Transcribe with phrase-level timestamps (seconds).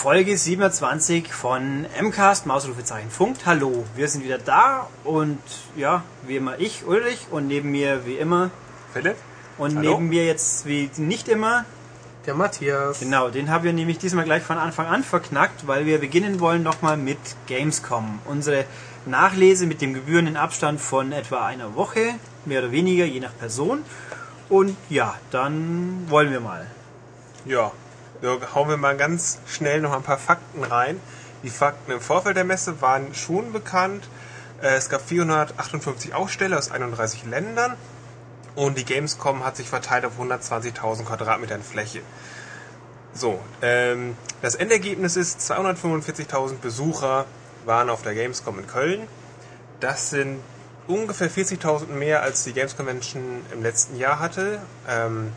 [0.00, 3.44] Folge 27 von MCAST, Mausrufezeichen Funkt.
[3.44, 5.38] Hallo, wir sind wieder da und
[5.76, 8.50] ja, wie immer ich, Ulrich und neben mir wie immer
[8.94, 9.16] Philipp.
[9.58, 9.90] und Hallo.
[9.90, 11.66] neben mir jetzt wie nicht immer,
[12.24, 13.00] Der Matthias.
[13.00, 16.62] genau, den haben wir nämlich diesmal gleich von Anfang an verknackt, weil wir beginnen wollen
[16.62, 18.20] nochmal mit Gamescom.
[18.24, 18.64] Unsere
[19.04, 22.14] Nachlese mit dem gebührenden Abstand von etwa einer Woche,
[22.46, 23.84] mehr oder weniger, je nach Person.
[24.48, 26.66] Und ja, dann wollen wir mal.
[27.44, 27.70] Ja,
[28.22, 31.00] so hauen wir mal ganz schnell noch ein paar Fakten rein.
[31.42, 34.08] Die Fakten im Vorfeld der Messe waren schon bekannt.
[34.62, 37.76] Äh, Es gab 458 Aussteller aus 31 Ländern
[38.54, 42.02] und die Gamescom hat sich verteilt auf 120.000 Quadratmetern Fläche.
[43.12, 47.26] So, ähm, das Endergebnis ist 245.000 Besucher
[47.64, 49.08] waren auf der Gamescom in Köln.
[49.80, 50.40] Das sind
[50.86, 54.60] ungefähr 40.000 mehr als die Games Convention im letzten Jahr hatte.
[54.88, 55.32] Ähm,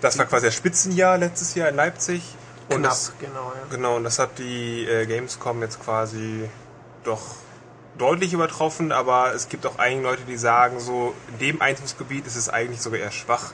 [0.00, 2.22] das war quasi das Spitzenjahr letztes Jahr in Leipzig.
[2.68, 3.74] Und Knapp, das, genau, ja.
[3.74, 6.48] genau, und das hat die äh, Gamescom jetzt quasi
[7.04, 7.20] doch
[7.98, 12.36] deutlich übertroffen, aber es gibt auch einige Leute, die sagen, so in dem Einzugsgebiet ist
[12.36, 13.52] es eigentlich sogar eher schwach.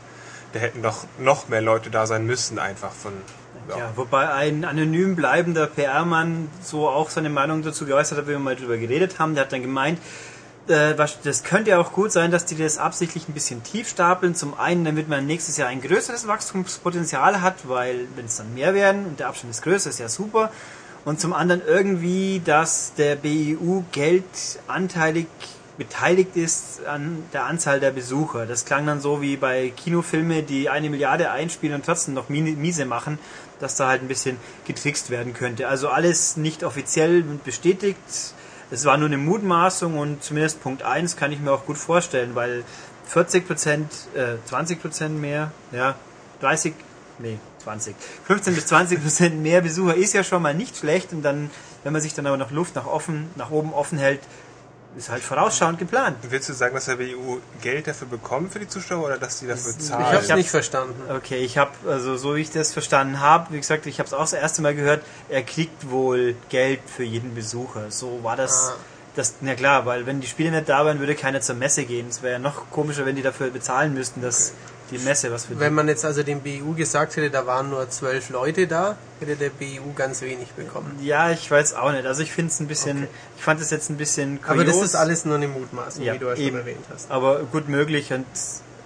[0.53, 3.13] Da hätten doch noch mehr Leute da sein müssen, einfach von.
[3.69, 3.79] Ja.
[3.79, 8.39] Ja, wobei ein anonym bleibender PR-Mann so auch seine Meinung dazu geäußert hat, wie wir
[8.39, 9.35] mal drüber geredet haben.
[9.35, 9.99] Der hat dann gemeint,
[10.69, 14.35] äh, das könnte ja auch gut sein, dass die das absichtlich ein bisschen tief stapeln.
[14.35, 18.75] Zum einen, damit man nächstes Jahr ein größeres Wachstumspotenzial hat, weil wenn es dann mehr
[18.75, 20.51] werden und der Abstand ist größer, ist ja super.
[21.05, 24.25] Und zum anderen irgendwie, dass der BEU Geld
[24.67, 25.29] anteilig
[25.79, 28.47] beteiligt ist an der Anzahl der Besucher.
[28.47, 32.87] Das klang dann so wie bei Kinofilme, die eine Milliarde einspielen und trotzdem noch miese
[32.87, 33.19] machen,
[33.61, 35.69] dass da halt ein bisschen getrickst werden könnte.
[35.69, 37.99] Also alles nicht offiziell und bestätigt.
[38.71, 42.35] Es war nur eine Mutmaßung und zumindest Punkt 1 kann ich mir auch gut vorstellen,
[42.35, 42.65] weil
[43.07, 45.95] 40 Prozent, äh, 20 Prozent mehr, ja,
[46.41, 46.75] 30,
[47.21, 47.95] nee, 20,
[48.27, 51.51] 15 bis 20 Prozent mehr Besucher ist ja schon mal nicht schlecht und dann,
[51.85, 54.21] wenn man sich dann aber noch Luft nach offen, nach oben offen hält,
[54.97, 56.17] ist halt vorausschauend geplant.
[56.29, 59.47] Willst du sagen, dass der BU Geld dafür bekommt für die Zuschauer oder dass die
[59.47, 60.07] dafür Ich zahlen?
[60.07, 60.95] habe es Ich nicht verstanden.
[61.11, 64.15] Okay, ich habe, also so wie ich das verstanden habe, wie gesagt, ich habe es
[64.15, 67.91] auch das erste Mal gehört, er kriegt wohl Geld für jeden Besucher.
[67.91, 68.71] So war das.
[68.71, 68.77] Ah.
[69.17, 72.07] Das, na klar, weil wenn die Spiele nicht da wären, würde keiner zur Messe gehen.
[72.11, 74.53] Es wäre ja noch komischer, wenn die dafür bezahlen müssten, dass
[74.91, 75.61] die Messe was für die.
[75.61, 79.37] Wenn man jetzt also dem BU gesagt hätte, da waren nur zwölf Leute da, hätte
[79.37, 80.99] der BU ganz wenig bekommen.
[81.03, 82.07] Ja, ich weiß auch nicht.
[82.07, 83.09] Also ich finde es ein bisschen, Okay.
[83.37, 84.91] ich fand es jetzt ein bisschen Aber das kurios.
[84.91, 86.57] ist alles nur eine Mutmaßung, Ja, wie du ja schon eben.
[86.59, 87.11] erwähnt hast.
[87.11, 88.27] aber gut möglich und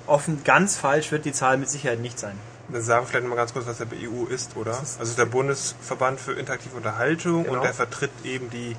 [0.07, 2.37] offen ganz falsch wird die Zahl mit Sicherheit nicht sein.
[2.69, 4.71] Wir sagen vielleicht mal ganz kurz, was der BU ist, oder?
[4.79, 7.57] Also es ist der Bundesverband für interaktive Unterhaltung Genau.
[7.57, 8.77] und der vertritt eben die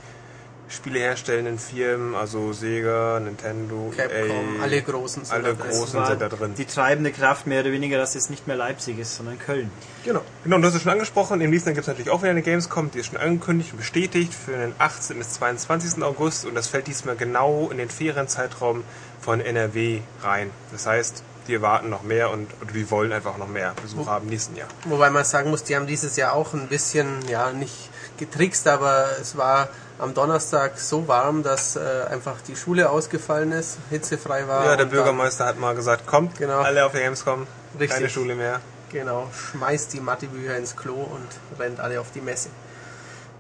[0.72, 5.72] spieleherstellenden Firmen, also Sega, Nintendo, Capcom, EA, alle großen sind alle da drin.
[5.72, 6.56] großen sind da drin.
[6.56, 9.70] Die treibende Kraft mehr oder weniger, dass es nicht mehr Leipzig ist, sondern Köln.
[10.04, 10.22] Genau.
[10.44, 12.42] Genau, und du hast es schon angesprochen, in Liesland gibt es natürlich auch wieder eine
[12.42, 15.18] Gamescom, die ist schon angekündigt und bestätigt für den 18.
[15.18, 16.04] bis 22.
[16.04, 18.84] August und das fällt diesmal genau in den Ferienzeitraum
[19.20, 20.50] von NRW rein.
[20.72, 24.26] Das heißt, die erwarten noch mehr und, und die wollen einfach noch mehr Besucher haben
[24.26, 24.68] im nächsten Jahr.
[24.86, 27.91] Wobei man sagen muss, die haben dieses Jahr auch ein bisschen, ja, nicht
[28.22, 29.68] getrickst, aber es war
[30.00, 34.64] am Donnerstag so warm, dass äh, einfach die Schule ausgefallen ist, hitzefrei war.
[34.66, 36.62] Ja, der Bürgermeister hat mal gesagt, kommt Genau.
[36.62, 37.90] alle auf der Gamescom, Richtig.
[37.90, 38.54] keine Schule mehr.
[38.54, 38.62] Dann,
[39.02, 42.50] genau, schmeißt die Mathebücher ins Klo und rennt alle auf die Messe.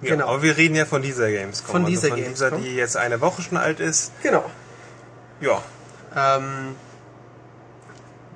[0.01, 0.27] Ja, Genau.
[0.29, 1.71] Aber wir reden ja von dieser Gamescom.
[1.71, 2.63] Von dieser also von dieser, Gamescom.
[2.71, 4.11] die jetzt eine Woche schon alt ist.
[4.23, 4.45] Genau.
[5.39, 5.61] Ja,
[6.15, 6.75] Ähm,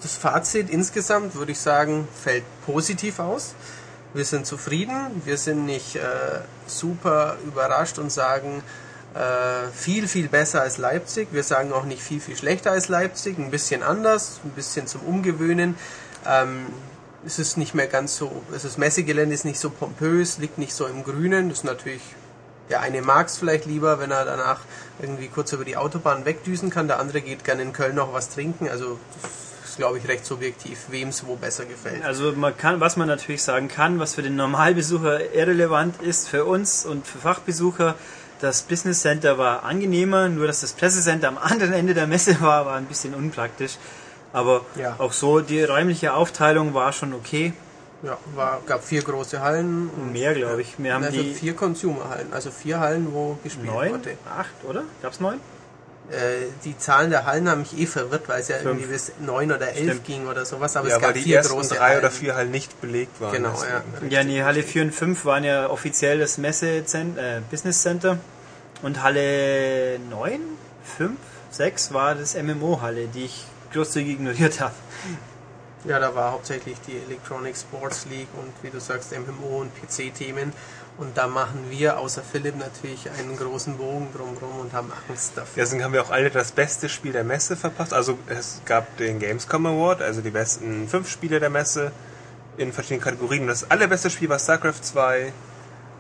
[0.02, 3.56] das Fazit insgesamt würde ich sagen, fällt positiv aus.
[4.16, 6.00] Wir sind zufrieden, wir sind nicht äh,
[6.68, 8.64] super überrascht und sagen
[9.14, 11.28] äh, viel, viel besser als Leipzig.
[11.34, 15.02] Wir sagen auch nicht viel, viel schlechter als Leipzig, ein bisschen anders, ein bisschen zum
[15.02, 15.76] Umgewöhnen.
[16.26, 16.68] Ähm,
[17.26, 20.86] es ist nicht mehr ganz so, das Messegelände ist nicht so pompös, liegt nicht so
[20.86, 21.50] im Grünen.
[21.50, 22.02] Das ist natürlich,
[22.70, 24.62] der eine mag es vielleicht lieber, wenn er danach
[25.02, 26.88] irgendwie kurz über die Autobahn wegdüsen kann.
[26.88, 28.70] Der andere geht gerne in Köln noch was trinken.
[28.70, 29.45] Also das
[29.76, 32.02] ist, glaube ich, recht subjektiv, wem es wo besser gefällt.
[32.06, 36.46] Also man kann, was man natürlich sagen kann, was für den Normalbesucher irrelevant ist, für
[36.46, 37.96] uns und für Fachbesucher,
[38.40, 42.66] das Business Center war angenehmer, nur dass das Pressecenter am anderen Ende der Messe war,
[42.66, 43.74] war ein bisschen unpraktisch.
[44.32, 44.96] Aber Ja.
[44.98, 47.52] auch so, die räumliche Aufteilung war schon okay.
[48.02, 49.90] Ja, war, gab vier große Hallen.
[49.90, 50.76] Und Mehr, glaube ich.
[50.78, 54.18] Wir haben also die vier Consumer-Hallen, also vier Hallen, wo gespielt neun, wurde.
[54.38, 54.84] acht, oder?
[55.02, 55.40] Gab's neun?
[56.12, 59.52] Äh, die Zahlen der Hallen haben mich eh verwirrt, weil es ja irgendwie bis neun
[59.52, 60.06] oder elf Stimmt.
[60.06, 62.00] ging oder sowas, aber ja es gab weil die vier ersten große drei Hallen.
[62.00, 63.34] oder vier halt nicht belegt waren.
[63.34, 64.12] Genau, deswegen.
[64.12, 64.20] ja.
[64.20, 68.20] Ja, nee, Halle 4 und 5 waren ja offiziell das Messe äh, Business Center.
[68.84, 70.40] Und Halle 9,
[70.98, 71.14] 5,
[71.50, 74.74] 6 war das MMO-Halle, die ich großzügig ignoriert habe.
[75.86, 80.52] Ja, da war hauptsächlich die Electronic Sports League und wie du sagst, MMO und PC-Themen.
[80.98, 85.62] Und da machen wir, außer Philipp, natürlich einen großen Bogen drumherum und haben Angst dafür.
[85.64, 87.94] Deswegen haben wir auch alle das beste Spiel der Messe verpasst.
[87.94, 91.92] Also es gab den Gamescom Award, also die besten fünf Spiele der Messe
[92.56, 93.42] in verschiedenen Kategorien.
[93.42, 95.34] Und das allerbeste Spiel war StarCraft 2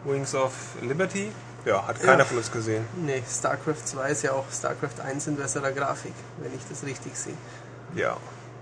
[0.06, 1.30] Wings of Liberty.
[1.66, 2.26] Ja, hat keiner Ja.
[2.26, 2.86] von uns gesehen.
[2.96, 7.18] Nee, StarCraft 2 ist ja auch StarCraft 1 in besserer Grafik, wenn ich das richtig
[7.18, 7.34] sehe.
[7.96, 8.16] Ja.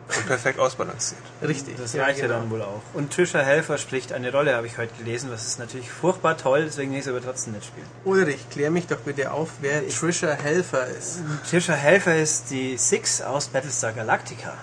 [0.08, 1.22] Und perfekt ausbalanciert.
[1.42, 1.76] Richtig.
[1.78, 2.40] Das reicht ja genau.
[2.40, 2.82] dann wohl auch.
[2.94, 6.66] Und Trisha Helfer spricht eine Rolle, habe ich heute gelesen, was ist natürlich furchtbar toll,
[6.66, 7.88] deswegen will ich es aber trotzdem nicht spielen.
[8.06, 11.22] Ulrich, klär mich doch bitte auf, wer Trisha Helfer ist.
[11.50, 14.54] Trisha Helfer ist die Six aus Battlestar Galactica.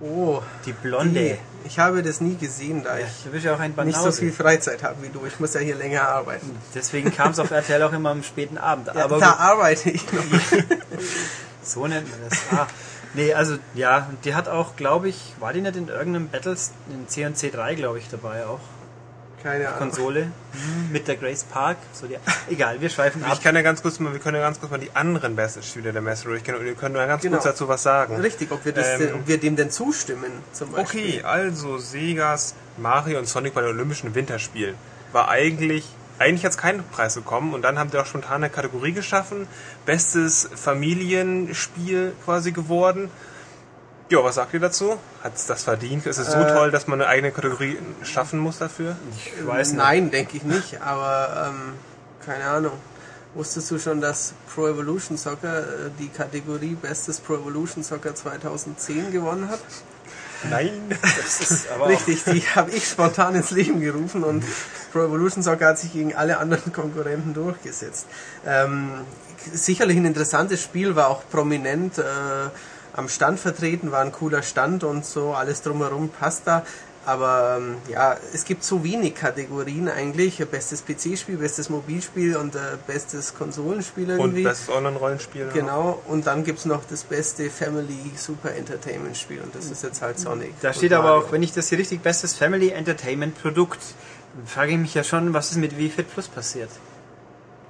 [0.00, 1.20] Oh, Die Blonde.
[1.20, 1.38] die.
[1.66, 4.12] Ich habe das nie gesehen, da Ja, ich du bist ja auch ein nicht so
[4.12, 5.26] viel Freizeit habe wie du.
[5.26, 6.56] Ich muss ja hier länger arbeiten.
[6.74, 8.86] Deswegen kam es auf RTL auch immer am späten Abend.
[8.86, 10.22] Ja, aber da arbeite ich noch.
[11.62, 12.38] so nennt man das.
[12.52, 12.66] Ah,
[13.14, 16.72] nee, also ja, und die hat auch, glaube ich, war die nicht in irgendeinem Battles,
[16.90, 18.60] in C&C 3, glaube ich, dabei auch.
[19.42, 19.78] Keine Ahnung.
[19.78, 20.24] Konsole.
[20.52, 21.76] Mhm, Mit der Grace Park.
[21.92, 22.16] So die,
[22.50, 23.34] egal, wir schweifen ab.
[23.34, 25.62] Ich kann ja ganz kurz mal, wir können ja ganz kurz mal die anderen besten
[25.62, 27.36] Spiele der Messe durchgehen und ihr könnt ja ganz Genau.
[27.36, 28.16] kurz dazu was sagen.
[28.16, 31.18] Richtig, ob wir, das Ähm, ob wir dem denn zustimmen, zum Beispiel.
[31.20, 34.74] Okay, also Segas Mario und Sonic bei den Olympischen Winterspielen
[35.12, 35.84] war eigentlich
[36.18, 39.46] eigentlich hat es keinen Preis bekommen und dann haben sie auch spontan eine Kategorie geschaffen,
[39.86, 43.10] bestes Familienspiel quasi geworden.
[44.10, 44.96] Ja, was sagt ihr dazu?
[45.22, 46.06] Hat es das verdient?
[46.06, 48.96] Ist es so Äh, toll, dass man eine eigene Kategorie schaffen muss dafür?
[49.14, 49.78] Ich weiß nicht.
[49.78, 51.74] Nein, denke ich nicht, aber ähm,
[52.24, 52.72] keine Ahnung.
[53.34, 55.64] Wusstest du schon, dass Pro Evolution Soccer äh,
[55.98, 59.60] die Kategorie Bestes Pro Evolution Soccer 2010 gewonnen hat?
[60.50, 60.70] Nein.
[61.00, 64.44] Das ist aber Richtig, die habe ich spontan ins Leben gerufen und
[64.92, 68.06] Pro Evolution Soccer hat sich gegen alle anderen Konkurrenten durchgesetzt.
[68.46, 68.90] Ähm,
[69.52, 72.02] sicherlich ein interessantes Spiel, war auch prominent äh,
[72.94, 76.64] am Stand vertreten, war ein cooler Stand und so, alles drumherum passt da.
[77.08, 80.44] Aber ähm, ja, es gibt so wenig Kategorien eigentlich.
[80.46, 84.42] Bestes PC-Spiel, bestes Mobilspiel und äh, bestes Konsolenspiel Und irgendwie.
[84.42, 85.48] bestes Online-Rollenspiel.
[85.54, 90.02] Genau, und dann gibt's noch das beste Family Super Entertainment Spiel und das ist jetzt
[90.02, 90.52] halt Sonic.
[90.60, 93.80] Da und steht aber auch, wenn ich das hier richtig, bestes Family Entertainment Produkt.
[94.36, 96.68] Dann frage ich mich ja schon, was ist mit Wii Fit Plus passiert?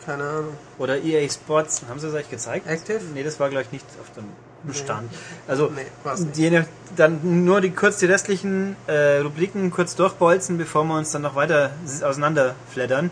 [0.05, 0.55] Keine Ahnung.
[0.79, 2.67] Oder EA Sports, haben sie es euch gezeigt?
[2.67, 3.02] Active?
[3.14, 4.25] Nee, das war glaube ich nicht auf dem
[4.73, 5.11] Stand.
[5.47, 6.63] Also Nee, die,
[6.97, 11.35] dann nur die kurz die restlichen äh, Rubriken kurz durchbolzen, bevor wir uns dann noch
[11.37, 11.71] weiter
[12.03, 13.11] auseinanderfleddern.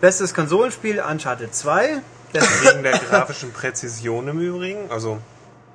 [0.00, 2.00] Bestes Konsolenspiel Uncharted 2.
[2.32, 4.90] Bestes, Wegen der grafischen Präzision im Übrigen.
[4.90, 5.18] Also,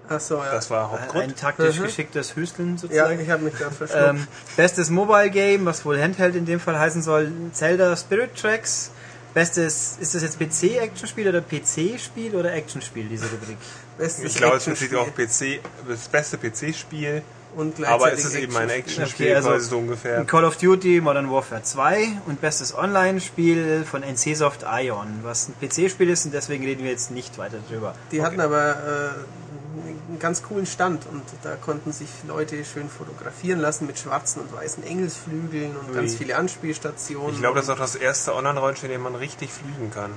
[0.10, 0.52] Ach so, ja.
[0.52, 1.38] das war ein Hauptgrund.
[1.40, 1.84] taktisch Mhm.
[1.84, 3.20] geschicktes Hüsteln Ja, sozusagen.
[3.20, 4.04] ich habe mich da verschluckt.
[4.10, 8.92] Ähm, bestes Mobile Game, was wohl Handheld in dem Fall heißen soll, Zelda Spirit Tracks.
[9.33, 13.57] Bestes, ist das jetzt PC-Action-Spiel oder PC-Spiel oder Action-Spiel, diese Rubrik?
[13.97, 17.24] Bestes Ich glaube, es steht Actionspiel auch PC, das beste PC-Spiel,
[17.56, 18.77] und aber gleichzeitig es ist eben ein Actionspiel.
[18.80, 20.24] Actionspiel, Okay, also- quasi so ungefähr.
[20.25, 26.09] Call of Duty Modern Warfare 2 und bestes Online-Spiel von NCSoft Ion, was ein PC-Spiel
[26.09, 27.95] ist und deswegen reden wir jetzt nicht weiter drüber.
[28.12, 28.25] Die Okay.
[28.27, 33.88] hatten aber äh, einen ganz coolen Stand und da konnten sich Leute schön fotografieren lassen
[33.88, 35.96] mit schwarzen und weißen Engelsflügeln und Ui.
[35.96, 37.34] ganz viele Anspielstationen.
[37.34, 40.12] Ich glaube, das ist auch das erste Online-Rollenspiel, in dem man richtig fliegen kann.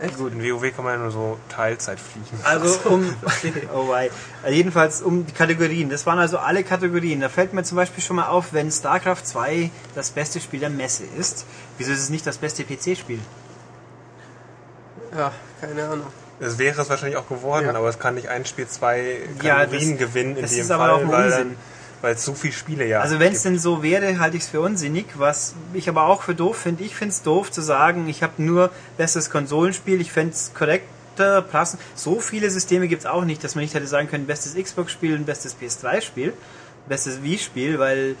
[0.00, 0.16] Echt?
[0.16, 2.38] Gut, in WoW kann man ja nur so Teilzeit fliegen.
[2.44, 3.12] Also um,
[3.74, 4.10] oh wei.
[4.42, 5.90] Also jedenfalls um die Kategorien.
[5.90, 7.20] Das waren also alle Kategorien.
[7.20, 10.70] Da fällt mir zum Beispiel schon mal auf, wenn StarCraft 2 das beste Spiel der
[10.70, 11.46] Messe ist,
[11.78, 13.18] wieso ist es nicht das beste PC-Spiel?
[15.16, 16.06] Ja, keine Ahnung.
[16.40, 17.74] Es wäre es wahrscheinlich auch geworden, Ja.
[17.74, 21.00] aber es kann nicht ein Spiel zwei Ja, Kategorien das- gewinnen in dem ist aber
[21.00, 21.56] Fall, weil, dann,
[22.00, 24.48] weil es so viele Spiele ja Also wenn es denn so wäre, halte ich es
[24.48, 25.06] für unsinnig.
[25.16, 28.34] Was ich aber auch für doof finde, ich finde es doof zu sagen, ich habe
[28.40, 30.00] nur bestes Konsolenspiel.
[30.00, 31.82] Ich fände es korrekter, passend.
[31.96, 35.16] So viele Systeme gibt es auch nicht, dass man nicht hätte sagen können, bestes Xbox-Spiel
[35.16, 36.32] und bestes PS3-Spiel,
[36.88, 38.14] bestes Wii-Spiel, weil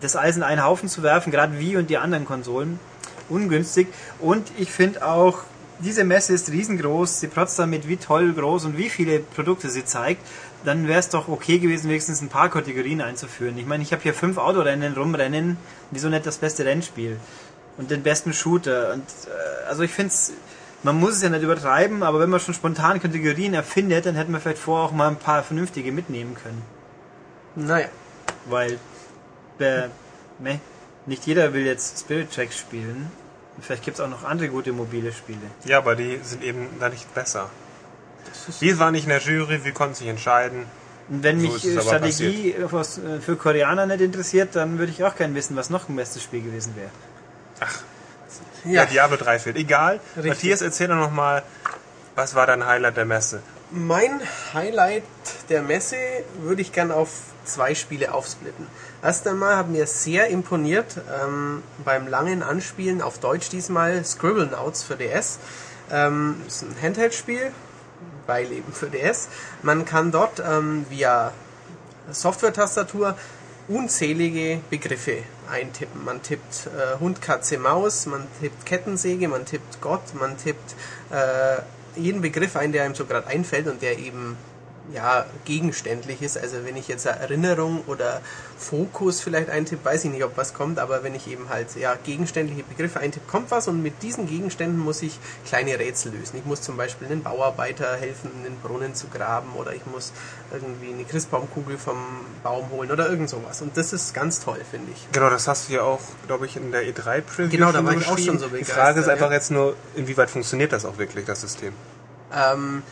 [0.00, 2.80] das alles in einen Haufen zu werfen, gerade Wii und die anderen Konsolen,
[3.28, 3.86] ungünstig.
[4.18, 5.38] Und ich finde auch,
[5.82, 9.84] diese Messe ist riesengroß, sie protzt damit, wie toll, groß und wie viele Produkte sie
[9.84, 10.22] zeigt.
[10.64, 13.56] Dann wäre es doch okay gewesen, wenigstens ein paar Kategorien einzuführen.
[13.56, 15.56] Ich meine, ich habe hier fünf Autorennen rumrennen,
[15.90, 17.18] wieso nicht das beste Rennspiel?
[17.78, 18.92] Und den besten Shooter.
[18.92, 20.32] Und äh, also ich finde es,
[20.82, 24.32] man muss es ja nicht übertreiben, aber wenn man schon spontan Kategorien erfindet, dann hätten
[24.32, 26.62] wir vielleicht vorher auch mal ein paar vernünftige mitnehmen können.
[27.56, 27.88] Naja,
[28.46, 28.78] Weil
[29.58, 29.90] der,
[30.38, 30.58] meh,
[31.06, 33.10] nicht jeder will jetzt Spirit Tracks spielen.
[33.60, 35.38] Vielleicht gibt es auch noch andere gute mobile Spiele.
[35.64, 37.50] Ja, aber die sind eben da nicht besser.
[38.60, 40.66] Wir waren nicht in der Jury, wir konnten sich entscheiden.
[41.08, 45.34] Wenn So mich Strategie was, äh, für Koreaner nicht interessiert, dann würde ich auch gerne
[45.34, 46.90] wissen, was noch ein bestes Spiel gewesen wäre.
[48.64, 48.86] Ja, ja.
[48.86, 49.56] Diablo 3 fehlt.
[49.56, 50.00] Egal.
[50.16, 50.26] Richtig.
[50.26, 51.42] Matthias, erzähl doch noch mal,
[52.14, 53.42] was war dein Highlight der Messe?
[53.70, 54.20] Mein
[54.54, 55.04] Highlight
[55.48, 55.96] der Messe
[56.40, 57.10] würde ich gern auf
[57.44, 58.66] zwei Spiele aufsplitten.
[59.02, 64.96] Erst einmal hat mir sehr imponiert ähm, beim langen Anspielen auf Deutsch diesmal Scribblenauts für
[64.96, 65.38] DS.
[65.90, 67.52] Ähm, ist ein Handheld-Spiel,
[68.26, 69.28] weil eben für DS.
[69.62, 71.32] Man kann dort ähm, via
[72.10, 73.16] Software-Tastatur
[73.68, 76.04] unzählige Begriffe eintippen.
[76.04, 80.74] Man tippt äh, Hund, Katze, Maus, man tippt Kettensäge, man tippt Gott, man tippt
[81.10, 81.62] äh,
[81.98, 84.36] jeden Begriff ein, der einem so gerade einfällt und der eben
[84.94, 86.38] ja, gegenständlich ist.
[86.38, 88.20] Also wenn ich jetzt Erinnerung oder
[88.58, 91.96] Fokus vielleicht eintippe, weiß ich nicht, ob was kommt, aber wenn ich eben halt ja,
[92.04, 96.36] gegenständliche Begriffe eintippe, kommt was und mit diesen Gegenständen muss ich kleine Rätsel lösen.
[96.36, 100.12] Ich muss zum Beispiel einen Bauarbeiter helfen, einen Brunnen zu graben oder ich muss
[100.52, 101.96] irgendwie eine Christbaumkugel vom
[102.42, 103.62] Baum holen oder irgend sowas.
[103.62, 105.06] Und das ist ganz toll, finde ich.
[105.12, 108.06] Genau, das hast du ja auch, glaube ich, in der E3-Preview Genau, da war ich
[108.06, 108.76] auch schon so begeistert.
[108.76, 109.36] Die Frage ist einfach ja.
[109.36, 111.72] jetzt nur, inwieweit funktioniert das auch wirklich, das System?
[112.32, 112.82] Ähm,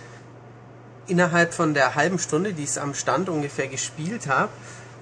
[1.09, 4.51] innerhalb von der halben Stunde, die ich es am Stand ungefähr gespielt habe,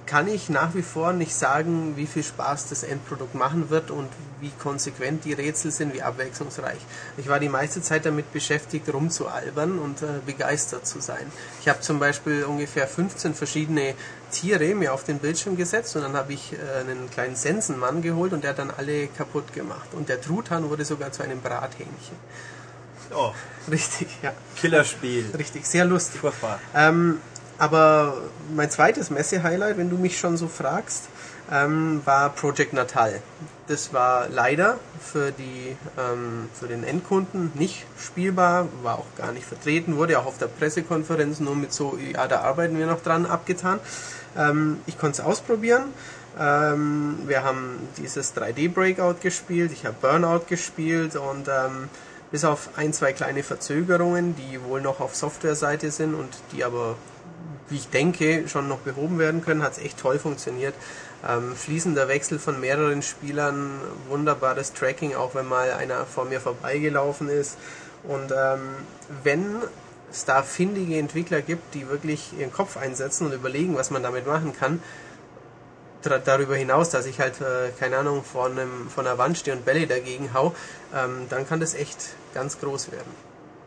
[0.07, 4.09] kann ich nach wie vor nicht sagen, wie viel Spaß das Endprodukt machen wird und
[4.39, 6.79] wie konsequent die Rätsel sind, wie abwechslungsreich.
[7.17, 11.31] Ich war die meiste Zeit damit beschäftigt, rumzualbern und äh, begeistert zu sein.
[11.59, 13.95] Ich habe zum Beispiel ungefähr 15 verschiedene
[14.31, 18.31] Tiere mir auf den Bildschirm gesetzt und dann habe ich äh, einen kleinen Sensenmann geholt
[18.31, 19.89] und der hat dann alle kaputt gemacht.
[19.91, 22.15] Und der Truthahn wurde sogar zu einem Brathähnchen.
[23.13, 23.31] Oh.
[23.69, 24.33] Richtig, ja.
[24.55, 25.31] Killerspiel.
[25.37, 26.21] Richtig, sehr lustig.
[26.21, 26.59] Furchtbar.
[26.73, 27.19] Ähm,
[27.57, 28.17] aber
[28.55, 31.09] mein zweites Messe-Highlight, wenn du mich schon so fragst,
[31.51, 33.21] ähm, war Project Natal.
[33.67, 39.45] Das war leider für, die, ähm, für den Endkunden nicht spielbar, war auch gar nicht
[39.45, 43.25] vertreten, wurde auch auf der Pressekonferenz nur mit so, ja, da arbeiten wir noch dran,
[43.25, 43.79] abgetan.
[44.37, 45.85] Ähm, ich konnte es ausprobieren.
[46.39, 51.89] Ähm, wir haben dieses 3D-Breakout gespielt, ich habe Burnout gespielt und ähm,
[52.31, 56.95] bis auf ein, zwei kleine Verzögerungen, die wohl noch auf Software-Seite sind und die aber,
[57.69, 60.73] wie ich denke, schon noch behoben werden können, hat es echt toll funktioniert.
[61.27, 63.79] Ähm, fließender Wechsel von mehreren Spielern,
[64.09, 67.57] wunderbares Tracking, auch wenn mal einer vor mir vorbeigelaufen ist.
[68.03, 68.59] Und ähm,
[69.23, 69.57] wenn
[70.11, 74.27] es da findige Entwickler gibt, die wirklich ihren Kopf einsetzen und überlegen, was man damit
[74.27, 74.81] machen kann,
[76.03, 79.65] darüber hinaus, dass ich halt, äh, keine Ahnung, vor, einem, vor einer Wand stehe und
[79.65, 80.55] Bälle dagegen hau,
[80.95, 83.11] ähm, dann kann das echt ganz groß werden.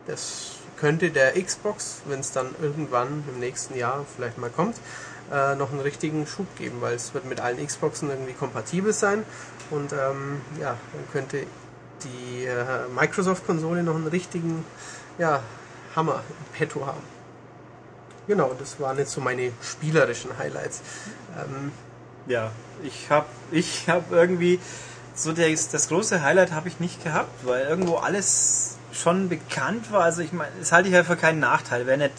[0.07, 4.77] Das könnte der Xbox, wenn es dann irgendwann im nächsten Jahr vielleicht mal kommt,
[5.31, 9.23] äh, noch einen richtigen Schub geben, weil es wird mit allen Xboxen irgendwie kompatibel sein
[9.69, 11.45] und ähm, ja, dann könnte
[12.03, 14.65] die äh, Microsoft-Konsole noch einen richtigen
[15.17, 15.41] ja,
[15.95, 17.03] Hammer im Petto haben.
[18.27, 20.81] Genau, das waren jetzt so meine spielerischen Highlights.
[21.37, 21.71] Ähm,
[22.27, 22.51] ja,
[22.83, 24.59] ich habe ich hab irgendwie
[25.15, 30.03] so das, das große Highlight habe ich nicht gehabt, weil irgendwo alles schon bekannt war.
[30.03, 31.85] Also ich meine, das halte ich ja für keinen Nachteil.
[31.85, 32.13] Wer nicht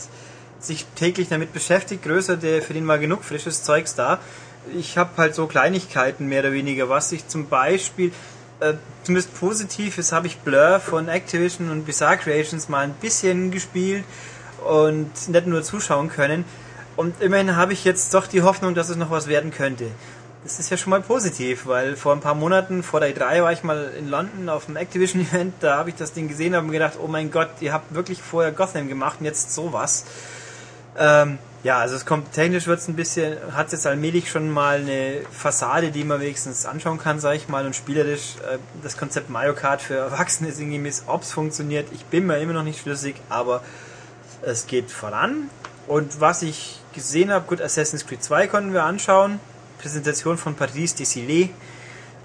[0.58, 4.20] sich täglich damit beschäftigt, größer, der für den mal genug frisches Zeugs da.
[4.76, 8.12] Ich habe halt so Kleinigkeiten mehr oder weniger, was ich zum Beispiel
[8.60, 13.50] äh, zumindest positiv ist, habe ich Blur von Activision und Bizarre Creations mal ein bisschen
[13.50, 14.04] gespielt
[14.64, 16.44] und nicht nur zuschauen können.
[16.96, 19.86] Und immerhin habe ich jetzt doch die Hoffnung, dass es noch was werden könnte.
[20.44, 23.52] Das ist ja schon mal positiv, weil vor ein paar Monaten, vor der E3, war
[23.52, 26.94] ich mal in London auf einem Activision-Event, da habe ich das Ding gesehen und gedacht,
[27.00, 30.04] oh mein Gott, ihr habt wirklich vorher Gotham gemacht und jetzt sowas.
[30.98, 34.80] Ähm, ja, also es kommt technisch wird es ein bisschen, hat jetzt allmählich schon mal
[34.80, 39.30] eine Fassade, die man wenigstens anschauen kann, sage ich mal, und spielerisch äh, das Konzept
[39.30, 41.86] Mario Kart für Erwachsene ist irgendwie miss, ob es funktioniert.
[41.92, 43.62] Ich bin mir immer noch nicht schlüssig, aber
[44.42, 45.50] es geht voran.
[45.86, 49.40] Und was ich gesehen habe, gut, Assassin's Creed 2 konnten wir anschauen.
[49.78, 51.50] Präsentation von Patrice Desilets.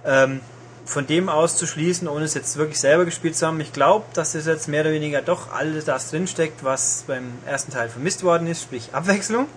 [0.06, 0.42] Ähm,
[0.88, 4.06] von dem aus zu schließen, ohne es jetzt wirklich selber gespielt zu haben, ich glaube,
[4.14, 8.24] dass es jetzt mehr oder weniger doch alles das drinsteckt, was beim ersten Teil vermisst
[8.24, 9.48] worden ist, sprich Abwechslung.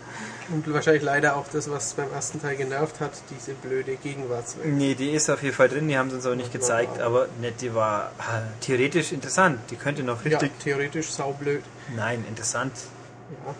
[0.51, 4.67] Und wahrscheinlich leider auch das, was beim ersten Teil genervt hat, diese blöde Gegenwartswelt.
[4.67, 7.29] Nee, die ist auf jeden Fall drin, die haben sie uns auch nicht gezeigt, aber
[7.41, 9.61] nicht, die war äh, theoretisch interessant.
[9.71, 10.51] Die könnte noch richtig.
[10.51, 11.63] Ja, theoretisch saublöd.
[11.95, 12.73] Nein, interessant.
[13.47, 13.55] Ja.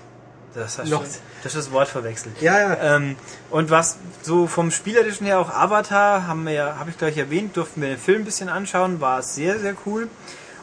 [0.55, 1.03] Das hast noch.
[1.03, 2.41] das ist das Wort verwechselt.
[2.41, 2.97] Ja, ja.
[2.97, 3.17] Ähm,
[3.51, 7.57] und was so vom spielerischen her auch Avatar haben wir ja, habe ich gleich erwähnt,
[7.57, 10.09] durften wir den Film ein bisschen anschauen, war sehr sehr cool.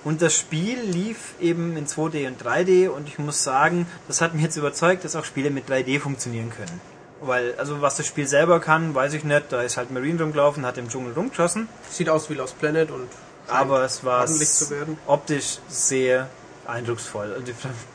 [0.03, 4.34] Und das Spiel lief eben in 2D und 3D und ich muss sagen, das hat
[4.34, 6.79] mich jetzt überzeugt, dass auch Spiele mit 3D funktionieren können.
[7.20, 9.46] Weil, also was das Spiel selber kann, weiß ich nicht.
[9.50, 11.67] Da ist halt Marine rumgelaufen, hat im Dschungel rumgeschossen.
[11.89, 13.08] Sieht aus wie Lost Planet und
[13.48, 14.27] aber es war
[15.08, 16.27] optisch sehr
[16.67, 17.36] eindrucksvoll.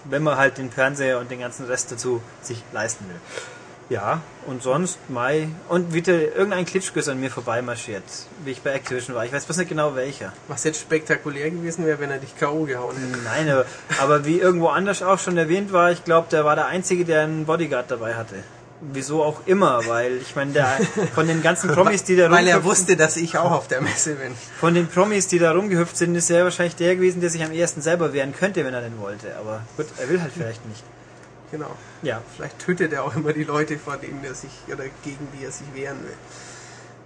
[0.04, 3.20] wenn man halt den Fernseher und den ganzen Rest dazu sich leisten will.
[3.88, 5.48] Ja, und sonst Mai.
[5.68, 8.04] Und wieder irgendein Klitschko ist an mir vorbeimarschiert,
[8.44, 9.26] wie ich bei Activision war.
[9.26, 10.32] Ich weiß bloß nicht genau welcher.
[10.48, 12.64] Was jetzt spektakulär gewesen wäre, wenn er dich K.O.
[12.64, 13.22] gehauen hätte.
[13.22, 13.66] Nein, aber,
[14.00, 17.24] aber wie irgendwo anders auch schon erwähnt war, ich glaube, der war der Einzige, der
[17.24, 18.36] einen Bodyguard dabei hatte.
[18.92, 20.66] Wieso auch immer, weil ich meine, der
[21.14, 23.80] von den ganzen Promis, die da Weil er rumgehüpft- wusste, dass ich auch auf der
[23.80, 24.32] Messe bin.
[24.58, 27.52] von den Promis, die da rumgehüpft sind, ist er wahrscheinlich der gewesen, der sich am
[27.52, 29.36] ehesten selber wehren könnte, wenn er denn wollte.
[29.36, 30.82] Aber gut, er will halt vielleicht nicht.
[31.52, 31.70] Genau.
[32.02, 35.44] Ja, Vielleicht tötet er auch immer die Leute, vor denen er sich oder gegen die
[35.44, 36.16] er sich wehren will.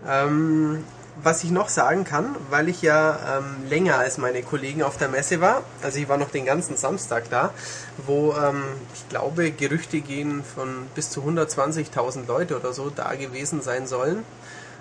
[0.09, 0.85] Ähm,
[1.23, 5.08] was ich noch sagen kann, weil ich ja ähm, länger als meine Kollegen auf der
[5.08, 7.52] Messe war, also ich war noch den ganzen Samstag da,
[7.99, 8.62] wo ähm,
[8.94, 14.25] ich glaube Gerüchte gehen von bis zu 120.000 Leute oder so da gewesen sein sollen.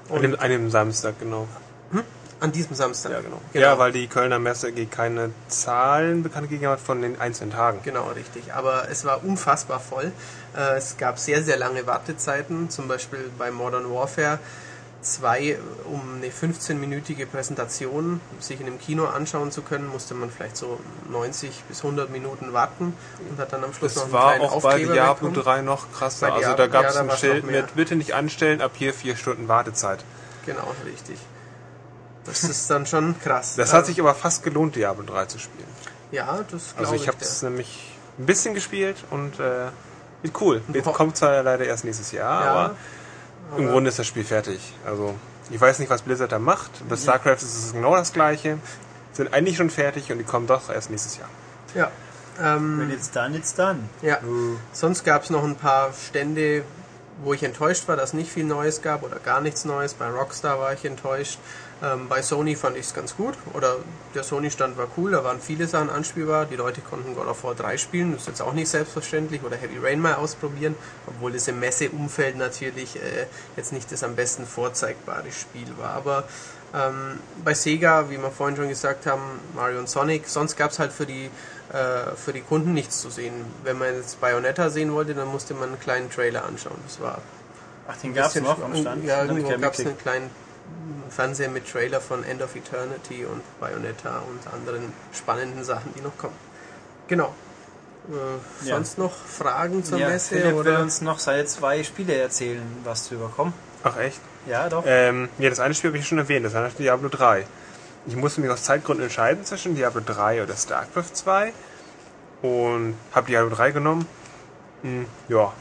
[0.09, 1.47] An dem, an dem Samstag, genau.
[2.41, 3.13] An diesem Samstag.
[3.13, 3.41] Ja, genau.
[3.53, 7.79] Ja, weil die Kölner Messe keine Zahlen bekannt gegeben hat von den einzelnen Tagen.
[7.83, 8.53] Genau, richtig.
[8.53, 10.11] Aber es war unfassbar voll.
[10.55, 12.69] Äh, Es gab sehr, sehr lange Wartezeiten.
[12.69, 14.39] Zum Beispiel bei Modern Warfare
[15.05, 20.57] 2, um eine 15-minütige Präsentation sich in einem Kino anschauen zu können, musste man vielleicht
[20.57, 22.93] so 90 bis 100 Minuten warten
[23.29, 25.45] und hat dann am Schluss noch Das einen war auch bei Diablo bekommen.
[25.45, 26.33] 3 noch krasser.
[26.33, 28.93] Also da gab ja, es da ein Schild noch mit bitte nicht anstellen, ab hier
[28.93, 30.03] vier Stunden Wartezeit.
[30.45, 31.17] Genau, richtig.
[32.25, 33.55] Das ist dann schon krass.
[33.55, 35.67] Das hat sich aber fast gelohnt, Diablo 3 zu spielen.
[36.11, 39.67] Ja, das glaube Also ich habe es nämlich ein bisschen gespielt und äh,
[40.41, 40.61] cool.
[40.73, 42.75] Jetzt kommt zwar leider erst nächstes Jahr, Ja, aber,
[43.57, 44.59] im Grunde ist das Spiel fertig.
[44.85, 45.15] Also
[45.49, 46.71] ich weiß nicht, was Blizzard da macht.
[46.89, 48.57] Bei StarCraft ist es genau das gleiche.
[49.13, 51.29] Sind eigentlich schon fertig und die kommen doch erst nächstes Jahr.
[51.73, 51.91] Ja.
[52.41, 53.79] Ähm, wenn it's done, it's done.
[54.01, 54.19] Ja,
[54.73, 56.63] sonst gab es noch ein paar Stände,
[57.23, 59.93] wo ich enttäuscht war, dass nicht viel Neues gab oder gar nichts Neues.
[59.93, 61.39] Bei Rockstar war ich enttäuscht.
[61.83, 63.33] Ähm, bei Sony fand ich es ganz gut.
[63.53, 63.75] Oder
[64.13, 66.45] der Sony-Stand war cool, da waren viele Sachen anspielbar.
[66.45, 69.43] Die Leute konnten God of War 3 spielen, das ist jetzt auch nicht selbstverständlich.
[69.43, 70.75] Oder Heavy Rain mal ausprobieren,
[71.07, 73.25] obwohl es im Messeumfeld natürlich äh,
[73.57, 75.91] jetzt nicht das am besten vorzeigbare Spiel war.
[75.91, 76.23] Aber
[76.73, 79.21] ähm, bei Sega, wie wir vorhin schon gesagt haben,
[79.53, 81.29] Mario und Sonic, sonst gab es halt für die,
[81.73, 83.33] äh, für die Kunden nichts zu sehen.
[83.63, 86.77] Wenn man jetzt Bayonetta sehen wollte, dann musste man einen kleinen Trailer anschauen.
[86.87, 87.19] Das war
[87.87, 89.05] Ach, den gab es noch am Stand.
[89.05, 90.29] Ja, irgendwo gab es einen kleinen
[91.09, 96.17] Fernseher mit Trailer von End of Eternity und Bayonetta und anderen spannenden Sachen, die noch
[96.17, 96.35] kommen.
[97.07, 97.33] Genau.
[98.09, 98.75] Äh, Ja.
[98.75, 100.35] sonst noch Fragen zur ja, Messe?
[100.35, 100.79] Philipp will oder?
[100.81, 103.53] uns noch seine zwei Spiele erzählen, was drüber kommt.
[103.83, 104.19] Ach echt?
[104.47, 104.83] Ja, doch.
[104.85, 107.45] Ähm, ja, das eine Spiel habe ich schon erwähnt, das war natürlich Diablo 3.
[108.07, 111.53] Ich musste mich aus Zeitgründen entscheiden zwischen Diablo 3 oder StarCraft 2
[112.43, 114.07] und habe Diablo 3 genommen.
[114.83, 115.51] Hm, ja,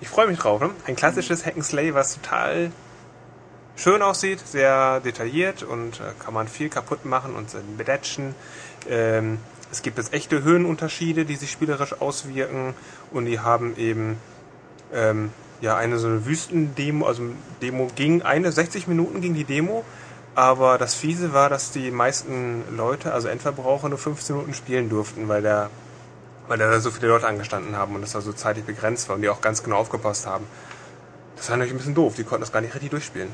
[0.00, 0.60] ich freue mich drauf.
[0.60, 0.70] Ne?
[0.86, 2.72] Ein klassisches Hack'n'Slay, was total
[3.76, 8.34] schön aussieht, sehr detailliert und äh, kann man viel kaputt machen und bedatschen.
[8.88, 9.38] Ähm,
[9.70, 12.74] es gibt jetzt echte Höhenunterschiede, die sich spielerisch auswirken
[13.10, 14.18] und die haben eben
[14.92, 15.30] ähm,
[15.60, 17.22] ja eine so eine Wüstendemo, also
[17.62, 19.84] Demo ging eine 60 Minuten ging die Demo,
[20.34, 25.28] aber das fiese war, dass die meisten Leute, also Endverbraucher, nur 15 Minuten spielen durften,
[25.28, 25.70] weil der
[26.48, 29.28] weil da so viele Leute angestanden haben und das also zeitlich begrenzt war und die
[29.28, 30.46] auch ganz genau aufgepasst haben.
[31.36, 33.30] Das war natürlich ein bisschen doof, die konnten das gar nicht richtig durchspielen.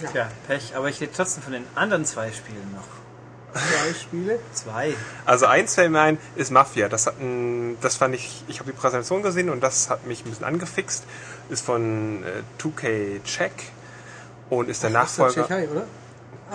[0.00, 0.74] Ja, Tja, Pech.
[0.76, 3.58] Aber ich rede trotzdem von den anderen zwei Spielen noch.
[3.58, 4.38] zwei Spiele.
[4.52, 4.94] Zwei.
[5.24, 6.88] Also eins fällt mir ein, ist Mafia.
[6.88, 10.20] Das hat ein, das fand ich, ich habe die Präsentation gesehen und das hat mich
[10.24, 11.04] ein bisschen angefixt.
[11.48, 13.52] Ist von äh, 2K Check
[14.50, 15.42] und ist der der Nachfolger.
[15.46, 15.84] Tschechei, oder?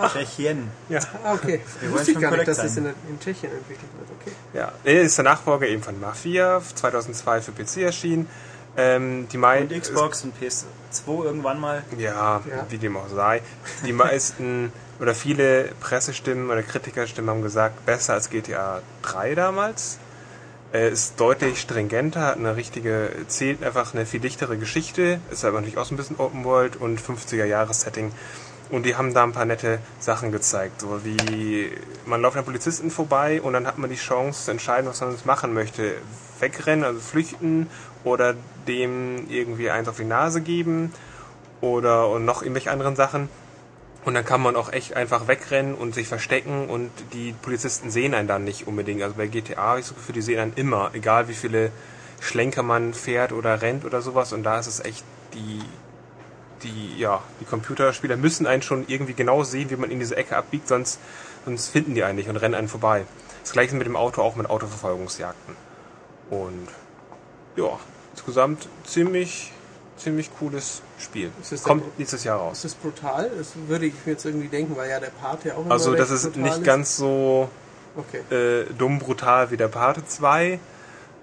[0.08, 0.70] Tschechien.
[0.88, 1.60] Ja, Ah, okay.
[1.90, 4.08] Wusste ich schon gar nicht, dass das in, in Tschechien entwickelt wird.
[4.20, 4.32] Okay.
[4.54, 4.72] ja.
[5.02, 8.28] Ist der Nachfolger eben von Mafia, 2002 für PC erschienen.
[8.76, 11.84] Ähm, die mei- Und Xbox und PS2 irgendwann mal.
[11.96, 12.66] Ja, Ja.
[12.68, 13.40] wie dem auch sei.
[13.86, 19.98] Die meisten oder viele Pressestimmen oder Kritikerstimmen haben gesagt, besser als GTA 3 damals.
[20.72, 25.58] Äh, ist deutlich stringenter, hat eine richtige, zählt einfach eine viel dichtere Geschichte, ist aber
[25.58, 28.10] natürlich auch so ein bisschen Open World und 50er Jahres Setting.
[28.70, 31.70] Und die haben da ein paar nette Sachen gezeigt, so wie
[32.06, 35.12] man läuft an Polizisten vorbei und dann hat man die Chance zu entscheiden, was man
[35.12, 35.92] jetzt machen möchte.
[36.40, 37.68] Wegrennen, also flüchten
[38.04, 38.34] oder
[38.68, 40.92] dem irgendwie eins auf die Nase geben
[41.60, 43.28] oder und noch irgendwelche anderen Sachen.
[44.04, 48.12] Und dann kann man auch echt einfach wegrennen und sich verstecken und die Polizisten sehen
[48.12, 49.02] einen dann nicht unbedingt.
[49.02, 51.72] Also bei GTA habe ich so Gefühl, die sehen einen immer, egal wie viele
[52.20, 54.34] Schlenker man fährt oder rennt oder sowas.
[54.34, 55.62] Und da ist es echt die,
[56.62, 60.36] die, ja, die Computerspieler müssen einen schon irgendwie genau sehen, wie man in diese Ecke
[60.36, 61.00] abbiegt, sonst,
[61.46, 63.06] sonst finden die einen nicht und rennen einen vorbei.
[63.42, 65.56] Das gleiche mit dem Auto, auch mit Autoverfolgungsjagden.
[66.28, 66.68] Und
[67.56, 67.78] ja,
[68.14, 69.52] insgesamt ziemlich,
[69.96, 71.30] ziemlich cooles Spiel.
[71.50, 72.58] Ist Kommt nächstes Jahr raus.
[72.58, 73.30] Ist das brutal?
[73.36, 75.94] Das würde ich mir jetzt irgendwie denken, weil ja der Part ja auch immer Also
[75.94, 77.48] das ist nicht ganz so
[77.96, 78.22] Okay.
[78.34, 80.58] äh, dumm brutal wie der Pate 2.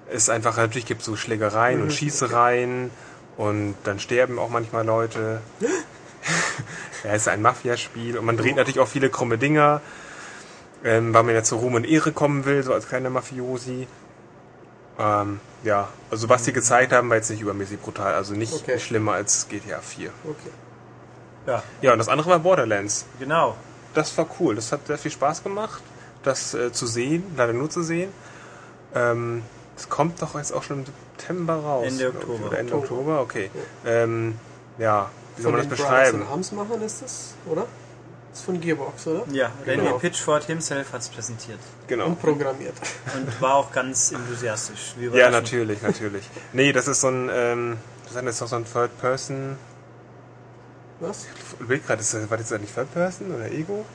[0.10, 2.92] Es ist einfach, natürlich gibt es so Schlägereien Mhm, und Schießereien
[3.38, 5.42] Und dann sterben auch manchmal Leute.
[7.04, 9.82] ja, es ist ein Mafiaspiel und man dreht natürlich auch viele krumme Dinger,
[10.84, 13.88] ähm, weil man ja zu Ruhm und Ehre kommen will, so als kleiner Mafiosi.
[15.00, 18.80] Ähm, ja, also was die gezeigt haben, war jetzt nicht übermäßig brutal, also nicht Okay.
[18.80, 20.10] schlimmer als GTA 4.
[20.24, 20.50] Okay.
[21.48, 23.06] Ja, Ja, und das andere war Borderlands.
[23.20, 23.56] genau.
[23.94, 25.82] Das war cool, das hat sehr viel Spaß gemacht,
[26.24, 28.12] das äh, zu sehen, leider nur zu sehen.
[28.96, 29.44] Ähm,
[29.76, 31.88] es kommt doch jetzt auch schon im September raus.
[31.88, 32.48] Ende Oktober.
[32.48, 33.22] Oder Ende Oktober.
[33.22, 33.52] Oktober, okay.
[33.86, 34.38] Ähm,
[34.78, 36.20] ja, wie soll Von man das beschreiben?
[36.56, 37.66] machen ist das, oder?
[38.32, 39.26] Das ist von Gearbox, oder?
[39.32, 39.98] Ja, Randy Genau.
[40.00, 41.60] Pitchford himself hat es präsentiert.
[41.88, 42.06] Genau.
[42.08, 42.76] Und programmiert.
[43.14, 44.94] Und war auch ganz enthusiastisch.
[44.98, 46.30] Wie Ja, natürlich, natürlich.
[46.54, 49.58] Nee, das ist so ein, ähm, das ist doch so ein Third Person.
[51.02, 51.26] Was?
[51.26, 53.86] Ich ist das, war das nicht Third Person oder Ego?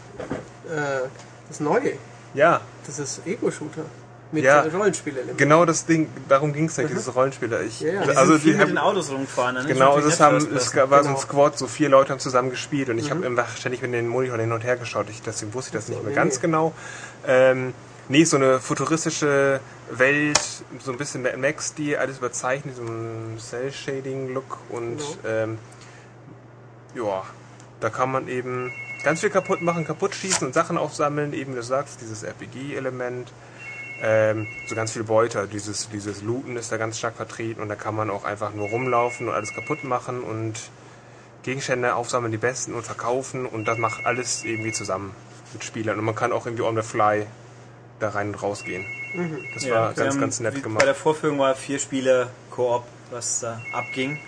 [0.69, 1.09] Äh,
[1.49, 1.95] das Neue.
[2.35, 3.85] Ja, Das ist Ego-Shooter.
[4.33, 4.65] Mit Ja.
[4.65, 5.37] äh, Rollenspielelementen.
[5.37, 7.61] genau das Ding, darum ging es ja, dieses Rollenspieler.
[7.63, 8.03] Ich, Ja, ja.
[8.07, 9.55] Die also die mit den haben, Autos rumgefahren.
[9.55, 9.65] ne?
[9.67, 11.17] Genau, Das ist es, haben, es war so ein Genau.
[11.19, 14.39] Squad, so vier Leute haben zusammen gespielt und ich habe einfach ständig mit den Monitor
[14.39, 15.07] hin und her geschaut.
[15.11, 16.73] Ich, deswegen wusste ich das nicht mehr nee, ganz genau.
[17.27, 17.73] Ähm,
[18.09, 19.61] nee, so eine futuristische
[19.91, 20.41] Welt,
[20.81, 25.09] so ein bisschen Mad Max-Stil, alles überzeichnet, so ein Cell-Shading-Look und Genau.
[25.25, 25.59] ähm,
[26.97, 27.23] ja,
[27.81, 28.73] da kann man eben
[29.05, 33.31] ganz viel kaputt machen, kaputt schießen und Sachen aufsammeln, eben wie du sagst, dieses RPG-Element.
[34.03, 37.77] Ähm, so ganz viel Beute, dieses, dieses Looten ist da ganz stark vertreten und da
[37.77, 40.55] kann man auch einfach nur rumlaufen und alles kaputt machen und
[41.43, 45.15] Gegenstände aufsammeln, die besten und verkaufen und das macht alles irgendwie zusammen
[45.53, 47.27] mit Spielern und man kann auch irgendwie on the fly
[48.01, 48.85] da rein und rausgehen.
[49.55, 50.81] Das Ja, war ganz, haben, ganz nett gemacht.
[50.81, 54.19] Bei der Vorführung war vier Spieler Koop, was da abging.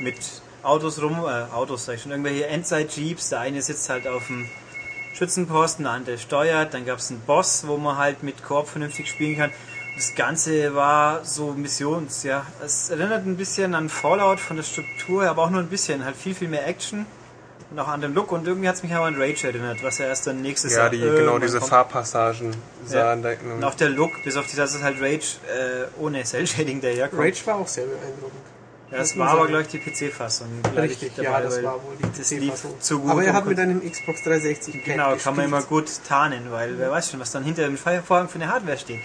[0.00, 0.16] Mit
[0.62, 3.30] Autos rum, äh, Autos sag ich schon, irgendwelche Endzeit-Jeeps.
[3.30, 4.48] Der eine sitzt halt auf dem
[5.16, 6.74] Schützenposten, der andere steuert.
[6.74, 9.50] Dann gab es einen Boss, wo man halt mit Koop vernünftig spielen kann.
[9.96, 12.46] Das Ganze war so Missions, ja.
[12.62, 16.04] Es erinnert ein bisschen an Fallout von der Struktur, her, aber auch nur ein bisschen.
[16.04, 17.06] Halt viel, viel mehr Action
[17.70, 18.30] und auch an den Look.
[18.30, 20.80] Und irgendwie hat es mich aber an Rage erinnert, was ja erst dann nächstes ja,
[20.80, 21.70] Jahr die, irgendwann genau diese kommt.
[21.70, 25.86] Farbpassagen sahen da Und auch der Look, bis auf die, dass es halt Rage äh,
[25.98, 27.22] ohne Cell-Shading daherkommt.
[27.22, 28.55] Rage war auch sehr beeindruckend.
[28.90, 30.46] Ja, das war aber, glaube ich, die PC-Fassung.
[30.76, 32.80] Richtig, dabei, ja, das war wohl die PC-Fassung.
[32.80, 33.10] zu gut.
[33.10, 35.86] Aber er hat mit einem Xbox 360 Pad Genau, kann man immer gespielt.
[35.86, 39.00] gut tarnen, weil wer weiß schon, was dann hinter dem Vorhang für eine Hardware steht.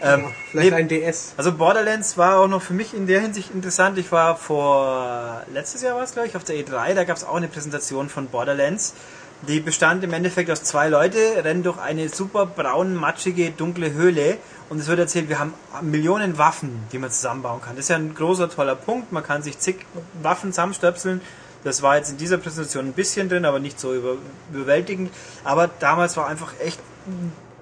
[0.00, 1.34] Ähm, Ja, vielleicht nee, ein DS.
[1.36, 3.98] also Borderlands war auch noch für mich in der Hinsicht interessant.
[3.98, 7.24] Ich war vor letztes Jahr war es glaube ich auf der E3, da gab es
[7.24, 8.94] auch eine Präsentation von Borderlands.
[9.42, 14.38] Die bestand im Endeffekt aus zwei Leute, rennen durch eine super braun, matschige, dunkle Höhle
[14.68, 17.76] und es wird erzählt, wir haben Millionen Waffen, die man zusammenbauen kann.
[17.76, 19.12] Das ist ja ein großer, toller Punkt.
[19.12, 19.86] Man kann sich zig
[20.22, 21.20] Waffen zusammenstöpseln.
[21.62, 24.16] Das war jetzt in dieser Präsentation ein bisschen drin, aber nicht so über,
[24.52, 25.12] überwältigend.
[25.44, 26.80] Aber damals war einfach echt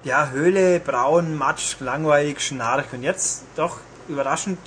[0.03, 4.57] ja, Höhle, braun, matsch, langweilig, schnarch und jetzt doch überraschend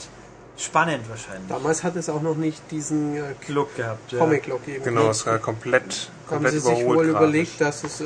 [0.63, 1.49] spannend wahrscheinlich.
[1.49, 4.13] Damals hat es auch noch nicht diesen äh, Look gehabt.
[4.13, 4.19] Ja.
[4.19, 4.85] Comic-Look gegeben.
[4.85, 7.11] Genau, es war komplett, Da haben komplett sie sich wohl grafisch.
[7.11, 8.05] überlegt, dass es äh,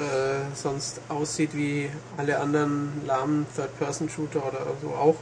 [0.55, 5.17] sonst aussieht wie alle anderen lahmen Third-Person-Shooter oder so auch.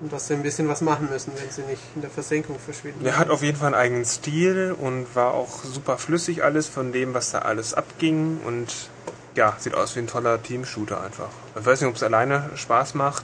[0.00, 3.06] Und dass sie ein bisschen was machen müssen, wenn sie nicht in der Versenkung verschwinden.
[3.06, 6.90] Er hat auf jeden Fall einen eigenen Stil und war auch super flüssig alles von
[6.92, 8.88] dem, was da alles abging und
[9.36, 11.28] ja, sieht aus wie ein toller Team-Shooter einfach.
[11.58, 13.22] Ich weiß nicht, ob es alleine Spaß macht.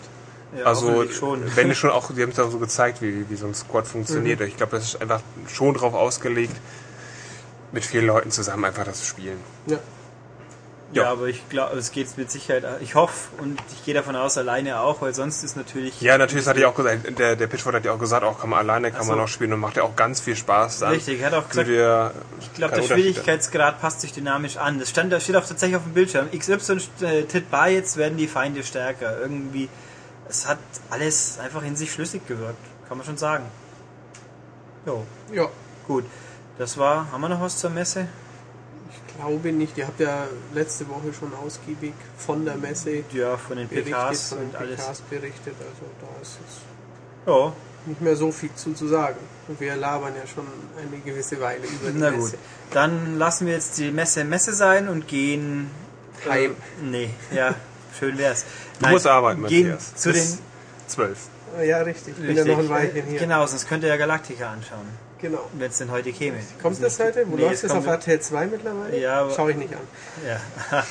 [0.56, 1.04] Ja, also,
[1.56, 3.86] wenn es schon auch, die haben es auch so gezeigt, wie, wie so ein Squad
[3.86, 4.40] funktioniert.
[4.40, 6.56] Ich glaube, das ist einfach schon drauf ausgelegt,
[7.72, 9.38] mit vielen Leuten zusammen einfach das zu spielen.
[9.66, 9.78] Ja.
[10.94, 11.10] Ja, Ja.
[11.12, 12.64] aber ich glaube, es geht mit Sicherheit.
[12.80, 16.00] Ich hoffe und ich gehe davon aus, alleine auch, weil sonst ist natürlich.
[16.00, 18.40] Ja, natürlich, das hat ja auch gesagt, der, der Pitchford hat ja auch gesagt, auch
[18.40, 19.24] kann man alleine, kann Ach man so.
[19.24, 20.92] auch spielen und macht ja auch ganz viel Spaß dann.
[20.92, 22.84] Richtig, er hat auch gesagt, Wir, ich glaube, der.
[22.84, 24.78] Schwierigkeitsgrad passt sich dynamisch an.
[24.78, 26.28] Das stand, da steht auch tatsächlich auf dem Bildschirm.
[26.30, 29.20] XY äh, tritt bei, jetzt werden die Feinde stärker.
[29.20, 29.68] Irgendwie,
[30.28, 30.58] es hat
[30.90, 33.44] alles einfach in sich schlüssig gewirkt, kann man schon sagen.
[34.86, 35.48] Jo, ja,
[35.86, 36.04] gut.
[36.58, 38.08] Das war, haben wir noch was zur Messe?
[38.90, 39.76] ich glaube nicht.
[39.76, 44.28] Ihr habt ja letzte Woche schon ausgiebig von der Messe Ja, von den berichtet, PKs
[44.28, 44.76] von den und alles.
[44.76, 45.54] PKs berichtet.
[45.58, 46.60] Also da ist jetzt
[47.26, 47.52] Ja,
[47.86, 49.18] nicht mehr so viel zu, zu sagen.
[49.48, 52.20] Und wir labern ja schon eine gewisse Weile über die na gut.
[52.20, 52.38] Messe.
[52.72, 55.70] Dann lassen wir jetzt die Messe Messe sein und gehen
[56.28, 56.54] Heim.
[56.82, 57.54] Nee, ja,
[57.98, 58.44] schön wär's.
[58.80, 59.94] Du musst arbeiten, gehen Matthias.
[59.94, 60.38] zu Bis den
[60.86, 61.18] zwölf.
[61.64, 62.14] Ja, richtig.
[62.18, 63.18] Ich bin ja noch ein Weilchen hier.
[63.20, 64.86] Genau, sonst könnt ihr ja Galactica anschauen,
[65.18, 65.48] Genau.
[65.54, 66.38] wenn es denn heute käme.
[66.62, 67.24] Kommt das heute?
[67.26, 68.98] Wo Nee, läuft es das auf RTL 2 mittlerweile?
[69.00, 69.80] Ja, aber- Schau ich nicht an.
[70.26, 70.40] Ja.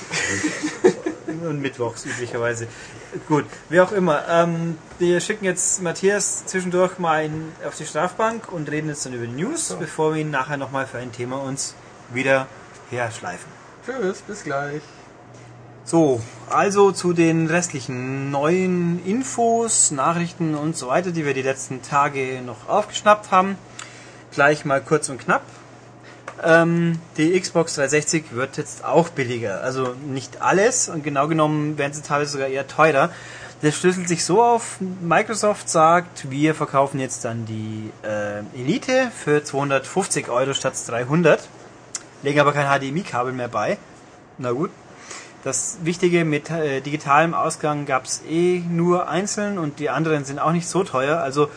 [1.47, 2.67] Und mittwochs üblicherweise.
[3.27, 4.23] Gut, wie auch immer.
[4.29, 9.13] Ähm, wir schicken jetzt Matthias zwischendurch mal in, auf die Strafbank und reden jetzt dann
[9.13, 11.75] über News, bevor wir ihn nachher nochmal für ein Thema uns
[12.11, 12.47] wieder
[12.89, 13.47] herschleifen.
[13.85, 14.81] Tschüss, bis gleich.
[15.87, 16.19] So,
[16.49, 22.41] also zu den restlichen neuen Infos, Nachrichten und so weiter, die wir die letzten Tage
[22.45, 23.55] noch aufgeschnappt haben.
[24.33, 25.43] gleich mal kurz und knapp.
[26.43, 29.61] Ähm, die Xbox 360 wird jetzt auch billiger.
[29.61, 33.09] Also nicht alles und genau genommen werden sie teilweise sogar eher teurer.
[33.61, 39.41] Das schlüsselt sich so auf, Microsoft sagt, wir verkaufen jetzt dann die äh, Elite für
[39.41, 41.47] 250 Euro statt 300,
[42.23, 43.77] legen aber kein HDMI-Kabel mehr bei.
[44.37, 44.69] Na gut.
[45.43, 50.39] Das Wichtige mit äh, digitalem Ausgang gab es eh nur einzeln und die anderen sind
[50.39, 51.19] auch nicht so teuer.
[51.19, 51.49] Also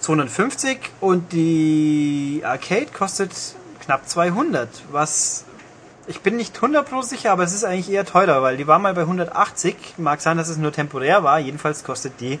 [0.00, 3.32] 250 und die Arcade kostet
[3.84, 5.44] knapp 200, was
[6.08, 8.94] ich bin nicht 100% sicher, aber es ist eigentlich eher teurer, weil die war mal
[8.94, 9.76] bei 180.
[9.98, 11.38] Mag sein, dass es nur temporär war.
[11.38, 12.38] Jedenfalls kostet die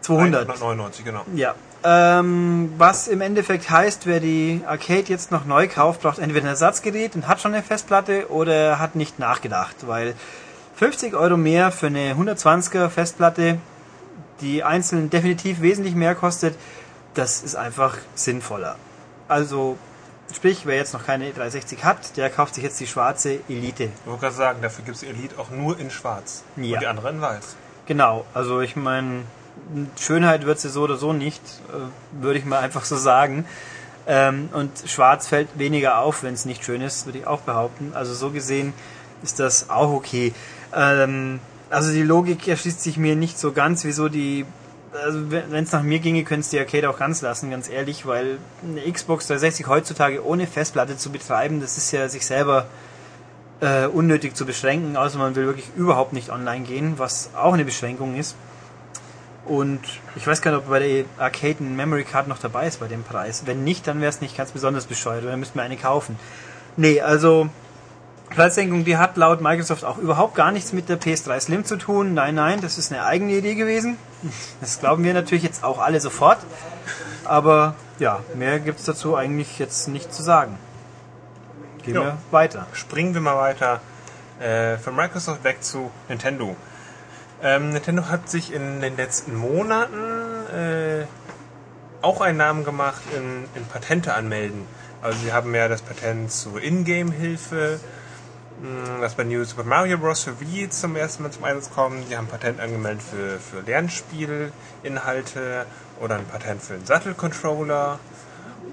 [0.00, 0.48] 200.
[0.48, 1.24] 199, genau.
[1.34, 1.54] Ja.
[1.84, 6.50] Ähm, was im Endeffekt heißt, wer die Arcade jetzt noch neu kauft, braucht entweder ein
[6.50, 10.14] Ersatzgerät und hat schon eine Festplatte oder hat nicht nachgedacht, weil
[10.76, 13.58] 50 Euro mehr für eine 120er Festplatte,
[14.40, 16.56] die einzeln definitiv wesentlich mehr kostet,
[17.14, 18.76] das ist einfach sinnvoller.
[19.28, 19.76] Also
[20.34, 23.84] Sprich, wer jetzt noch keine 360 hat, der kauft sich jetzt die schwarze Elite.
[23.84, 26.42] Ich wollte gerade sagen, dafür gibt es Elite auch nur in schwarz.
[26.56, 26.74] Ja.
[26.74, 27.56] Und die andere in weiß.
[27.86, 29.24] Genau, also ich meine,
[29.98, 33.44] Schönheit wird sie so oder so nicht, äh, würde ich mal einfach so sagen.
[34.06, 37.92] Ähm, und schwarz fällt weniger auf, wenn es nicht schön ist, würde ich auch behaupten.
[37.94, 38.74] Also so gesehen
[39.22, 40.34] ist das auch okay.
[40.74, 44.44] Ähm, also die Logik erschließt sich mir nicht so ganz, wieso die
[45.04, 48.06] also wenn es nach mir ginge, könntest du die Arcade auch ganz lassen, ganz ehrlich,
[48.06, 52.66] weil eine Xbox 360 heutzutage ohne Festplatte zu betreiben, das ist ja sich selber
[53.60, 57.64] äh, unnötig zu beschränken, außer man will wirklich überhaupt nicht online gehen, was auch eine
[57.64, 58.36] Beschränkung ist.
[59.44, 59.80] Und
[60.14, 62.86] ich weiß gar nicht, ob bei der Arcade ein Memory Card noch dabei ist bei
[62.86, 63.42] dem Preis.
[63.44, 66.16] Wenn nicht, dann wäre es nicht ganz besonders bescheuert, dann müssten wir eine kaufen.
[66.76, 67.48] Nee, also
[68.30, 72.14] Preissenkung, die hat laut Microsoft auch überhaupt gar nichts mit der PS3 Slim zu tun.
[72.14, 73.98] Nein, nein, das ist eine eigene Idee gewesen.
[74.60, 76.38] Das glauben wir natürlich jetzt auch alle sofort.
[77.24, 80.58] Aber ja, mehr gibt es dazu eigentlich jetzt nicht zu sagen.
[81.82, 82.02] Gehen Jo.
[82.02, 82.66] wir weiter.
[82.72, 83.80] Springen wir mal weiter
[84.40, 86.56] äh, von Microsoft weg zu Nintendo.
[87.42, 89.96] Ähm, Nintendo hat sich in den letzten Monaten
[90.54, 91.04] äh,
[92.00, 94.66] auch einen Namen gemacht in, in Patente anmelden.
[95.02, 97.80] Also sie haben ja das Patent zur Ingame-Hilfe,
[98.62, 100.22] mh, das bei New Super Mario Bros.
[100.22, 102.08] für Wii zum ersten Mal zum Einsatz kommt.
[102.10, 105.66] Die haben ein Patent angemeldet für, für Lernspielinhalte
[106.00, 107.98] oder ein Patent für einen Sattelcontroller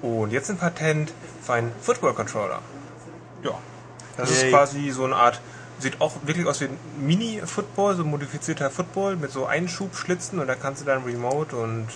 [0.03, 2.59] und jetzt ein Patent für einen Football-Controller.
[3.43, 3.51] Ja,
[4.17, 4.51] das ist Yay.
[4.51, 5.41] quasi so eine Art,
[5.79, 10.55] sieht auch wirklich aus wie ein Mini-Football, so modifizierter Football mit so Einschubschlitzen und da
[10.55, 11.87] kannst du dann Remote und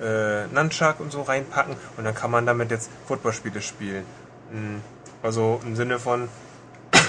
[0.00, 4.04] äh, Nunchuck und so reinpacken und dann kann man damit jetzt Footballspiele spielen.
[4.52, 4.78] Mm,
[5.22, 6.28] Also im Sinne von,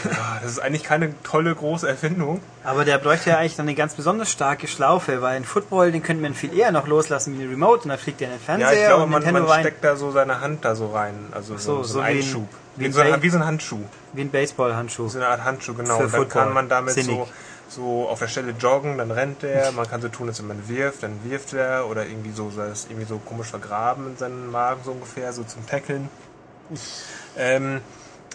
[0.04, 2.42] ja, das ist eigentlich keine tolle große Erfindung.
[2.64, 6.04] Aber der bräuchte ja eigentlich dann eine ganz besonders starke Schlaufe, weil ein Football, den
[6.04, 8.40] könnte man viel eher noch loslassen wie eine Remote und dann fliegt der in den
[8.42, 11.16] Fernseher Ja, ich glaube, und man, man steckt da so seine Hand da so rein.
[11.32, 12.48] Also so, so, so, ein Einschub.
[12.76, 13.80] wie Wie, ein so, ein- Ba- wie so ein Handschuh.
[14.14, 15.08] Wie ein Baseballhandschuh.
[15.10, 15.98] So eine Art Handschuh, genau.
[15.98, 16.44] Für und dann Football.
[16.44, 17.18] kann man damit Sinnig.
[17.18, 17.28] so,
[17.70, 20.70] so auf der Stelle joggen, dann rennt er, man kann so tun, als wenn man
[20.70, 24.52] wirft, dann wirft er oder irgendwie so, das ist irgendwie so komisch vergraben in seinen
[24.52, 26.10] Magen so ungefähr, so zum Tackeln.
[27.38, 27.82] Ähm,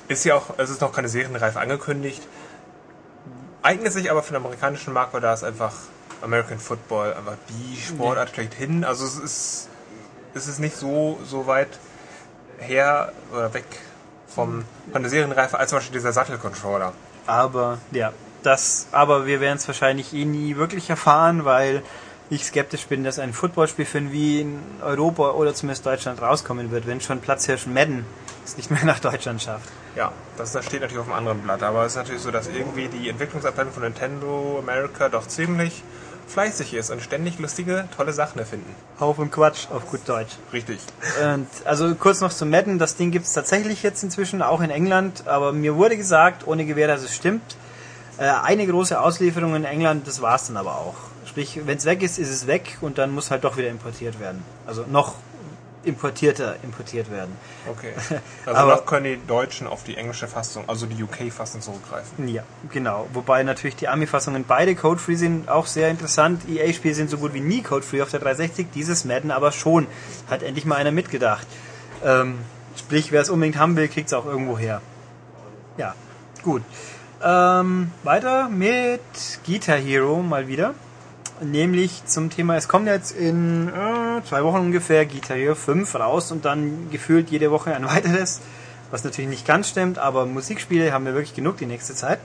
[0.08, 2.22] ist ja auch, es ist noch keine Serienreife angekündigt.
[3.62, 5.72] Eignet sich aber für den amerikanischen Markt, weil da ist einfach
[6.22, 8.84] American Football einfach die Sportart schlechthin.
[8.84, 9.68] Also es ist,
[10.34, 11.68] es ist nicht so, so weit
[12.58, 13.64] her oder weg
[14.26, 16.92] vom, von der Serienreife als zum Beispiel dieser Sattelcontroller.
[17.26, 21.82] Aber ja, das, aber wir werden es wahrscheinlich eh nie wirklich erfahren, weil
[22.30, 26.70] ich skeptisch bin, dass ein Footballspiel für ein Wii in Europa oder zumindest Deutschland rauskommen
[26.70, 28.04] wird, wenn schon Platzhirsch Madden
[28.44, 29.68] es nicht mehr nach Deutschland schafft.
[29.96, 32.48] Ja, das, das steht natürlich auf einem anderen Blatt, aber es ist natürlich so, dass
[32.48, 35.82] irgendwie die Entwicklungsabteilung von Nintendo America doch ziemlich
[36.28, 38.74] fleißig ist und ständig lustige, tolle Sachen erfinden.
[39.00, 40.36] Hauf und Quatsch auf gut Deutsch.
[40.52, 40.78] Richtig.
[41.22, 44.70] Und also kurz noch zum Madden, das Ding gibt es tatsächlich jetzt inzwischen auch in
[44.70, 47.56] England, aber mir wurde gesagt, ohne Gewehr, dass es stimmt,
[48.18, 50.96] äh, eine große Auslieferung in England, das war's dann aber auch.
[51.24, 54.20] Sprich, wenn es weg ist, ist es weg und dann muss halt doch wieder importiert
[54.20, 54.42] werden.
[54.66, 55.14] Also noch
[55.88, 57.36] importierter importiert werden.
[57.68, 57.92] Okay.
[58.46, 62.28] Also Aber- noch können die Deutschen auf die englische Fassung, also die UK-Fassung zurückgreifen.
[62.28, 63.06] Ja, genau.
[63.12, 66.42] Wobei natürlich die Ami-Fassungen beide code-free sind, auch sehr interessant.
[66.48, 69.86] EA-Spiele sind so gut wie nie code-free auf der 360, dieses Madden aber schon.
[70.30, 71.46] Hat endlich mal einer mitgedacht.
[72.04, 72.38] Ähm,
[72.76, 74.80] sprich, wer es unbedingt haben will, kriegt es auch irgendwo her.
[75.76, 75.94] Ja,
[76.42, 76.62] gut.
[77.22, 79.00] Ähm, weiter mit
[79.44, 80.74] Guitar Hero mal wieder.
[81.40, 86.32] Nämlich zum Thema, es kommt jetzt in äh, zwei Wochen ungefähr Guitar Hero 5 raus
[86.32, 88.40] und dann gefühlt jede Woche ein weiteres.
[88.90, 92.18] Was natürlich nicht ganz stimmt, aber Musikspiele haben wir wirklich genug die nächste Zeit.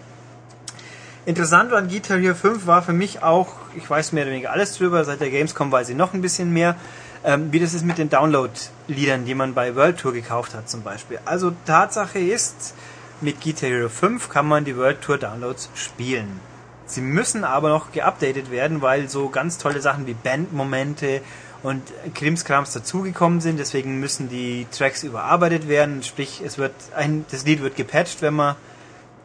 [1.26, 4.78] Interessant an Guitar Hero 5 war für mich auch, ich weiß mehr oder weniger alles
[4.78, 6.76] drüber, seit der Gamescom weiß ich noch ein bisschen mehr.
[7.24, 10.82] Ähm, wie das ist mit den Download-Liedern, die man bei World Tour gekauft hat zum
[10.82, 11.20] Beispiel.
[11.24, 12.74] Also Tatsache ist,
[13.22, 16.40] mit Guitar Hero 5 kann man die World Tour Downloads spielen.
[16.86, 21.22] Sie müssen aber noch geupdatet werden, weil so ganz tolle Sachen wie Bandmomente
[21.64, 21.82] und
[22.14, 23.58] Krimskrams dazugekommen sind.
[23.58, 26.04] Deswegen müssen die Tracks überarbeitet werden.
[26.04, 28.56] Sprich, es wird ein, das Lied wird gepatcht, wenn man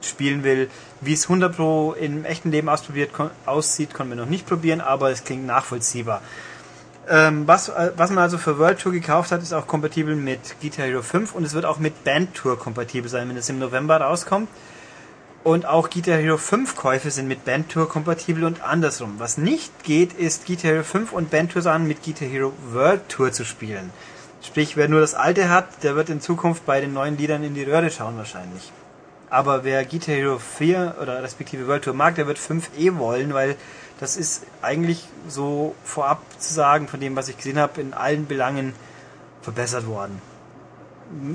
[0.01, 0.71] spielen will.
[1.01, 4.81] Wie es 100 Pro im echten Leben ausprobiert kon aussieht, konnten wir noch nicht probieren,
[4.81, 6.23] aber es klingt nachvollziehbar.
[7.09, 10.61] Ähm, was, äh, was man also für World Tour gekauft hat, ist auch kompatibel mit
[10.61, 13.59] Guitar Hero 5 und es wird auch mit Band Tour kompatibel sein, wenn es im
[13.59, 14.49] November rauskommt.
[15.45, 19.15] Und auch Guitar Hero 5 Käufe sind mit Band Tour kompatibel und andersrum.
[19.19, 23.09] Was nicht geht, ist Guitar Hero 5 und Band Tour Sachen mit Guitar Hero World
[23.09, 23.91] Tour zu spielen.
[24.43, 27.55] Sprich, wer nur das alte hat, der wird in Zukunft bei den neuen Liedern in
[27.55, 28.73] die Röhre schauen wahrscheinlich.
[29.31, 33.33] Aber wer Guitar Hero 4 oder respektive World Tour mag, der wird 5 eh wollen,
[33.33, 33.57] weil
[34.01, 38.27] das ist eigentlich so vorab zu sagen, von dem, was ich gesehen habe, in allen
[38.27, 38.75] Belangen
[39.43, 40.21] verbessert worden.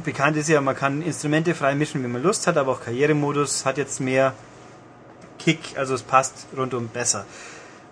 [0.04, 3.66] Bekannt ist ja, man kann Instrumente frei mischen, wie man Lust hat, aber auch Karrieremodus
[3.66, 4.34] hat jetzt mehr
[5.40, 7.26] Kick, also es passt rundum besser.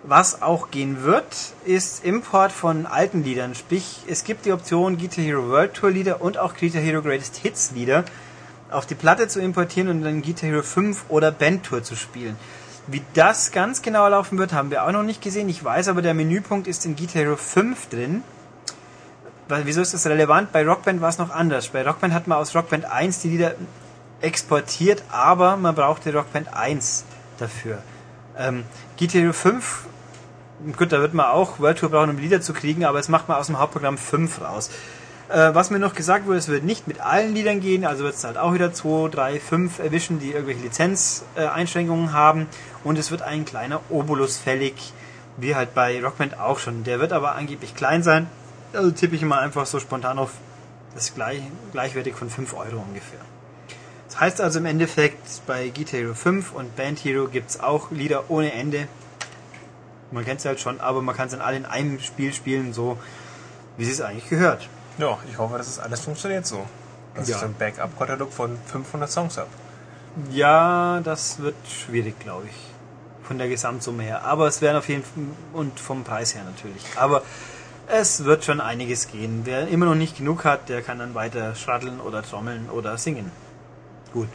[0.04, 1.26] Was auch gehen wird,
[1.64, 3.54] ist Import von alten Liedern.
[3.54, 7.36] Sprich, es gibt die Option Guitar Hero World Tour Lieder und auch Guitar Hero Greatest
[7.36, 8.04] Hits Lieder
[8.70, 12.36] auf die Platte zu importieren und dann Guitar Hero 5 oder Band Tour zu spielen.
[12.86, 15.48] Wie das ganz genau laufen wird, haben wir auch noch nicht gesehen.
[15.48, 18.24] Ich weiß aber, der Menüpunkt ist in Guitar Hero 5 drin.
[19.64, 20.52] Wieso ist das relevant?
[20.52, 21.68] Bei Rockband war es noch anders.
[21.68, 23.54] Bei Rockband hat man aus Rockband 1 die Lieder
[24.20, 27.04] exportiert, aber man brauchte Rockband 1
[27.38, 27.78] dafür.
[28.38, 28.64] Ähm,
[28.98, 29.86] Hero 5,
[30.76, 33.28] gut, da wird man auch World Tour brauchen, um Lieder zu kriegen, aber es macht
[33.28, 34.70] man aus dem Hauptprogramm 5 raus.
[35.28, 38.14] Äh, was mir noch gesagt wurde, es wird nicht mit allen Liedern gehen, also wird
[38.14, 42.46] es halt auch wieder 2, 3, 5 erwischen, die irgendwelche Lizenzeinschränkungen äh, haben.
[42.84, 44.92] Und es wird ein kleiner Obolus fällig,
[45.36, 46.84] wie halt bei Rockband auch schon.
[46.84, 48.28] Der wird aber angeblich klein sein.
[48.72, 50.30] Also tippe ich mal einfach so spontan auf
[50.94, 51.40] das gleich,
[51.72, 53.20] gleichwertig von 5 Euro ungefähr.
[54.08, 57.90] Das heißt also im Endeffekt, bei Guitar Hero 5 und Band Hero gibt es auch
[57.90, 58.86] Lieder ohne Ende.
[60.10, 62.74] Man kennt es halt schon, aber man kann es dann alle in einem Spiel spielen,
[62.74, 62.98] so
[63.78, 64.68] wie es eigentlich gehört.
[64.98, 66.66] Ja, ich hoffe, dass es alles funktioniert so.
[67.14, 67.36] Dass Ja.
[67.36, 69.48] ich so einen Backup-Katalog von 500 Songs habe.
[70.30, 73.26] Ja, das wird schwierig, glaube ich.
[73.26, 74.24] Von der Gesamtsumme her.
[74.24, 75.22] Aber es werden auf jeden Fall,
[75.54, 76.84] und vom Preis her natürlich.
[76.96, 77.22] Aber
[77.92, 79.42] es wird schon einiges gehen.
[79.44, 83.30] Wer immer noch nicht genug hat, der kann dann weiter schraddeln oder trommeln oder singen.
[84.14, 84.28] Gut.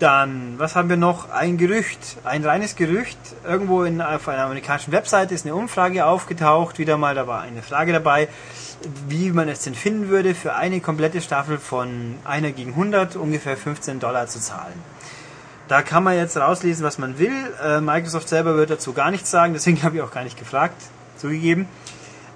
[0.00, 1.30] Dann, was haben wir noch?
[1.30, 3.18] Ein Gerücht, ein reines Gerücht.
[3.46, 6.78] Irgendwo in, auf einer amerikanischen Webseite ist eine Umfrage aufgetaucht.
[6.78, 8.28] Wieder mal, da war eine Frage dabei,
[9.08, 13.56] wie man es denn finden würde, für eine komplette Staffel von einer gegen 100 ungefähr
[13.56, 14.74] 15 Dollar zu zahlen.
[15.68, 17.52] Da kann man jetzt rauslesen, was man will.
[17.62, 20.82] Äh, Microsoft selber wird dazu gar nichts sagen, deswegen habe ich auch gar nicht gefragt,
[21.18, 21.68] zugegeben.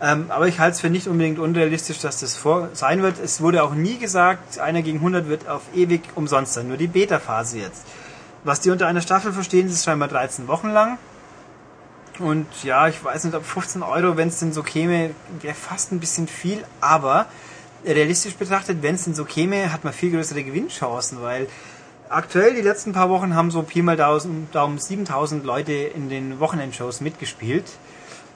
[0.04, 3.18] Ähm, aber ich halte es für nicht unbedingt unrealistisch, dass das vor sein wird.
[3.18, 6.88] Es wurde auch nie gesagt, einer gegen 100 wird auf ewig umsonst sein, nur die
[6.88, 7.86] Beta-Phase jetzt.
[8.44, 10.98] Was die unter einer Staffel verstehen, ist scheinbar 13 Wochen lang.
[12.18, 15.90] Und ja, ich weiß nicht, ob 15 Euro, wenn es denn so käme, wäre fast
[15.90, 17.24] ein bisschen viel, aber
[17.86, 21.48] realistisch betrachtet, wenn es denn so käme, hat man viel größere Gewinnchancen, weil
[22.10, 26.40] aktuell die letzten paar Wochen haben so Pi mal Daumen, Daumen 7000 Leute in den
[26.40, 27.64] Wochenendshows mitgespielt.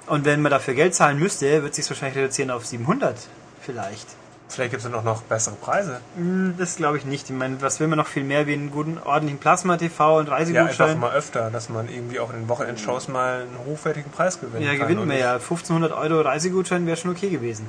[0.08, 3.16] Und wenn man dafür Geld zahlen müsste, wird sich wahrscheinlich reduzieren auf 700
[3.60, 4.06] vielleicht.
[4.50, 6.00] Vielleicht gibt es dann auch noch bessere Preise.
[6.16, 7.28] Hm, Das glaube ich nicht.
[7.28, 10.34] Ich meine, was will man noch viel mehr wie einen guten, ordentlichen Plasma-TV und Ja,
[10.34, 10.98] einfach Reisegutschein?
[10.98, 14.72] mal öfter, dass man irgendwie auch in den Wochenendshows mal einen hochwertigen Preis gewinnen Ja,
[14.74, 15.34] gewinnen wir nicht- ja.
[15.38, 17.68] 1500 Euro Reisegutschein wäre schon okay gewesen.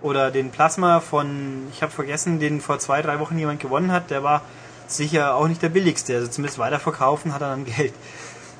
[0.00, 4.08] Oder den Plasma von, ich habe vergessen, den vor zwei, drei Wochen jemand gewonnen hat,
[4.08, 4.40] der war
[4.86, 6.14] sicher auch nicht der billigste.
[6.14, 7.92] Also zumindest weiterverkaufen hat er dann Geld.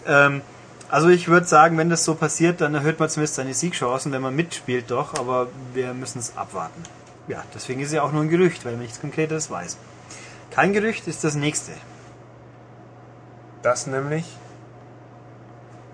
[0.06, 0.42] Ähm,
[0.90, 4.22] also ich würde sagen, wenn das so passiert, dann erhöht man zumindest seine Siegchancen, wenn
[4.22, 6.82] man mitspielt doch, aber wir müssen es abwarten.
[7.28, 9.76] Ja, deswegen ist es ja auch nur ein Gerücht, weil man nichts Konkretes weiß.
[10.50, 11.72] Kein Gerücht ist das nächste.
[13.62, 14.24] Das nämlich.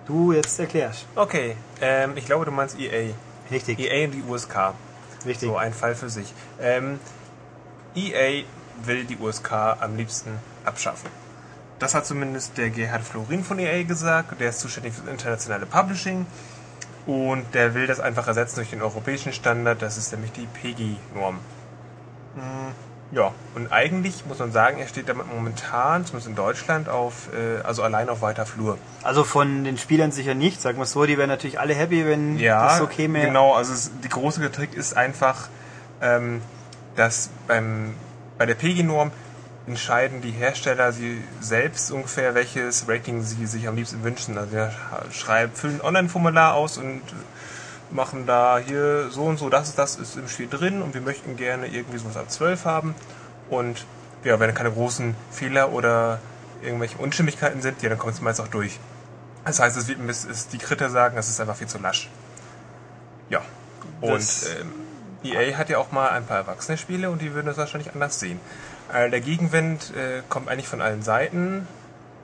[0.06, 1.04] Du jetzt erklärst.
[1.14, 3.12] Okay, ähm, ich glaube, du meinst EA.
[3.50, 4.72] Richtig, EA und die USK.
[5.26, 5.48] richtig.
[5.48, 6.32] So ein Fall für sich.
[6.60, 7.00] Ähm,
[7.94, 8.44] EA
[8.84, 11.10] will die USK am liebsten abschaffen.
[11.78, 14.40] Das hat zumindest der Gerhard Florin von EA gesagt.
[14.40, 16.26] Der ist zuständig für das internationale Publishing.
[17.06, 19.80] Und der will das einfach ersetzen durch den europäischen Standard.
[19.82, 21.38] Das ist nämlich die PEGI-Norm.
[22.34, 22.42] Hm,
[23.12, 27.62] Ja, und eigentlich muss man sagen, er steht damit momentan, zumindest in Deutschland, auf, äh,
[27.62, 28.78] also allein auf weiter Flur.
[29.04, 32.04] Also von den Spielern sicher nicht, sagen wir es so, die wären natürlich alle happy,
[32.04, 33.20] wenn Ja, das so käme.
[33.20, 33.54] genau.
[33.54, 35.48] Also es, die große Kritik ist einfach,
[36.02, 36.42] ähm,
[36.96, 37.94] dass beim,
[38.38, 39.12] bei der PEGI-Norm
[39.66, 44.38] entscheiden die Hersteller sie selbst ungefähr, welches Rating sie sich am liebsten wünschen.
[44.38, 47.02] Also sie schreiben, füllen ein Online-Formular aus und
[47.90, 51.00] machen da hier so und so, das ist das ist im Spiel drin und wir
[51.00, 52.94] möchten gerne irgendwie sowas ab 12 haben.
[53.50, 53.84] Und
[54.24, 56.20] ja, wenn keine großen Fehler oder
[56.62, 58.78] irgendwelche Unstimmigkeiten sind, ja, dann kommt es meist auch durch.
[59.44, 62.08] Das heißt, es wird es ist die Kriter sagen, es ist einfach viel zu lasch.
[63.30, 63.40] Ja.
[64.00, 64.72] Und Das- ähm,
[65.22, 68.20] EA hat ja auch mal ein paar erwachsene Spiele und die würden das wahrscheinlich anders
[68.20, 68.40] sehen.
[68.92, 71.66] Äh, der Gegenwind äh, kommt eigentlich von allen Seiten.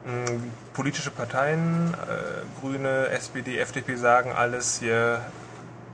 [0.05, 5.21] Mm, Politische Parteien, äh, Grüne, SPD, FDP sagen alles hier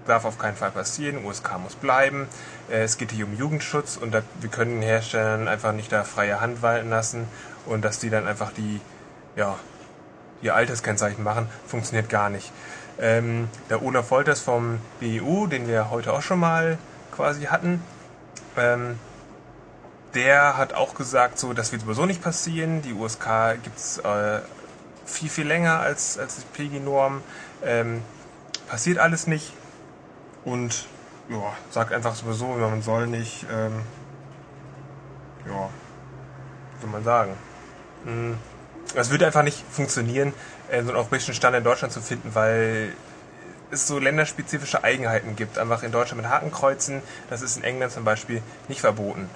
[0.09, 2.29] darf auf keinen Fall passieren, USK muss bleiben.
[2.71, 6.05] Äh, Es geht hier um Jugendschutz und da, wir können den Herstellern einfach nicht da
[6.05, 7.29] freie Hand walten lassen
[7.67, 8.81] und dass die dann einfach die,
[9.37, 9.57] ja,
[10.43, 12.53] ihr Alterskennzeichen machen, funktioniert gar nicht.
[13.01, 16.79] Ähm, der Olaf Wolters vom BEU, den wir heute auch schon mal
[17.15, 17.83] quasi hatten,
[18.57, 18.99] ähm,
[20.15, 22.83] der hat auch gesagt, so, das wird sowieso nicht passieren.
[22.83, 24.41] Die USK gibt's äh,
[25.05, 27.23] viel, viel länger als, als die PG-Norm.
[27.65, 28.03] Ähm,
[28.69, 29.53] passiert alles nicht.
[30.45, 30.87] Und
[31.29, 33.83] ja, sagt einfach sowieso, man soll nicht, ähm,
[35.47, 35.69] ja,
[36.81, 37.35] soll man sagen.
[38.95, 40.33] Es würde einfach nicht funktionieren,
[40.71, 42.95] äh, so einen europäischen Standard in Deutschland zu finden, weil
[43.71, 45.59] es so länderspezifische Eigenheiten gibt.
[45.59, 49.29] Einfach in Deutschland mit Hakenkreuzen, das ist in England zum Beispiel nicht verboten.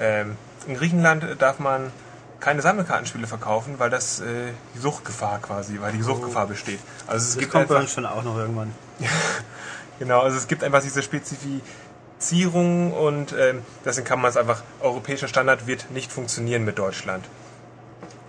[0.00, 0.36] Ähm,
[0.66, 1.92] in Griechenland darf man
[2.40, 6.80] keine Sammelkartenspiele verkaufen, weil das äh, die Suchtgefahr quasi, weil die Suchtgefahr besteht.
[7.06, 8.72] Also es Das gibt kommt bei einfach, uns schon auch noch irgendwann.
[9.98, 15.28] genau, also es gibt einfach diese Spezifizierung und ähm, deswegen kann man es einfach, europäischer
[15.28, 17.24] Standard wird nicht funktionieren mit Deutschland.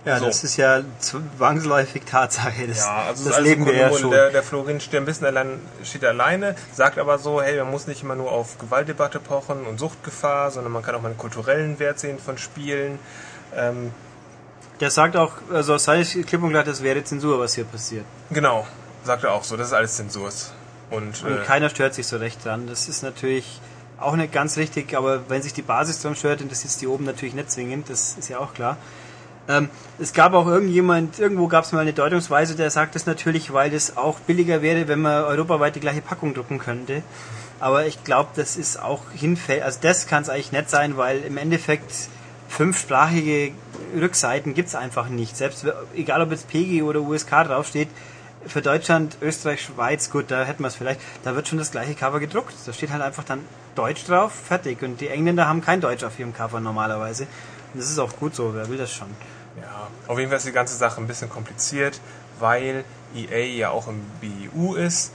[0.04, 0.26] Ja, So.
[0.26, 2.66] das ist ja zwangsläufig Tatsache.
[2.66, 4.10] Das, Ja, also das alles leben wir ja schon.
[4.10, 7.86] Der, der Florin steht ein bisschen allein, steht alleine, sagt aber so, hey, man muss
[7.86, 11.78] nicht immer nur auf Gewaltdebatte pochen und Suchtgefahr, sondern man kann auch mal einen kulturellen
[11.78, 12.98] Wert sehen von Spielen.
[13.54, 13.92] Ähm,
[14.80, 18.04] Der sagt auch, also sei es klipp und glatt, das wäre Zensur, was hier passiert.
[18.30, 18.66] genau,
[19.04, 20.52] sagt er auch so, das ist alles Zensurs.
[20.90, 22.66] Und, Und äh, keiner stört sich so recht dran.
[22.66, 23.60] Das ist natürlich
[23.98, 27.04] auch nicht ganz richtig, aber wenn sich die Basis dran stört, interessiert es die oben
[27.04, 28.76] natürlich nicht zwingend, das ist ja auch klar.
[29.48, 33.52] Ähm, es gab auch irgendjemand, irgendwo gab es mal eine Deutungsweise, der sagt das natürlich,
[33.52, 37.02] weil das auch billiger wäre, wenn man europaweit die gleiche Packung drucken könnte.
[37.58, 41.22] Aber ich glaube, das ist auch hinfällig, also das kann es eigentlich nicht sein, weil
[41.22, 41.92] im Endeffekt
[42.48, 43.52] fünfsprachige
[43.98, 45.36] Rückseiten gibt es einfach nicht.
[45.36, 47.88] Selbst egal ob jetzt PG oder USK draufsteht,
[48.46, 51.94] für Deutschland, Österreich, Schweiz, gut, da hätten wir es vielleicht, da wird schon das gleiche
[51.94, 52.54] Cover gedruckt.
[52.66, 53.40] Da steht halt einfach dann
[53.74, 54.82] Deutsch drauf, fertig.
[54.82, 57.26] Und die Engländer haben kein Deutsch auf ihrem Cover normalerweise.
[57.74, 59.08] Das ist auch gut so, wer will das schon?
[59.60, 62.00] Ja, auf jeden Fall ist die ganze Sache ein bisschen kompliziert,
[62.38, 65.12] weil EA ja auch im BU ist,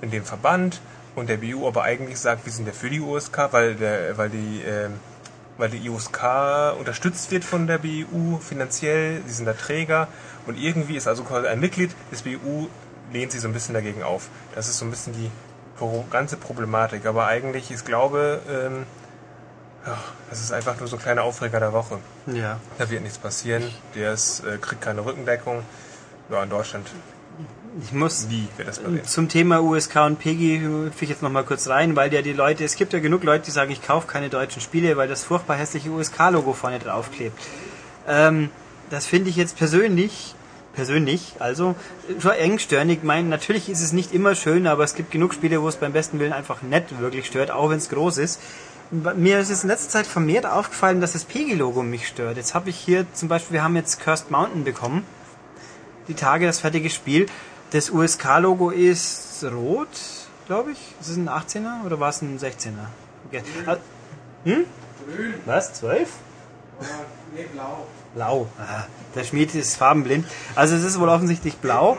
[0.00, 0.80] in dem Verband,
[1.16, 4.30] und der BU aber eigentlich sagt, wir sind ja für die USK, weil der, weil
[4.30, 4.94] die, ähm,
[5.58, 10.08] weil die USK unterstützt wird von der BU finanziell, sie sind der Träger
[10.46, 12.68] und irgendwie ist also quasi ein Mitglied des BU
[13.12, 14.28] lehnt sich so ein bisschen dagegen auf.
[14.54, 15.30] Das ist so ein bisschen die
[16.10, 17.06] ganze Problematik.
[17.06, 18.86] Aber eigentlich, ich glaube, ähm,
[19.86, 21.98] ja, das ist einfach nur so ein kleiner Aufreger der Woche.
[22.26, 22.58] Ja.
[22.78, 23.64] Da wird nichts passieren.
[23.94, 25.62] Der ist, äh, kriegt keine Rückendeckung.
[26.30, 26.86] Ja, in Deutschland
[27.82, 29.04] Ich muss nie wird das passieren.
[29.04, 32.32] zum Thema USK und PG hüpfe ich jetzt noch mal kurz rein, weil ja die
[32.32, 35.24] Leute, es gibt ja genug Leute, die sagen, ich kaufe keine deutschen Spiele, weil das
[35.24, 37.36] furchtbar hässliche USK-Logo vorne draufklebt.
[38.06, 38.50] Ähm,
[38.90, 40.34] das finde ich jetzt persönlich,
[40.74, 41.74] persönlich, also
[42.20, 42.98] schon engstirnig.
[42.98, 45.76] Ich meine, natürlich ist es nicht immer schön, aber es gibt genug Spiele, wo es
[45.76, 48.40] beim besten Willen einfach nicht wirklich stört, auch wenn es groß ist.
[48.90, 52.36] Mir ist es in letzter Zeit vermehrt aufgefallen, dass das PG-Logo mich stört.
[52.36, 55.04] Jetzt habe ich hier zum Beispiel, wir haben jetzt Cursed Mountain bekommen.
[56.08, 57.26] Die Tage das fertige Spiel.
[57.70, 59.88] Das USK-Logo ist rot,
[60.46, 60.78] glaube ich.
[61.00, 62.72] Ist es ein 18er oder war es ein 16er?
[63.28, 63.42] Okay.
[63.66, 63.76] Ah,
[64.44, 64.64] Hm?
[65.44, 65.74] Was?
[65.74, 66.08] 12?
[67.34, 67.86] Nee, blau.
[68.14, 68.48] Blau.
[68.58, 68.84] Ah,
[69.14, 70.26] der Schmied ist farbenblind.
[70.56, 71.96] Also es ist wohl offensichtlich blau.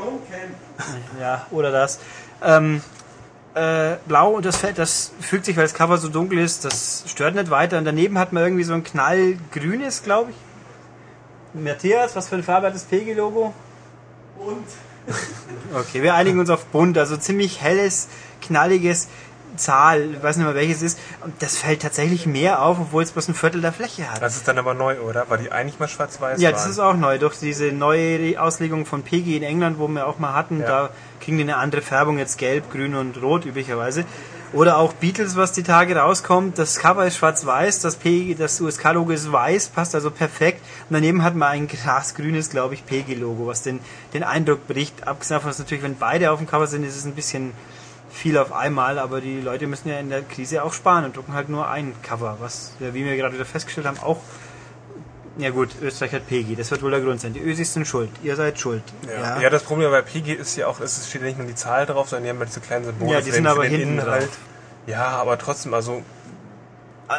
[1.20, 2.00] Ja, oder das.
[2.44, 2.82] Ähm,
[3.54, 7.04] äh, blau und das fällt, das fügt sich, weil das Cover so dunkel ist, das
[7.08, 7.78] stört nicht weiter.
[7.78, 11.62] Und daneben hat man irgendwie so ein knallgrünes, glaube ich.
[11.62, 13.54] Matthias, was für eine Farbe hat das PG-Logo?
[14.38, 14.66] Und
[15.74, 18.08] Okay, wir einigen uns auf bunt, also ziemlich helles,
[18.42, 19.08] knalliges
[19.58, 21.00] Zahl, ich weiß nicht mehr welches ist.
[21.24, 24.22] Und das fällt tatsächlich mehr auf, obwohl es bloß ein Viertel der Fläche hat.
[24.22, 25.26] Das ist dann aber neu, oder?
[25.30, 26.54] Weil die eigentlich mal schwarz-weiß Ja, waren.
[26.56, 27.18] das ist auch neu.
[27.18, 30.68] Durch diese neue Auslegung von PG in England, wo wir auch mal hatten, Ja.
[30.68, 30.90] da
[31.20, 34.06] kriegen die eine andere Färbung, jetzt gelb, grün und rot üblicherweise.
[34.54, 36.60] Oder auch Beatles, was die Tage rauskommt.
[36.60, 40.60] Das Cover ist schwarz-weiß, das, PG das USK-Logo ist weiß, passt also perfekt.
[40.90, 43.80] Und daneben hat man ein grasgrünes, glaube ich, PG-Logo, was den,
[44.14, 45.08] den Eindruck bricht.
[45.08, 47.54] Abgesehen davon, dass natürlich, wenn beide auf dem Cover sind, ist es ein bisschen
[48.12, 51.34] viel auf einmal, aber die Leute müssen ja in der Krise auch sparen und drucken
[51.34, 54.20] halt nur ein Cover, was, ja, wie wir gerade wieder festgestellt haben, auch
[55.38, 57.34] Ja gut, Österreich hat PEGI, das wird wohl der Grund sein.
[57.34, 58.84] Die Ösis sind schuld, ihr seid schuld.
[59.08, 59.40] Ja.
[59.40, 59.50] ja.
[59.50, 62.10] das Problem bei PG ist ja auch, es steht ja nicht nur die Zahl drauf,
[62.10, 64.24] sondern die haben ja diese kleinen Symbole Ja, die sind aber hinten Inhalt.
[64.24, 64.38] drauf.
[64.88, 66.02] Ja, aber trotzdem, also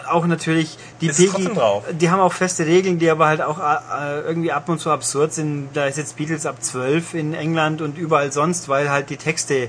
[0.08, 1.18] Auch natürlich, die ist
[1.54, 1.84] drauf.
[1.92, 5.32] die haben auch feste Regeln, die aber halt auch äh, irgendwie ab und zu absurd
[5.32, 5.70] sind.
[5.74, 9.68] Da ist jetzt Beatles ab 12 in England und überall sonst, weil halt die Texte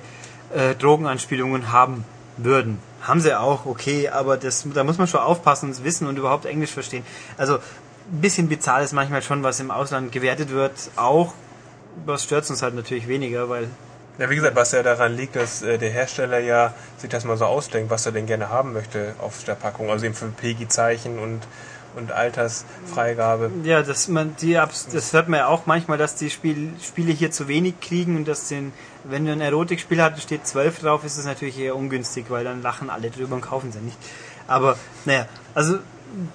[0.53, 2.05] äh, Drogenanspielungen haben
[2.37, 2.79] würden.
[3.01, 6.45] Haben sie auch, okay, aber das, da muss man schon aufpassen und wissen und überhaupt
[6.45, 7.05] Englisch verstehen.
[7.37, 11.33] Also ein bisschen bizarr ist manchmal schon, was im Ausland gewertet wird, auch.
[12.05, 13.67] Was stört uns halt natürlich weniger, weil
[14.19, 17.35] Ja, wie gesagt, was ja daran liegt, dass äh, der Hersteller ja sich das mal
[17.35, 19.89] so ausdenkt, was er denn gerne haben möchte auf der Packung.
[19.89, 21.41] Also eben für PEGI-Zeichen und,
[21.95, 23.51] und Altersfreigabe.
[23.63, 27.11] Ja, das, man, die, Abs- das hört man ja auch manchmal, dass die Spiel, Spiele
[27.13, 28.73] hier zu wenig kriegen und dass den,
[29.03, 32.61] wenn du ein Erotikspiel hast, steht 12 drauf, ist es natürlich eher ungünstig, weil dann
[32.61, 33.97] lachen alle drüber und kaufen sie nicht.
[34.47, 35.77] Aber, naja, also,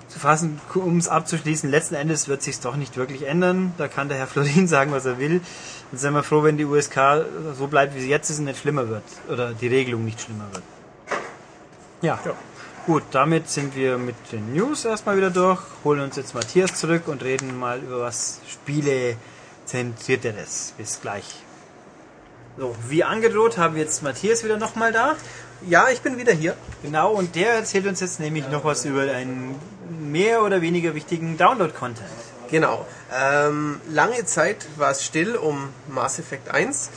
[0.09, 3.73] zu fassen, um es abzuschließen, letzten Endes wird sich doch nicht wirklich ändern.
[3.79, 5.41] Da kann der Herr Florin sagen, was er will.
[5.93, 7.25] Und sind wir froh, wenn die USK
[7.57, 9.05] so bleibt, wie sie jetzt ist und nicht schlimmer wird.
[9.31, 10.63] Oder die Regelung nicht schlimmer wird.
[12.03, 12.19] Ja.
[12.25, 12.33] Ja.
[12.89, 17.07] Gut, damit sind wir mit den News erstmal wieder durch, holen uns jetzt Matthias zurück
[17.07, 19.17] und reden mal über was Spiele
[19.67, 20.73] zentrierteres.
[20.79, 21.45] Bis gleich.
[22.57, 25.17] So, wie angedroht haben wir jetzt Matthias wieder nochmal da.
[25.69, 26.57] Ja, ich bin wieder hier.
[26.83, 29.55] Genau, und der erzählt uns jetzt nämlich noch was über einen
[30.11, 32.09] mehr oder weniger wichtigen Download-Content.
[32.51, 32.87] Genau.
[33.15, 36.89] Ähm, lange Zeit war es still um Mass Effect 1.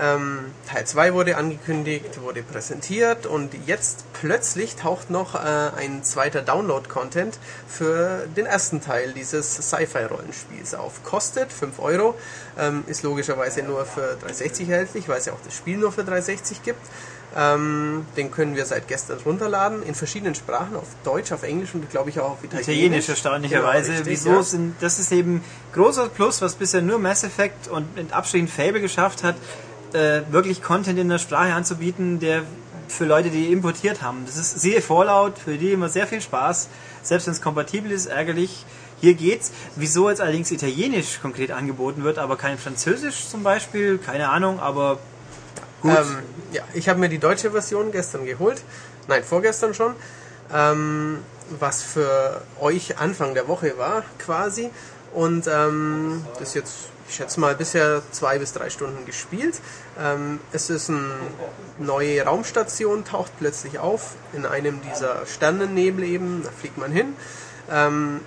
[0.00, 6.42] Ähm, Teil 2 wurde angekündigt, wurde präsentiert und jetzt plötzlich taucht noch äh, ein zweiter
[6.42, 7.38] Download-Content
[7.68, 11.04] für den ersten Teil dieses Sci-Fi-Rollenspiels auf.
[11.04, 12.14] Kostet 5 Euro,
[12.58, 16.04] ähm, ist logischerweise nur für 360 erhältlich, weil es ja auch das Spiel nur für
[16.04, 16.80] 360 gibt.
[17.36, 21.90] Ähm, den können wir seit gestern runterladen, in verschiedenen Sprachen, auf Deutsch, auf Englisch und
[21.90, 22.68] glaube ich auch auf Italienisch.
[22.68, 23.88] Italienisch erstaunlicherweise.
[23.88, 24.42] Genau, richtig, Wieso ja.
[24.42, 25.42] sind, das ist eben
[25.72, 29.34] großer Plus, was bisher nur Mass Effect und mit Abstrichen Fable geschafft hat,
[29.94, 32.42] äh, wirklich Content in der Sprache anzubieten, der
[32.88, 34.24] für Leute, die importiert haben.
[34.26, 36.68] Das ist siehe Fallout, für die immer sehr viel Spaß,
[37.02, 38.64] selbst wenn es kompatibel ist, ärgerlich.
[39.00, 39.52] Hier geht's.
[39.76, 44.98] Wieso jetzt allerdings Italienisch konkret angeboten wird, aber kein Französisch zum Beispiel, keine Ahnung, aber
[45.82, 45.92] gut.
[45.92, 46.18] Ähm,
[46.52, 48.62] ja, ich habe mir die deutsche Version gestern geholt.
[49.08, 49.94] Nein, vorgestern schon.
[50.52, 51.18] Ähm,
[51.58, 54.70] was für euch Anfang der Woche war, quasi.
[55.12, 59.60] Und ähm, das jetzt, ich schätze mal, bisher zwei bis drei Stunden gespielt.
[60.00, 61.10] Ähm, es ist eine
[61.78, 66.42] neue Raumstation, taucht plötzlich auf in einem dieser Sternennebel eben.
[66.42, 67.14] Da fliegt man hin.
[67.70, 68.20] Ähm,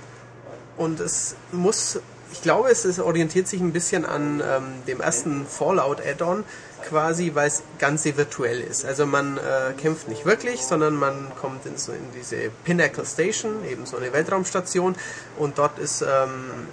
[0.77, 1.99] und es muss,
[2.31, 6.43] ich glaube, es ist, orientiert sich ein bisschen an ähm, dem ersten Fallout-Add-on
[6.87, 8.85] quasi, weil es ganze virtuell ist.
[8.85, 13.65] Also man äh, kämpft nicht wirklich, sondern man kommt in, so in diese Pinnacle Station,
[13.69, 14.95] eben so eine Weltraumstation
[15.37, 16.07] und dort ist ähm,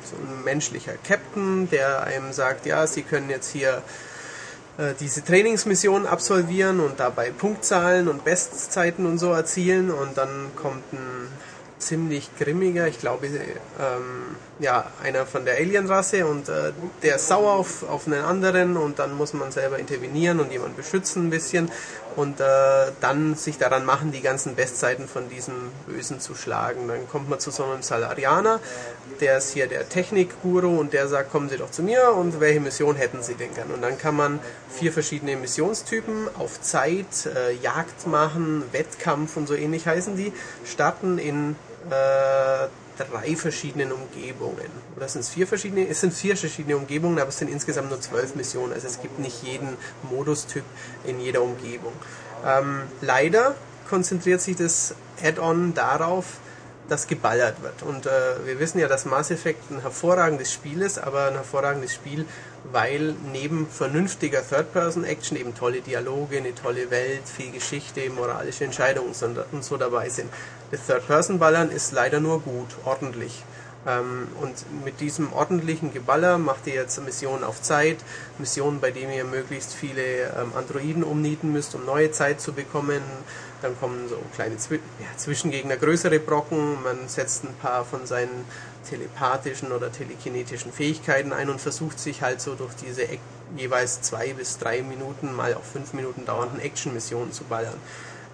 [0.04, 3.82] so ein menschlicher Captain, der einem sagt, ja, Sie können jetzt hier
[4.76, 10.92] äh, diese Trainingsmission absolvieren und dabei Punktzahlen und Bestzeiten und so erzielen und dann kommt
[10.92, 11.28] ein
[11.78, 17.52] ziemlich grimmiger, ich glaube, ähm, ja, einer von der Alien-Rasse und äh, der ist sauer
[17.52, 21.70] auf, auf einen anderen und dann muss man selber intervenieren und jemanden beschützen ein bisschen
[22.14, 22.44] und äh,
[23.00, 26.86] dann sich daran machen, die ganzen Bestzeiten von diesem Bösen zu schlagen.
[26.86, 28.60] Dann kommt man zu so einem Salarianer,
[29.20, 32.60] der ist hier der Technikguru und der sagt, kommen Sie doch zu mir und welche
[32.60, 33.72] Mission hätten Sie denn gern?
[33.72, 34.38] Und dann kann man
[34.70, 40.32] vier verschiedene Missionstypen auf Zeit, äh, Jagd machen, Wettkampf und so ähnlich heißen die,
[40.64, 41.56] starten in
[41.90, 42.68] äh,
[42.98, 44.70] drei verschiedenen Umgebungen.
[44.96, 45.88] Oder sind es vier verschiedene?
[45.88, 48.72] Es sind vier verschiedene Umgebungen, aber es sind insgesamt nur zwölf Missionen.
[48.72, 50.64] Also es gibt nicht jeden Modustyp
[51.04, 51.92] in jeder Umgebung.
[52.46, 53.54] Ähm, leider
[53.88, 56.38] konzentriert sich das Add-on darauf,
[56.88, 57.82] dass geballert wird.
[57.82, 58.10] Und äh,
[58.44, 62.26] wir wissen ja, dass Mass Effect ein hervorragendes Spiel ist, aber ein hervorragendes Spiel,
[62.70, 69.16] weil neben vernünftiger Third-Person-Action eben tolle Dialoge, eine tolle Welt, viel Geschichte, moralische Entscheidungen und
[69.16, 70.30] so- und so dabei sind.
[70.76, 73.44] Third-Person-Ballern ist leider nur gut, ordentlich.
[73.86, 74.54] Ähm, und
[74.84, 77.98] mit diesem ordentlichen Geballer macht ihr jetzt Missionen auf Zeit,
[78.38, 83.02] Missionen, bei denen ihr möglichst viele ähm, Androiden umnieten müsst, um neue Zeit zu bekommen.
[83.60, 86.82] Dann kommen so kleine Zwi ja, Zwischengegner, größere Brocken.
[86.82, 88.44] Man setzt ein paar von seinen
[88.88, 93.18] telepathischen oder telekinetischen Fähigkeiten ein und versucht sich halt so durch diese Ac-
[93.56, 97.74] jeweils zwei bis drei Minuten, mal auch fünf Minuten dauernden Action-Missionen zu ballern.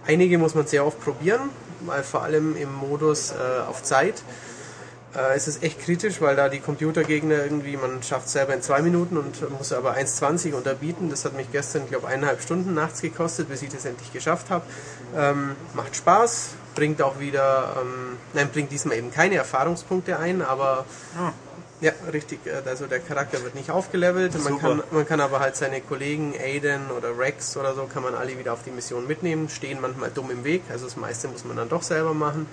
[0.07, 1.51] Einige muss man sehr oft probieren,
[1.87, 4.23] weil vor allem im Modus äh, auf Zeit
[5.15, 8.63] äh, es ist echt kritisch, weil da die Computergegner irgendwie, man schafft es selber in
[8.63, 11.11] zwei Minuten und muss aber 1,20 unterbieten.
[11.11, 14.51] Das hat mich gestern, ich glaube, eineinhalb Stunden nachts gekostet, bis ich das endlich geschafft
[14.51, 14.65] habe.
[15.17, 20.85] Ähm, macht Spaß, bringt auch wieder, ähm, nein, bringt diesmal eben keine Erfahrungspunkte ein, aber
[21.19, 21.33] Ah.
[21.81, 24.35] Ja, richtig, äh, also der Charakter wird nicht aufgelevelt.
[24.35, 24.61] Man Super.
[24.69, 28.39] kann, man kann aber halt seine Kollegen, Aiden oder Rex oder so, kann man alle
[28.39, 31.57] wieder auf die Mission mitnehmen, stehen manchmal dumm im Weg, also das meiste muss man
[31.57, 32.47] dann doch selber machen.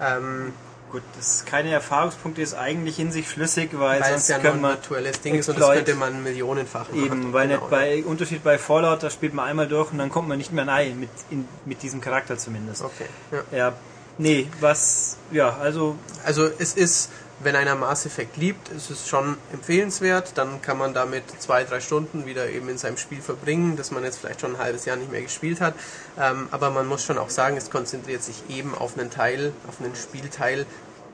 [0.00, 0.52] Ähm,
[0.90, 4.44] Gut, das keine Erfahrungspunkte ist eigentlich in sich schlüssig, weil, weil es sonst ja nur
[4.52, 7.04] können ein wir virtuelles Ding ist und das könnte man millionenfach machen.
[7.04, 7.60] eben, weil Genau.
[7.60, 10.50] nicht bei Unterschied bei Fallout, da spielt man einmal durch und dann kommt man nicht
[10.50, 12.82] mehr rein, mit, in, mit diesem Charakter zumindest.
[12.82, 13.58] Okay, ja.
[13.58, 13.72] Ja,
[14.16, 17.10] nee, was, ja, also Also es ist,
[17.40, 20.32] wenn einer Mass Effect liebt, ist es schon empfehlenswert.
[20.36, 24.04] Dann kann man damit zwei, drei Stunden wieder eben in seinem Spiel verbringen, das man
[24.04, 25.74] jetzt vielleicht schon ein halbes Jahr nicht mehr gespielt hat.
[26.18, 29.80] Ähm, aber man muss schon auch sagen, es konzentriert sich eben auf einen Teil, auf
[29.80, 30.66] einen Spielteil,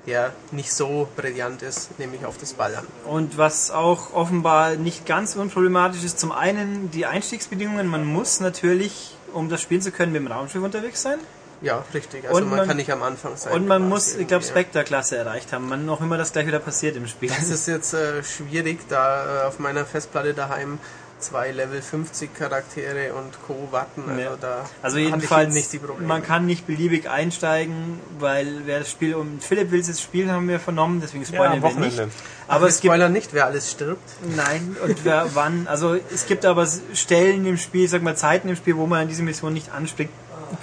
[0.07, 2.87] der nicht so brillant ist, nämlich auf das Ballern.
[3.07, 7.87] Und was auch offenbar nicht ganz unproblematisch ist, zum einen die Einstiegsbedingungen.
[7.87, 11.19] Man muss natürlich, um das spielen zu können, mit dem Raumschiff unterwegs sein.
[11.65, 12.25] Ja, richtig.
[12.29, 13.53] Also Und man, man- kann nicht am Anfang sein.
[13.55, 14.51] Und man quasi muss, ich glaube, ja.
[14.51, 15.69] Spectre-Klasse erreicht haben.
[15.69, 17.31] Man auch immer das gleich wieder passiert im Spiel.
[17.37, 20.79] Es ist jetzt äh, schwierig, da äh, auf meiner Festplatte daheim
[21.21, 23.69] zwei Level 50 Charaktere und Co.
[23.71, 24.03] warten.
[24.11, 24.37] Also Ja.
[24.39, 26.07] da Also jedenfalls, nicht die Probleme.
[26.07, 30.49] man kann nicht beliebig einsteigen, weil wer das Spiel um Philipp will jetzt spielen, haben
[30.49, 31.99] wir vernommen, deswegen Ja, spoilern am wir nicht.
[32.47, 34.03] Aber es gibt Spoiler nicht, wer alles stirbt.
[34.37, 38.51] nein und wer wann, also es gibt aber Stellen im Spiel, ich sag mal Zeiten
[38.51, 40.13] im Spiel, wo man an diese Mission nicht anspringen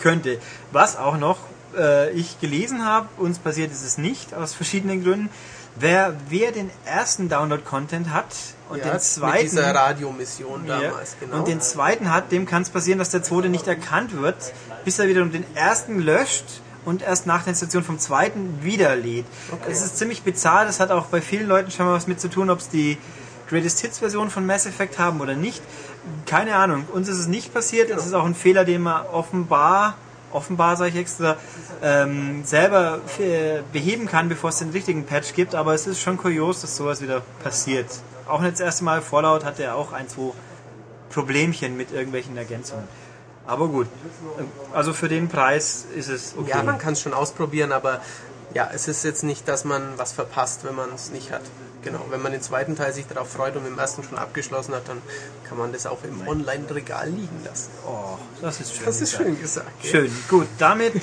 [0.04, 0.38] könnte.
[0.72, 1.38] Was auch noch
[1.78, 5.30] äh, ich gelesen habe, uns passiert ist es nicht aus verschiedenen Gründen.
[5.78, 8.26] Wer, wer den ersten Download-Content hat
[8.70, 10.82] und ja, den mit zweiten dieser Radiomission Ja.
[10.82, 11.38] damals, genau.
[11.38, 14.36] Und den zweiten hat, dem kann es passieren, dass der zweite nicht erkannt wird,
[14.84, 16.44] bis er wiederum den ersten löscht
[16.84, 19.26] und erst nach der Installation vom zweiten wieder lädt.
[19.66, 22.30] Das ist ziemlich bizarr, das hat auch bei vielen Leuten schon mal was mit zu
[22.30, 22.98] tun, ob es die
[23.50, 25.62] Greatest Hits Version von Mass Effect haben oder nicht.
[26.26, 26.86] Keine Ahnung.
[26.92, 27.90] Uns ist es nicht passiert.
[27.90, 29.96] Es ist auch ein Fehler, den man offenbar,
[30.32, 31.38] offenbar sage ich extra,
[31.82, 35.56] ähm, selber äh, beheben kann, bevor es den richtigen Patch gibt.
[35.56, 37.88] Aber es ist schon kurios, dass sowas wieder passiert.
[38.28, 40.32] Auch nicht das erste Mal Fallout hatte er auch ein, zwei
[41.10, 42.88] Problemchen mit irgendwelchen Ergänzungen.
[43.46, 43.88] Aber gut.
[44.74, 46.52] Also für den Preis ist es okay.
[46.52, 48.02] Ja, man kann es schon ausprobieren, aber
[48.54, 51.42] ja, es ist jetzt nicht, dass man was verpasst, wenn man es nicht hat.
[51.84, 54.88] Genau, wenn man den zweiten Teil sich darauf freut und im ersten schon abgeschlossen hat,
[54.88, 55.02] dann
[55.50, 57.72] kann man das auch im Online-Regal liegen lassen.
[57.88, 58.86] oh, das ist schön.
[58.86, 59.24] Das ist gesagt.
[59.26, 59.86] schön gesagt.
[59.86, 60.48] Schön, gut.
[60.60, 60.94] Damit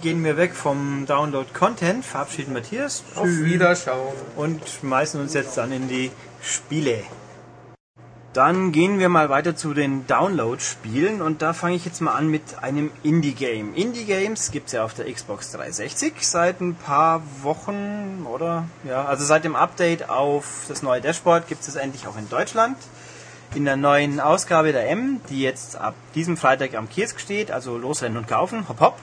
[0.00, 4.14] gehen wir weg vom Download-Content, verabschieden Matthias Auf Wiederschauen.
[4.36, 6.10] und schmeißen uns jetzt dann in die
[6.42, 7.02] Spiele.
[8.32, 12.28] Dann gehen wir mal weiter zu den Download-Spielen und da fange ich jetzt mal an
[12.28, 13.74] mit einem Indie-Game.
[13.74, 18.64] Indie-Games gibt es ja auf der Xbox 360 seit ein paar Wochen, oder?
[18.84, 22.26] Ja, also seit dem Update auf das neue Dashboard gibt es es endlich auch in
[22.30, 22.78] Deutschland.
[23.54, 27.76] In der neuen Ausgabe der M, die jetzt ab diesem Freitag am Kiosk steht, also
[27.76, 28.98] losrennen und kaufen, hopp hopp,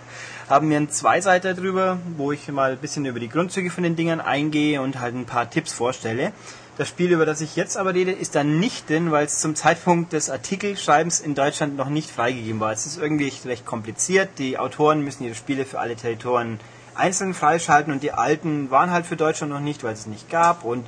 [0.50, 3.96] haben wir einen Zweiseiter drüber, wo ich mal ein bisschen über die Grundzüge von den
[3.96, 6.34] Dingern eingehe und halt ein paar Tipps vorstelle.
[6.80, 9.54] Das Spiel, über das ich jetzt aber rede, ist da nicht drin, weil es zum
[9.54, 12.72] Zeitpunkt des Artikelschreibens in Deutschland noch nicht freigegeben war.
[12.72, 14.30] Es ist irgendwie recht kompliziert.
[14.40, 16.60] Die Autoren müssen ihre Spiele für alle Territorien
[16.96, 20.66] einzeln freischalten und die alten waren halt für Deutschland noch nicht, weil es nicht gab.
[20.66, 20.88] Und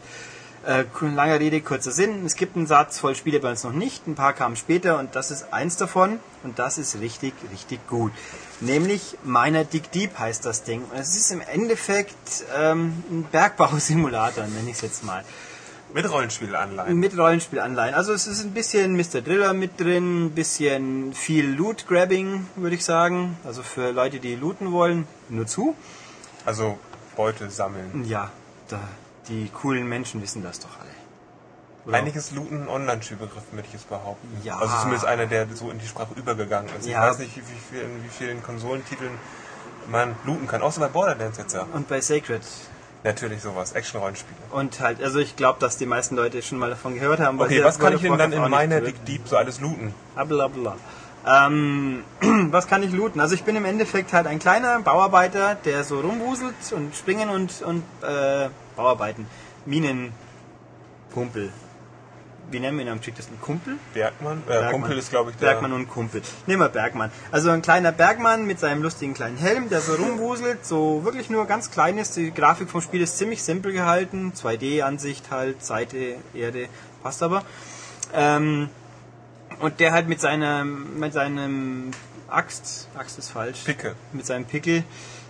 [0.66, 2.26] äh, lange Rede, kurzer Sinn.
[2.26, 4.08] Es gibt einen Satz voll Spiele bei uns noch nicht.
[4.08, 6.20] Ein paar kamen später und das ist eins davon.
[6.44, 8.12] Und das ist richtig, richtig gut.
[8.60, 10.84] Nämlich Miner Dig Deep heißt das Ding.
[10.92, 15.24] Und es ist im Endeffekt ähm, ein Bergbausimulator, nenne ich es jetzt mal.
[15.94, 16.98] Mit Rollenspielanleihen.
[16.98, 17.96] Mit Rollenspielanleihen.
[17.96, 19.22] Also es ist ein bisschen Mr.
[19.22, 23.38] Driller mit drin, ein bisschen viel Loot-Grabbing, würde ich sagen.
[23.44, 25.76] Also für Leute, die looten wollen, nur zu.
[26.46, 26.80] Also
[27.18, 28.06] Beute sammeln.
[28.06, 28.32] Ja,
[28.70, 28.80] da,
[29.28, 30.90] die coolen Menschen wissen das doch alle.
[31.86, 32.16] Oder?
[32.16, 34.28] Ist Looten ein Online-Spielbegriff, würde ich jetzt behaupten.
[34.44, 34.58] Ja.
[34.58, 36.88] Also zumindest einer, der so in die Sprache übergegangen ist.
[36.88, 37.06] Ja.
[37.06, 39.12] Ich weiß nicht, wie, wie, viel, in wie vielen Konsolentiteln
[39.90, 40.62] man looten kann.
[40.62, 41.66] Außer bei Borderlands jetzt ja.
[41.74, 42.44] Und bei Sacred.
[43.04, 43.72] Natürlich sowas.
[43.72, 44.38] Action-Rollenspiele.
[44.52, 47.40] Und halt, also ich glaube, dass die meisten Leute schon mal davon gehört haben.
[47.40, 49.92] weil Okay, was kann ich denn dann in meiner Dig Deep so alles looten?
[50.14, 50.76] Blablabla.
[51.26, 52.04] Ähm,
[52.52, 53.20] was kann ich looten?
[53.20, 57.64] Also ich bin im Endeffekt halt ein kleiner Bauarbeiter, der so rumwuselt und springen und,
[57.64, 59.26] und äh, Bauarbeiten.
[59.66, 61.52] Minenkumpel.
[62.50, 63.40] Wie nennen wir ihn am geschicktesten?
[63.40, 63.78] Kumpel?
[63.94, 64.44] Bergmann?
[64.50, 65.48] Äh, Kumpel ist, glaube ich, der...
[65.48, 66.22] Bergmann und Kumpel.
[66.48, 67.12] Nehmen wir Bergmann.
[67.32, 71.46] Also ein kleiner Bergmann mit seinem lustigen kleinen Helm, der so rumwuselt, so wirklich nur
[71.46, 72.18] ganz klein ist.
[72.18, 74.34] Die Grafik vom Spiel ist ziemlich simpel gehalten.
[74.36, 76.68] 2D-Ansicht halt, Seite, Erde,
[77.04, 77.44] passt aber.
[78.14, 78.70] Ähm,
[79.60, 81.92] und der halt mit seinem, mit seinem
[82.28, 83.96] Axt, Axt ist falsch, Picke.
[84.14, 84.84] mit seinem Pickel,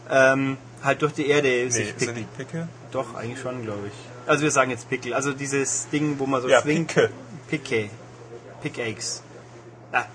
[0.09, 2.17] ähm, halt durch die Erde Nee, sich ist pickelt.
[2.17, 2.67] nicht Picke?
[2.91, 3.93] Doch, eigentlich schon, glaube ich.
[4.29, 5.13] Also wir sagen jetzt Pickel.
[5.13, 6.93] Also dieses Ding, wo man so Ja, schwingt.
[6.93, 7.09] Picke.
[7.49, 7.89] Picke.
[8.61, 9.21] Pickaxe.
[9.91, 10.05] Ah.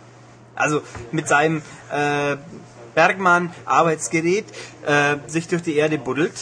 [0.54, 1.62] Also mit seinem
[1.92, 2.36] äh,
[2.94, 4.46] Bergmann, Arbeitsgerät,
[4.86, 6.32] äh, sich durch die Erde buddelt.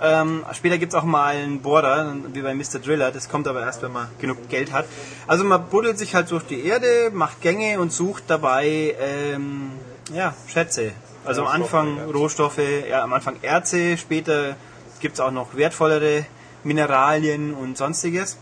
[0.00, 2.78] Ähm, später gibt's auch mal einen Bohrer, wie bei Mr.
[2.84, 4.84] Driller, das kommt aber erst, wenn man genug Geld hat.
[5.26, 9.72] Also man buddelt sich halt durch die Erde, macht Gänge und sucht dabei ähm,
[10.14, 10.92] ja, Schätze.
[11.28, 14.56] Also am Anfang Rohstoffe, ja, am Anfang Erze, später
[15.00, 16.24] gibt's auch noch wertvollere
[16.64, 18.38] Mineralien und sonstiges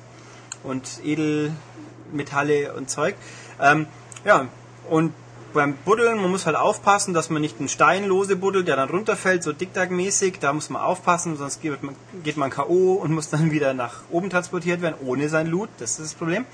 [0.63, 3.17] und Edelmetalle und Zeug.
[3.61, 3.87] Ähm,
[4.25, 4.47] ja,
[4.89, 5.13] und
[5.53, 8.91] beim Buddeln, man muss halt aufpassen, dass man nicht einen Stein lose buddelt, der dann
[8.91, 10.39] runterfällt, so Diktak-mäßig.
[10.39, 12.95] Da muss man aufpassen, sonst geht man, geht man K.O.
[12.95, 15.71] und muss dann wieder nach oben transportiert werden, ohne sein Loot.
[15.79, 16.45] Das ist das Problem.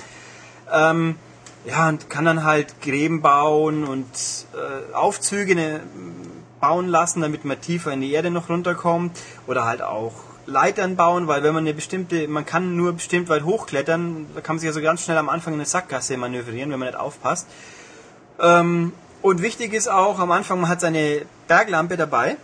[0.73, 1.17] Ähm,
[1.65, 4.07] ja, und kann dann halt Gräben bauen und
[4.55, 5.81] äh, Aufzüge ne,
[6.63, 9.19] bauen lassen, damit man tiefer in die Erde noch runterkommt.
[9.47, 10.15] Oder halt auch
[10.47, 14.57] Leitern bauen, weil wenn man eine bestimmte, man kann nur bestimmt weit hochklettern, da kann
[14.57, 17.47] man sich also ganz schnell am Anfang in eine Sackgasse manövrieren, wenn man nicht aufpasst.
[18.41, 22.37] Ähm, und wichtig ist auch, am Anfang, man hat seine Berglampe dabei.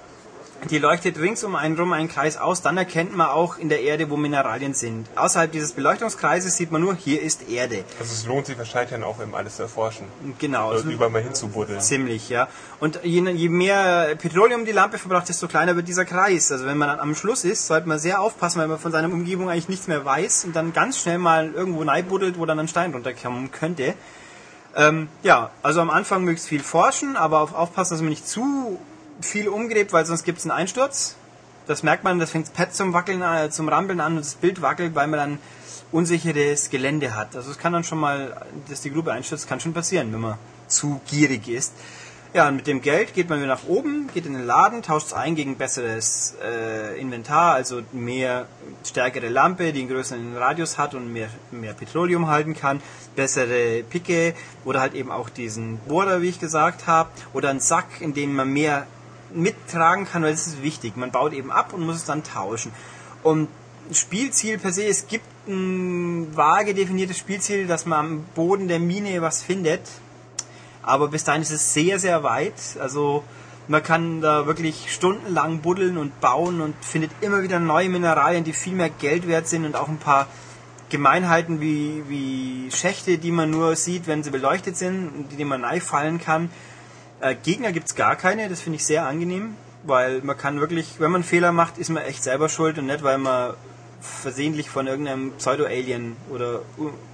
[0.70, 3.82] Die leuchtet rings um einen rum einen Kreis aus, dann erkennt man auch in der
[3.82, 5.08] Erde, wo Mineralien sind.
[5.14, 7.84] Außerhalb dieses Beleuchtungskreises sieht man nur, hier ist Erde.
[8.00, 10.06] Also es lohnt sich wahrscheinlich dann auch, eben alles zu erforschen.
[10.38, 10.68] Genau.
[10.68, 11.80] Oder also überall mal hinzubuddeln.
[11.80, 12.48] Ziemlich, ja.
[12.80, 16.50] Und je, je mehr Petroleum die Lampe verbraucht, desto kleiner wird dieser Kreis.
[16.50, 19.12] Also wenn man dann am Schluss ist, sollte man sehr aufpassen, weil man von seiner
[19.12, 22.68] Umgebung eigentlich nichts mehr weiß und dann ganz schnell mal irgendwo buddelt, wo dann ein
[22.68, 23.94] Stein runterkommen könnte.
[24.76, 28.78] Ähm, ja, also am Anfang möglichst viel forschen, aber auf, aufpassen, dass man nicht zu
[29.20, 31.16] viel umgräbt, weil sonst gibt es einen Einsturz.
[31.66, 34.34] Das merkt man, das fängt das Pad zum Wackeln, äh, zum Rampeln an und das
[34.34, 35.38] Bild wackelt, weil man dann
[35.92, 37.36] unsicheres Gelände hat.
[37.36, 40.38] Also es kann dann schon mal, dass die Grube einstürzt, kann schon passieren, wenn man
[40.66, 41.72] zu gierig ist.
[42.34, 45.06] Ja, und mit dem Geld geht man wieder nach oben, geht in den Laden, tauscht
[45.06, 48.46] es ein gegen besseres äh, Inventar, also mehr
[48.84, 52.82] stärkere Lampe, die einen größeren Radius hat und mehr, mehr Petroleum halten kann,
[53.16, 54.34] bessere Picke
[54.66, 58.36] oder halt eben auch diesen Bohrer, wie ich gesagt habe, oder einen Sack, in dem
[58.36, 58.86] man mehr
[59.32, 60.96] mittragen kann, weil das ist wichtig.
[60.96, 62.72] Man baut eben ab und muss es dann tauschen.
[63.22, 63.48] Und
[63.92, 69.22] Spielziel per se, es gibt ein vage definiertes Spielziel, dass man am Boden der Mine
[69.22, 69.80] was findet,
[70.82, 72.76] aber bis dahin ist es sehr, sehr weit.
[72.80, 73.24] Also
[73.66, 78.52] man kann da wirklich stundenlang buddeln und bauen und findet immer wieder neue Mineralien, die
[78.52, 80.26] viel mehr Geld wert sind und auch ein paar
[80.90, 85.62] Gemeinheiten wie, wie Schächte, die man nur sieht, wenn sie beleuchtet sind und die man
[85.80, 86.50] fallen kann.
[87.20, 91.10] Äh, Gegner gibt's gar keine, das finde ich sehr angenehm, weil man kann wirklich, wenn
[91.10, 93.54] man Fehler macht, ist man echt selber schuld und nicht, weil man
[94.00, 96.60] versehentlich von irgendeinem Pseudo-Alien oder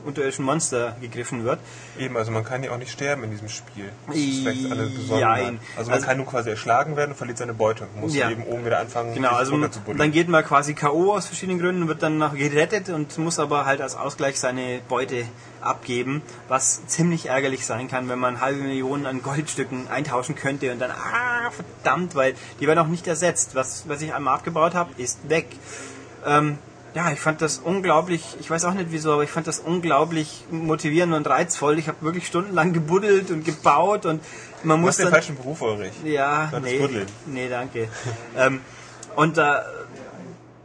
[0.04, 1.58] unterirdischen Monster gegriffen wird.
[1.98, 3.90] Eben, also man kann ja auch nicht sterben in diesem Spiel.
[4.06, 4.62] Das ist vielleicht
[4.94, 5.44] Besonderheit.
[5.44, 5.60] Jein.
[5.76, 7.86] Also man Also- kann nur quasi erschlagen werden und verliert seine Beute.
[7.94, 8.30] Man muss Ja.
[8.30, 9.98] eben oben wieder anfangen, Genau, also zu buddeln.
[9.98, 11.14] dann geht man quasi K.O.
[11.14, 15.24] aus verschiedenen Gründen, wird dann noch gerettet und muss aber halt als Ausgleich seine Beute
[15.62, 20.78] abgeben, was ziemlich ärgerlich sein kann, wenn man halbe Millionen an Goldstücken eintauschen könnte und
[20.80, 23.54] dann, ah, verdammt, weil die werden auch nicht ersetzt.
[23.54, 25.46] Was, was ich einmal abgebaut habe, ist weg.
[26.26, 26.58] Ähm,
[26.94, 30.44] ja, ich fand das unglaublich, ich weiß auch nicht wieso, aber ich fand das unglaublich
[30.50, 31.78] motivierend und reizvoll.
[31.78, 34.22] Ich habe wirklich stundenlang gebuddelt und gebaut und
[34.62, 35.92] man Du muss hast den falschen Beruf, Ulrich.
[36.04, 37.06] Ja, Das nee, Buddeln.
[37.26, 37.88] nee, danke.
[38.38, 38.60] ähm,
[39.16, 39.42] und äh,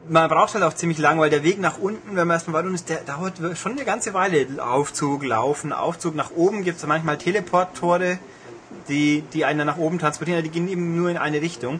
[0.07, 2.73] man braucht halt auch ziemlich lang, weil der Weg nach unten, wenn man erstmal weit
[2.73, 4.47] ist, der dauert schon eine ganze Weile.
[4.63, 8.17] Aufzug, Laufen, Aufzug nach oben gibt es manchmal Teleporttore,
[8.87, 11.79] die, die einen nach oben transportieren, die gehen eben nur in eine Richtung.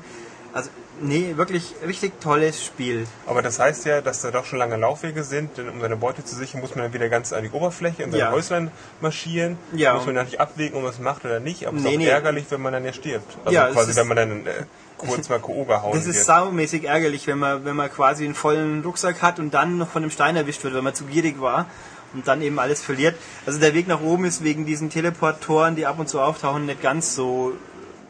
[0.53, 0.69] Also,
[1.01, 3.05] nee, wirklich richtig tolles Spiel.
[3.25, 6.23] Aber das heißt ja, dass da doch schon lange Laufwege sind, denn um seine Beute
[6.23, 8.31] zu sichern, muss man dann wieder ganz an die Oberfläche in sein Ja.
[8.31, 8.71] Häuslein
[9.01, 9.57] marschieren.
[9.73, 9.93] Ja.
[9.95, 11.65] Muss man dann nicht abwägen, ob man es macht oder nicht.
[11.67, 12.07] Aber es Nee, ist auch nee.
[12.07, 13.37] ärgerlich, wenn man dann ja stirbt.
[13.45, 14.51] Also Ja, quasi, wenn man dann äh,
[14.97, 15.63] kurz mal K.O.
[15.65, 16.25] gehauen Das ist wird.
[16.25, 20.01] saumäßig ärgerlich, wenn man, wenn man quasi einen vollen Rucksack hat und dann noch von
[20.01, 21.65] dem Stein erwischt wird, wenn man zu gierig war
[22.13, 23.15] und dann eben alles verliert.
[23.45, 26.81] Also der Weg nach oben ist wegen diesen Teleportoren, die ab und zu auftauchen, nicht
[26.81, 27.53] ganz so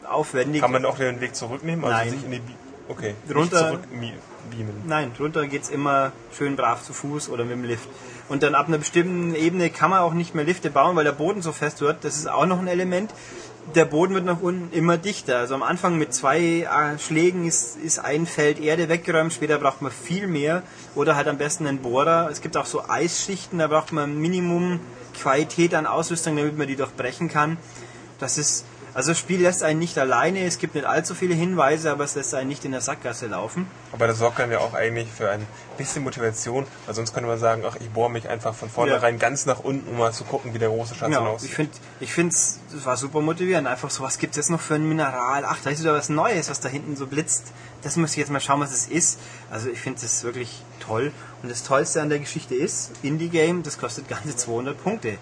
[0.08, 0.62] aufwendig.
[0.62, 1.84] Kann man auch den Weg zurücknehmen?
[1.84, 2.10] Also Nein.
[2.10, 2.40] sich in die
[2.90, 3.14] okay.
[3.34, 4.12] Runter- Nicht zurück mi-
[4.50, 4.82] beamen.
[4.86, 7.88] Nein, runter geht's immer schön brav zu Fuß oder mit dem Lift.
[8.28, 11.12] Und dann ab einer bestimmten Ebene kann man auch nicht mehr Lifte bauen, weil der
[11.12, 12.04] Boden so fest wird.
[12.04, 13.12] Das ist auch noch ein Element.
[13.74, 15.38] Der Boden wird nach unten immer dichter.
[15.38, 19.82] Also am Anfang mit zwei äh, Schlägen ist, ist ein Feld Erde weggeräumt, später braucht
[19.82, 20.62] man viel mehr.
[20.94, 22.28] Oder halt am besten einen Bohrer.
[22.30, 24.80] Es gibt auch so Eisschichten, da braucht man Minimum
[25.20, 27.58] Qualität an Ausrüstung, damit man die durchbrechen kann.
[28.18, 28.64] Das ist,
[28.94, 32.14] also das Spiel lässt einen nicht alleine, es gibt nicht allzu viele Hinweise, aber es
[32.14, 33.66] lässt einen nicht in der Sackgasse laufen.
[33.92, 37.38] Aber das sorgt dann ja auch eigentlich für ein bisschen Motivation, weil sonst könnte man
[37.38, 40.54] sagen, ach, ich bohre mich einfach von vornherein ganz nach unten, um mal zu gucken,
[40.54, 41.50] wie der große Schatz dann Genau, ich aussieht.
[41.50, 43.66] finde, ich finde es war super motivierend.
[43.68, 45.44] Einfach so, was gibt's jetzt noch für ein Mineral?
[45.44, 47.52] Ach, da ist wieder was Neues, was da hinten so blitzt.
[47.82, 49.18] Das muss ich jetzt mal schauen, was es ist.
[49.50, 51.12] Also ich finde das wirklich toll.
[51.42, 55.16] Und das Tollste an der Geschichte ist, Indie-Game, das kostet ganze 200 Punkte.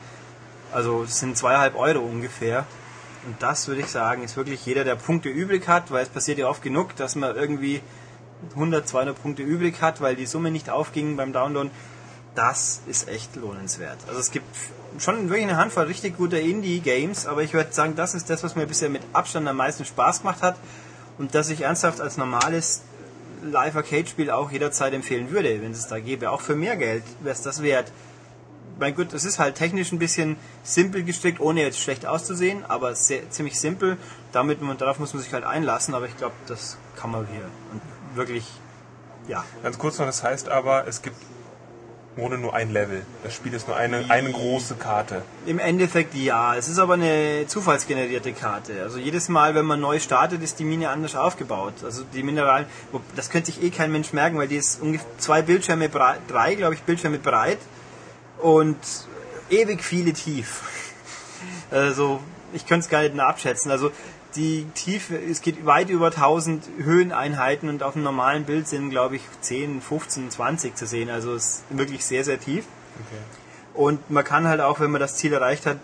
[0.72, 2.66] Also das sind zweieinhalb Euro ungefähr.
[3.26, 6.38] Und das würde ich sagen, ist wirklich jeder, der Punkte übrig hat, weil es passiert
[6.38, 7.80] ja oft genug, dass man irgendwie
[8.54, 11.70] 100, 200 Punkte übrig hat, weil die Summe nicht aufging beim Download.
[12.34, 13.98] Das ist echt lohnenswert.
[14.06, 14.46] Also es gibt
[14.98, 18.54] schon wirklich eine Handvoll richtig guter Indie-Games, aber ich würde sagen, das ist das, was
[18.54, 20.56] mir bisher mit Abstand am meisten Spaß gemacht hat
[21.18, 22.82] und das ich ernsthaft als normales
[23.42, 26.30] Live-Arcade-Spiel auch jederzeit empfehlen würde, wenn es da gäbe.
[26.30, 27.92] Auch für mehr Geld wäre es das wert.
[28.78, 32.94] Mein Gott, es ist halt technisch ein bisschen simpel gestrickt, ohne jetzt schlecht auszusehen, aber
[32.94, 33.96] sehr, ziemlich simpel.
[34.30, 37.42] Damit man, darauf muss man sich halt einlassen, aber ich glaube, das kann man hier.
[37.72, 37.80] Und
[38.14, 38.44] wirklich,
[39.26, 39.44] ja.
[39.64, 41.16] Ganz kurz noch, das heißt aber, es gibt
[42.16, 43.02] ohne nur ein Level.
[43.22, 45.22] Das Spiel ist nur eine, eine große Karte.
[45.46, 46.54] Im Endeffekt ja.
[46.56, 48.82] Es ist aber eine zufallsgenerierte Karte.
[48.82, 51.74] Also jedes Mal, wenn man neu startet, ist die Mine anders aufgebaut.
[51.84, 52.68] Also die Mineralien,
[53.16, 56.54] das könnte sich eh kein Mensch merken, weil die ist ungefähr zwei Bildschirme breit, drei,
[56.54, 57.58] glaube ich, Bildschirme breit
[58.40, 58.78] und
[59.50, 60.62] ewig viele tief.
[61.70, 62.20] Also
[62.52, 63.70] ich könnte es gar nicht abschätzen.
[63.70, 63.90] Also
[64.34, 69.16] die Tiefe, es geht weit über 1000 Höheneinheiten und auf einem normalen Bild sind, glaube
[69.16, 71.10] ich, 10, 15, 20 zu sehen.
[71.10, 72.64] Also es ist wirklich sehr, sehr tief.
[72.94, 73.22] Okay.
[73.74, 75.78] Und man kann halt auch, wenn man das Ziel erreicht hat,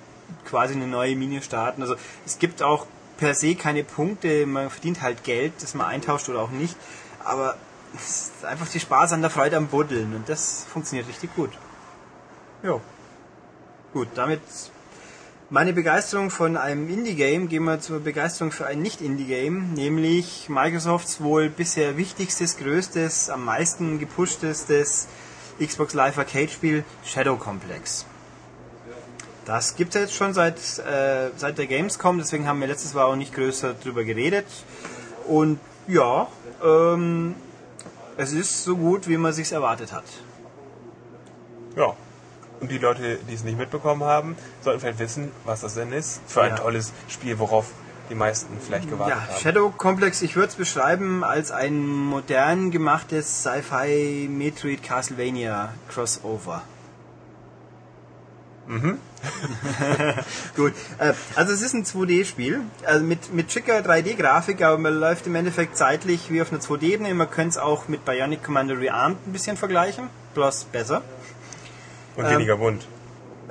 [0.44, 1.82] quasi eine neue Mine starten.
[1.82, 1.96] Also
[2.26, 2.86] es gibt auch
[3.18, 6.76] per se keine Punkte, man verdient halt Geld, das man eintauscht oder auch nicht.
[7.24, 7.57] Aber
[7.96, 11.50] es ist einfach die Spaß an der Freude am Buddeln und das funktioniert richtig gut.
[12.65, 12.81] Ja.
[13.93, 14.41] Gut, damit
[15.51, 21.51] meine Begeisterung von einem Indie-Game gehen wir zur Begeisterung für ein Nicht-Indie-Game, nämlich Microsofts wohl
[21.51, 24.67] bisher wichtigstes, größtes, am meisten gepushtes
[25.61, 28.07] Xbox Live Arcade-Spiel Shadow Complex.
[29.45, 33.05] Das gibt es jetzt schon seit, äh, seit der Gamescom, deswegen haben wir letztes Mal
[33.05, 34.47] auch nicht größer drüber geredet.
[35.29, 36.29] Und ja,
[36.65, 37.35] ähm,
[38.17, 40.05] es ist so gut, wie man sich erwartet hat.
[41.77, 41.95] Ja,
[42.65, 46.23] und die Leute, die es nicht mitbekommen haben, sollten vielleicht wissen, was das denn ist
[46.27, 46.57] für ein ja.
[46.57, 47.67] tolles Spiel, worauf
[48.09, 49.41] die meisten vielleicht gewartet ja, haben.
[49.41, 56.62] Shadow Complex, ich würde es beschreiben als ein modern gemachtes Sci-Fi Metroid Castlevania Crossover.
[58.67, 58.99] Mhm.
[60.57, 60.73] Gut.
[60.99, 65.35] Äh, also es ist ein 2D-Spiel, also mit, mit schicker 3D-Grafik, aber man läuft im
[65.35, 67.12] Endeffekt zeitlich wie auf einer 2D-Ebene.
[67.12, 71.03] Man könnte es auch mit Bionic Commander Rearmed ein bisschen vergleichen, bloß besser.
[72.17, 72.87] Und weniger ähm, bunt.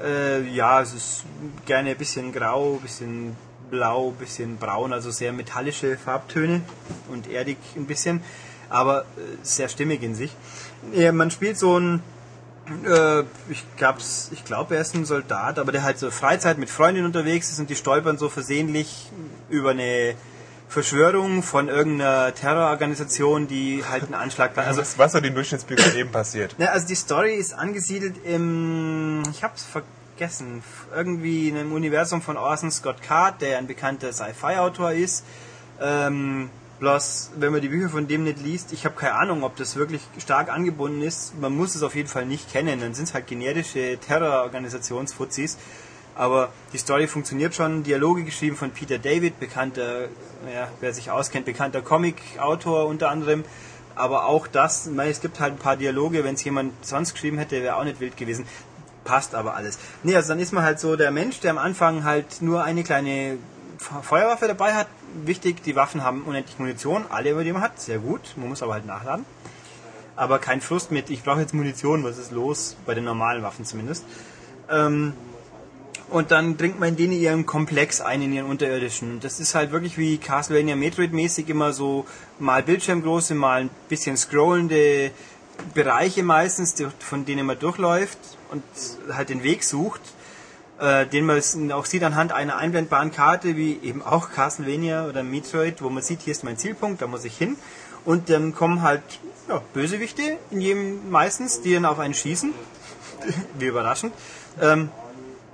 [0.01, 1.23] Äh, ja, es ist
[1.65, 3.35] gerne ein bisschen grau, ein bisschen
[3.69, 6.61] blau, ein bisschen braun, also sehr metallische Farbtöne
[7.09, 8.21] und erdig ein bisschen,
[8.69, 9.03] aber äh,
[9.41, 10.35] sehr stimmig in sich.
[10.93, 12.01] Ja, man spielt so ein,
[12.85, 13.99] äh, ich glaube,
[14.31, 17.59] ich glaub, er ist ein Soldat, aber der halt so Freizeit mit Freundinnen unterwegs ist
[17.59, 19.11] und die stolpern so versehentlich
[19.49, 20.15] über eine
[20.67, 26.11] Verschwörung von irgendeiner Terrororganisation, die halt einen Anschlag Also das was so den Durchschnittsbürger eben
[26.11, 26.55] passiert.
[26.57, 30.63] Ja, also die Story ist angesiedelt im, ich hab's vergessen,
[30.95, 35.23] irgendwie in einem Universum von Orson Scott Card, der ein bekannter Sci-Fi-Autor ist.
[35.81, 36.49] Ähm,
[36.79, 39.75] bloß, wenn man die Bücher von dem nicht liest, ich habe keine Ahnung, ob das
[39.75, 41.39] wirklich stark angebunden ist.
[41.39, 42.81] Man muss es auf jeden Fall nicht kennen.
[42.81, 45.57] Dann sind es halt generische Terrororganisationsfuzis.
[46.15, 47.83] Aber die Story funktioniert schon.
[47.83, 50.03] Dialoge geschrieben von Peter David, bekannter,
[50.53, 53.43] ja, wer sich auskennt, bekannter Comic-Autor unter anderem.
[53.95, 57.61] Aber auch das, es gibt halt ein paar Dialoge, wenn es jemand sonst geschrieben hätte,
[57.61, 58.45] wäre auch nicht wild gewesen.
[59.03, 59.77] Passt aber alles.
[60.03, 62.83] Nee, also dann ist man halt so der Mensch, der am Anfang halt nur eine
[62.83, 63.37] kleine
[63.77, 64.87] Feuerwaffe dabei hat.
[65.25, 68.21] Wichtig, die Waffen haben unendlich Munition, alle, über die man hat, sehr gut.
[68.35, 69.25] Man muss aber halt nachladen.
[70.15, 72.77] Aber kein Frust mit, ich brauche jetzt Munition, was ist los?
[72.85, 74.05] Bei den normalen Waffen zumindest.
[74.69, 75.13] Ähm,
[76.09, 79.19] und dann dringt man denen ihren Komplex ein, in ihren unterirdischen.
[79.19, 82.05] Das ist halt wirklich wie Castlevania Metroid-mäßig immer so
[82.39, 85.11] mal Bildschirmgroße, mal ein bisschen scrollende
[85.73, 88.17] Bereiche meistens, von denen man durchläuft
[88.51, 88.63] und
[89.11, 90.01] halt den Weg sucht,
[90.79, 91.41] äh, den man
[91.71, 96.21] auch sieht anhand einer einblendbaren Karte, wie eben auch Castlevania oder Metroid, wo man sieht,
[96.21, 97.55] hier ist mein Zielpunkt, da muss ich hin.
[98.05, 99.01] Und dann kommen halt
[99.47, 102.53] ja, Bösewichte in jedem meistens, die dann auf einen schießen.
[103.59, 104.13] wie überraschend.
[104.61, 104.89] Ähm,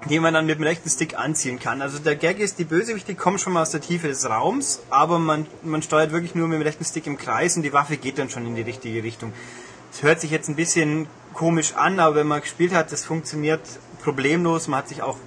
[0.09, 1.81] den man dann mit dem rechten Stick anziehen kann.
[1.81, 5.19] Also der Gag ist, die Bösewichte kommen schon mal aus der Tiefe des Raums, aber
[5.19, 8.17] man, man steuert wirklich nur mit dem rechten Stick im Kreis und die Waffe geht
[8.17, 9.33] dann schon in die richtige Richtung.
[9.91, 13.61] Das hört sich jetzt ein bisschen komisch an, aber wenn man gespielt hat, das funktioniert
[14.01, 14.67] problemlos.
[14.67, 15.17] Man hat sich auch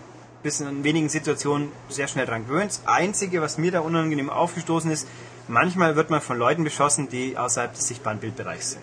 [0.43, 2.71] bis in wenigen Situationen sehr schnell dran gewöhnt.
[2.71, 5.07] Das Einzige, was mir da unangenehm aufgestoßen ist,
[5.49, 8.83] manchmal wird man von Leuten beschossen, die außerhalb des sichtbaren Bildbereichs sind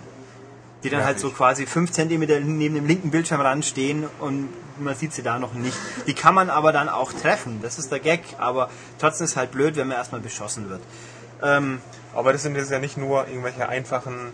[0.83, 4.49] die dann ja, halt so quasi fünf Zentimeter neben dem linken Bildschirmrand stehen und
[4.79, 5.77] man sieht sie da noch nicht.
[6.07, 8.69] Die kann man aber dann auch treffen, das ist der Gag, aber
[8.99, 10.81] trotzdem ist es halt blöd, wenn man erstmal beschossen wird.
[11.41, 11.81] Ähm,
[12.13, 14.33] aber das sind jetzt ja nicht nur irgendwelche einfachen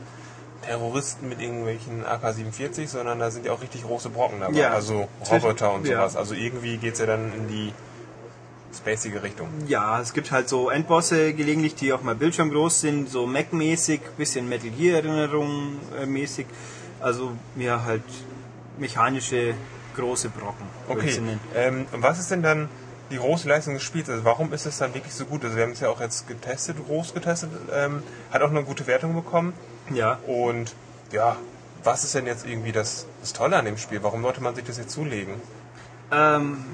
[0.66, 5.08] Terroristen mit irgendwelchen AK-47, sondern da sind ja auch richtig große Brocken dabei, ja, also
[5.30, 6.14] Roboter und sowas.
[6.14, 6.20] Ja.
[6.20, 7.74] Also irgendwie geht es ja dann in die
[8.76, 9.48] spacige Richtung.
[9.68, 14.50] Ja, es gibt halt so Endbosse gelegentlich, die auch mal bildschirmgroß sind, so Mac-mäßig, bisschen
[14.50, 16.46] Metal Gear-Erinnerung äh, mäßig.
[17.00, 18.04] Also ja, halt
[18.78, 19.54] mechanische
[19.96, 20.66] große Brocken.
[20.88, 21.20] Okay.
[21.56, 22.70] Ähm, und was ist denn dann
[23.12, 24.10] die große Leistung des Spiels?
[24.10, 25.44] Also warum ist es dann wirklich so gut?
[25.44, 28.88] Also wir haben es ja auch jetzt getestet, groß getestet, ähm, hat auch eine gute
[28.88, 29.54] Wertung bekommen.
[29.94, 30.76] Ja, Und
[31.12, 31.38] ja,
[31.84, 34.02] was ist denn jetzt irgendwie das, das Tolle an dem Spiel?
[34.02, 35.36] Warum sollte man sich das jetzt zulegen?
[36.12, 36.66] Ähm,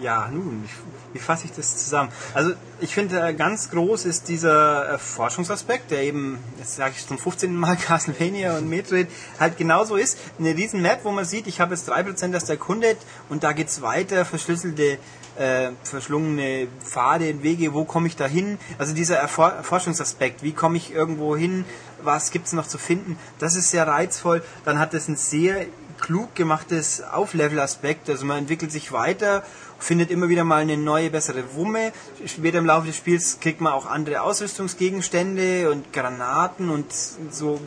[0.00, 0.68] ja, nun,
[1.12, 2.10] wie fasse ich das zusammen?
[2.34, 7.06] Also ich finde, äh, ganz groß ist dieser äh, Forschungsaspekt, der eben, jetzt sage ich
[7.06, 7.54] zum 15.
[7.54, 10.18] Mal Castlevania und Metroid, halt genauso ist.
[10.38, 12.98] Eine riesen Map, wo man sieht, ich habe jetzt 3% das erkundet
[13.28, 14.98] und da geht's weiter, verschlüsselte,
[15.36, 18.58] äh, verschlungene Pfade, Wege, wo komme ich da hin?
[18.78, 21.64] Also dieser Erfor Forschungsaspekt, wie komme ich irgendwo hin?
[22.02, 23.18] Was gibt's noch zu finden?
[23.38, 24.42] Das ist sehr reizvoll.
[24.64, 25.66] Dann hat es ein sehr
[26.00, 28.08] klug gemachtes Auflevel-Aspekt.
[28.10, 29.44] Also man entwickelt sich weiter,
[29.80, 31.92] findet immer wieder mal eine neue, bessere Wumme.
[32.26, 37.60] Später im Laufe des Spiels kriegt man auch andere Ausrüstungsgegenstände und Granaten und so.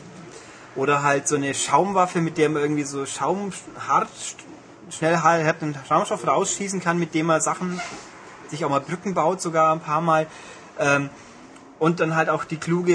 [0.76, 3.52] Oder halt so eine Schaumwaffe, mit der man irgendwie so Schaum
[3.86, 4.08] hart,
[4.90, 7.80] schnell halt einen Schaumstoff rausschießen kann, mit dem man Sachen,
[8.48, 10.26] sich auch mal Brücken baut, sogar ein paar Mal.
[10.78, 11.10] Ähm,
[11.84, 12.94] und dann halt auch die kluge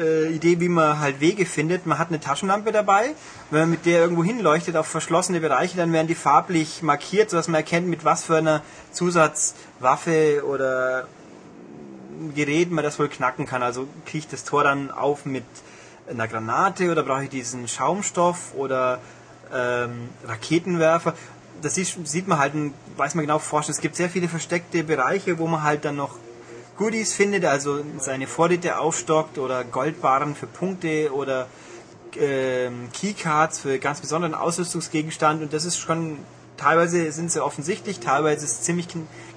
[0.00, 1.86] äh, Idee, wie man halt Wege findet.
[1.86, 3.16] Man hat eine Taschenlampe dabei.
[3.50, 7.48] Wenn man mit der irgendwo hinleuchtet auf verschlossene Bereiche, dann werden die farblich markiert, sodass
[7.48, 8.62] man erkennt, mit was für einer
[8.92, 11.08] Zusatzwaffe oder
[12.36, 13.64] Gerät man das wohl knacken kann.
[13.64, 15.42] Also kriege ich das Tor dann auf mit
[16.08, 19.00] einer Granate oder brauche ich diesen Schaumstoff oder
[19.52, 21.14] ähm, Raketenwerfer.
[21.60, 22.52] Das sieht, man halt,
[22.96, 23.72] weiß man genau forschen.
[23.72, 26.21] Es gibt sehr viele versteckte Bereiche, wo man halt dann noch
[26.82, 31.46] Goodies findet, also seine Vorräte aufstockt oder Goldbarren für Punkte oder
[32.18, 36.18] ähm, Keycards für ganz besonderen Ausrüstungsgegenstand und das ist schon
[36.56, 38.88] teilweise sind sie offensichtlich, teilweise ist es ziemlich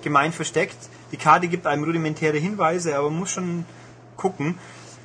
[0.02, 0.76] gemein versteckt.
[1.12, 3.66] Die Karte gibt einem rudimentäre Hinweise, aber man muss schon
[4.18, 4.58] gucken.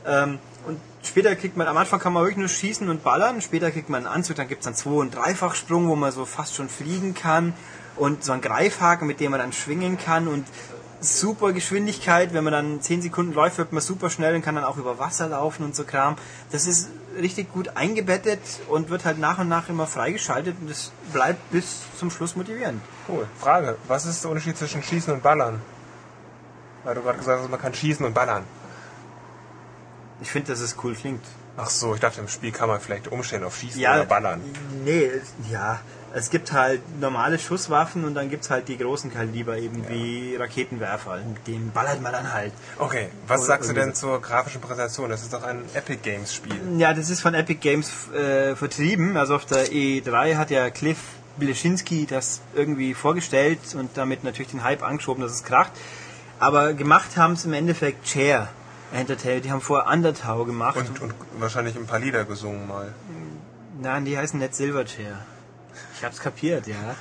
[0.07, 3.71] Ähm, und später kriegt man, am Anfang kann man wirklich nur schießen und ballern, später
[3.71, 6.55] kriegt man einen Anzug, dann gibt es einen Zwei- und Dreifachsprung, wo man so fast
[6.55, 7.53] schon fliegen kann
[7.97, 10.47] und so einen Greifhaken, mit dem man dann schwingen kann und
[11.01, 14.65] super Geschwindigkeit, wenn man dann 10 Sekunden läuft, wird man super schnell und kann dann
[14.65, 16.17] auch über Wasser laufen und so Kram.
[16.53, 20.93] Das ist richtig gut eingebettet und wird halt nach und nach immer freigeschaltet und es
[21.13, 22.83] bleibt bis zum Schluss motivierend.
[23.09, 23.27] Cool.
[23.39, 25.61] Frage, was ist der Unterschied zwischen Schießen und Ballern?
[26.85, 28.45] Weil du gerade gesagt hast, man kann schießen und ballern.
[30.23, 31.25] Ich finde, dass es cool klingt.
[31.57, 34.41] Ach so, ich dachte, im Spiel kann man vielleicht umstellen auf Schießen oder Ballern.
[34.85, 35.11] Nee,
[35.51, 35.81] ja.
[36.13, 41.19] Es gibt halt normale Schusswaffen und dann gibt's halt die großen Kaliber eben wie Raketenwerfer.
[41.19, 42.53] Mit dem ballert man dann halt.
[42.79, 45.09] Okay, was sagst du denn zur grafischen Präsentation?
[45.09, 46.57] Das ist doch ein Epic Games Spiel.
[46.79, 49.17] Ja, das ist von Epic Games äh, vertrieben.
[49.17, 50.99] Also auf der E3 hat ja Cliff
[51.39, 55.73] Bileschinski das irgendwie vorgestellt und damit natürlich den Hype angeschoben, dass es kracht.
[56.41, 58.49] Aber gemacht haben es im Endeffekt Chair
[58.93, 59.45] Entertainment.
[59.45, 60.77] Die haben vorher Undertow gemacht.
[60.77, 62.93] Und, und wahrscheinlich ein paar Lieder gesungen mal.
[63.81, 65.19] Nein, die heißen nicht Silverchair.
[65.97, 66.97] Ich hab's kapiert, ja.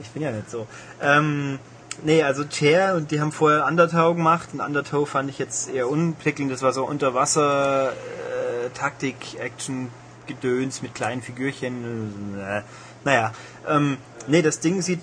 [0.00, 0.66] Ich bin ja nicht so.
[1.00, 1.58] Ähm,
[2.02, 5.88] nee, also Chair und die haben vorher Undertow gemacht und Undertow fand ich jetzt eher
[5.88, 6.50] unprickelnd.
[6.50, 9.88] Das war so Unterwasser, äh, Taktik, Action,
[10.26, 12.38] Gedöns mit kleinen Figürchen.
[12.40, 12.62] Äh,
[13.04, 13.32] naja,
[13.68, 15.02] ähm, nee, das Ding sieht,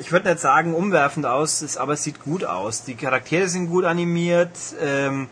[0.00, 2.84] ich würde nicht sagen umwerfend aus, ist, aber es sieht gut aus.
[2.84, 5.28] Die Charaktere sind gut animiert, ähm,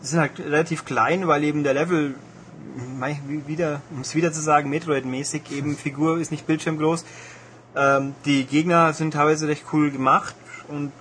[0.00, 2.14] sind halt relativ klein, weil eben der Level
[3.46, 7.04] wieder, um es wieder zu sagen, Metroid-mäßig, eben Figur ist nicht bildschirmgroß.
[7.74, 10.34] Ähm, die Gegner sind teilweise recht cool gemacht
[10.68, 10.92] und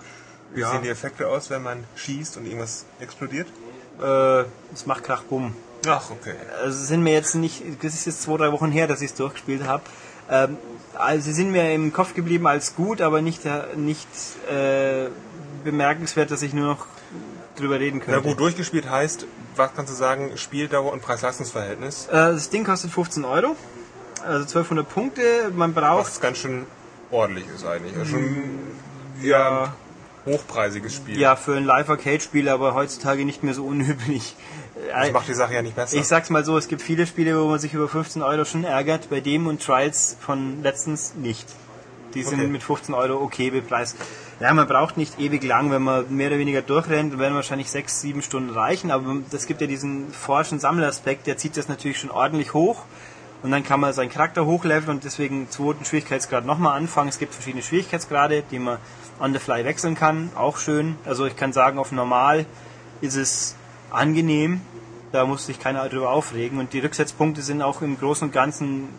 [0.53, 0.71] Wie Ja.
[0.71, 3.47] sehen die Effekte aus, wenn man schießt und irgendwas explodiert?
[4.01, 4.43] äh,
[4.73, 5.53] es macht Krach Bumm.
[5.87, 6.33] Ach, okay.
[6.63, 9.11] Also es sind mir jetzt nicht, das ist jetzt zwei, drei Wochen her, dass ich
[9.11, 9.83] es durchgespielt habe.
[10.29, 10.57] Ähm,
[10.95, 14.07] also sie sind mir im Kopf geblieben als gut, aber nicht, äh, nicht
[14.49, 15.09] äh,
[15.63, 16.85] bemerkenswert, dass ich nur noch
[17.61, 18.27] drüber reden Na könnte.
[18.29, 22.07] gut, durchgespielt heißt, was kannst du sagen, Spieldauer und Preis-Leistungs-Verhältnis?
[22.07, 23.55] Äh, das Ding kostet 15 Euro,
[24.23, 25.21] also 1200 Punkte.
[25.55, 26.65] Man braucht Was ganz schön
[27.11, 27.95] ordentlich ist eigentlich.
[27.97, 28.59] Also schon
[29.21, 29.63] ja,
[30.25, 31.19] ein hochpreisiges Spiel.
[31.19, 34.35] Ja, für ein Live-Arcade-Spiel, aber heutzutage nicht mehr so unüblich.
[34.93, 35.97] Das macht die Sache ja nicht besser.
[35.97, 38.63] Ich sag's mal so, es gibt viele Spiele, wo man sich über 15 Euro schon
[38.63, 41.47] ärgert, bei dem und Trials von letztens nicht.
[42.13, 42.47] Die sind Okay.
[42.47, 43.95] mit 15 Euro okay bepreist.
[44.41, 48.01] Ja, man braucht nicht ewig lang, wenn man mehr oder weniger durchrennt, werden wahrscheinlich sechs,
[48.01, 52.09] sieben Stunden reichen, aber es gibt ja diesen forschen Sammelaspekt, der zieht das natürlich schon
[52.09, 52.85] ordentlich hoch.
[53.43, 57.09] Und dann kann man seinen Charakter hochleveln und deswegen zweiten Schwierigkeitsgrad nochmal anfangen.
[57.09, 58.79] Es gibt verschiedene Schwierigkeitsgrade, die man
[59.19, 60.95] on the fly wechseln kann, auch schön.
[61.05, 62.47] Also ich kann sagen, auf normal
[62.99, 63.55] ist es
[63.91, 64.61] angenehm,
[65.11, 66.57] da muss sich keiner drüber aufregen.
[66.57, 68.89] Und die Rücksetzpunkte sind auch im Großen und Ganzen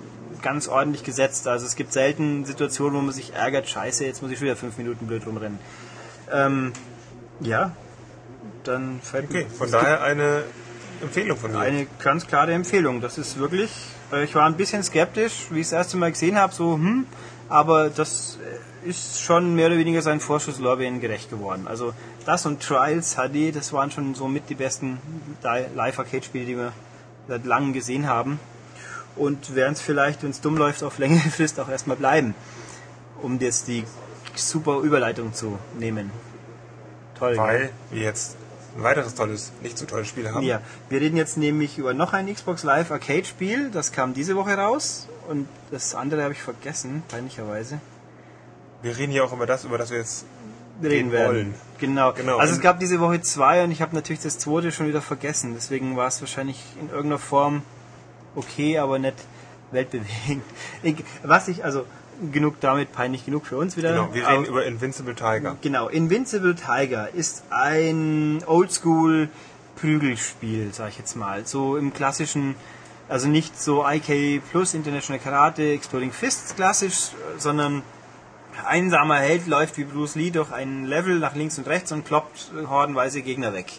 [0.43, 1.47] ganz ordentlich gesetzt.
[1.49, 4.77] Also es gibt selten Situationen, wo man sich ärgert, scheiße, jetzt muss ich wieder fünf
[4.79, 5.59] Minuten blöd rumrennen.
[6.33, 6.73] Ähm,
[7.41, 7.73] ja,
[8.65, 10.45] dann fällt Okay, von daher eine
[11.01, 11.59] Empfehlung von mir.
[11.59, 13.01] eine ganz klare Empfehlung.
[13.01, 13.71] Das ist wirklich,
[14.13, 17.07] äh, ich war ein bisschen skeptisch, wie ich das erste Mal gesehen habe, so, hm,
[17.49, 18.39] aber das
[18.85, 21.67] äh, ist schon mehr oder weniger seinen Vorschuss Lorbeeren gerecht geworden.
[21.67, 21.93] Also
[22.25, 24.99] das und Trials HD, das waren schon so mit die besten
[25.43, 26.73] Live-Arcade-Spiele, die wir
[27.29, 28.39] seit langem gesehen haben.
[29.17, 32.35] Und werden es vielleicht, wenn es dumm läuft, auf längere Frist auch erstmal bleiben,
[33.21, 33.85] um jetzt die
[34.35, 36.11] super Überleitung zu nehmen.
[37.19, 37.37] Toll.
[37.37, 38.37] Weil wir jetzt
[38.77, 40.45] ein weiteres tolles, nicht so tolles Spiel haben.
[40.45, 43.71] Ja, wir reden jetzt nämlich über noch ein Xbox Live Arcade Spiel.
[43.71, 47.81] Das kam diese Woche raus und das andere habe ich vergessen, peinlicherweise.
[48.81, 50.25] Wir reden hier auch über das, über das wir jetzt
[50.81, 51.27] Reden Reden werden.
[51.29, 51.55] wollen.
[51.79, 52.13] Genau.
[52.13, 52.39] Genau.
[52.39, 55.53] Also es gab diese Woche zwei und ich habe natürlich das zweite schon wieder vergessen.
[55.55, 57.63] Deswegen war es wahrscheinlich in irgendeiner Form
[58.35, 59.15] okay, aber nicht
[59.71, 60.45] weltbewegend.
[61.23, 61.87] Was ich, also
[62.31, 63.91] genug damit, peinlich genug für uns wieder.
[63.93, 65.57] Genau, wir Aber- reden über Invincible Tiger.
[65.61, 69.29] Genau, Invincible Tiger ist ein Oldschool
[69.77, 71.47] Prügelspiel, sag ich jetzt mal.
[71.47, 72.55] So im klassischen,
[73.09, 77.09] also nicht so IK Plus International Karate, Exploding Fists klassisch,
[77.39, 77.83] sondern
[78.59, 82.05] ein einsamer Held läuft wie Bruce Lee durch ein Level nach links und rechts und
[82.05, 83.73] kloppt hordenweise Gegner weg.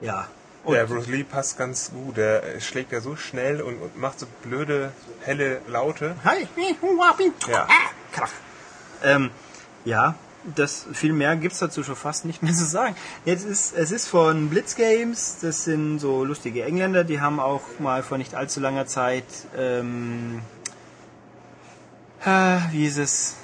[0.00, 0.28] Ja.
[0.64, 2.16] Und Der Bruce Lee passt ganz gut.
[2.16, 6.16] Der schlägt ja so schnell und, und macht so blöde, helle Laute.
[6.24, 6.48] Hi,
[7.48, 7.68] Ja.
[8.12, 8.30] Krach.
[9.02, 9.30] Ähm,
[9.84, 10.14] ja,
[10.56, 12.96] das viel mehr gibt's dazu schon fast nicht mehr zu sagen.
[13.24, 17.62] Jetzt ist es ist von Blitz Games, das sind so lustige Engländer, die haben auch
[17.78, 19.24] mal vor nicht allzu langer Zeit
[19.56, 20.40] ähm,
[22.24, 23.36] äh, wie ist es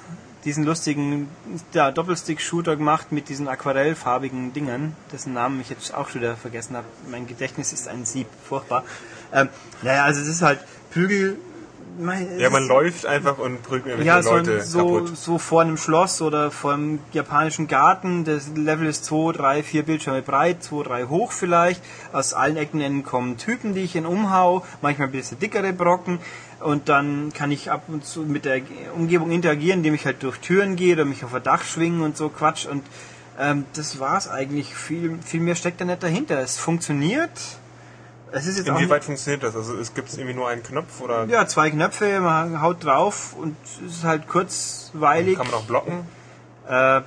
[0.45, 1.29] diesen lustigen
[1.73, 6.75] ja, Doppelstick-Shooter gemacht mit diesen aquarellfarbigen Dingern, dessen Namen ich jetzt auch schon wieder vergessen
[6.75, 6.87] habe.
[7.09, 8.83] Mein Gedächtnis ist ein Sieb, furchtbar.
[9.33, 9.49] Ähm,
[9.81, 10.59] naja, also es ist halt
[10.91, 11.37] Prügel.
[11.99, 15.17] mein- Ja, man ist- läuft einfach und prügelt irgendwelche ja, so, Leute so, kaputt.
[15.17, 18.23] so vor einem Schloss oder vor einem japanischen Garten.
[18.23, 21.83] Das Level ist 2, 3, 4 Bildschirme breit, 2, 3 hoch vielleicht.
[22.13, 26.19] Aus allen Ecken kommen Typen, die ich in umhau, manchmal ein bisschen dickere Brocken.
[26.63, 28.61] Und dann kann ich ab und zu mit der
[28.95, 32.17] Umgebung interagieren, indem ich halt durch Türen gehe oder mich auf ein Dach schwingen und
[32.17, 32.65] so Quatsch.
[32.65, 32.83] Und
[33.39, 34.75] ähm, das war's eigentlich.
[34.75, 36.39] Viel, viel mehr steckt da nicht dahinter.
[36.39, 37.31] Es funktioniert.
[38.31, 39.55] Es ist jetzt auch Inwieweit funktioniert das?
[39.55, 43.57] Also es gibt irgendwie nur einen Knopf oder ja, zwei Knöpfe, man haut drauf und
[43.85, 45.37] es ist halt kurzweilig.
[45.37, 46.07] kann man auch blocken?
[46.67, 47.01] Äh,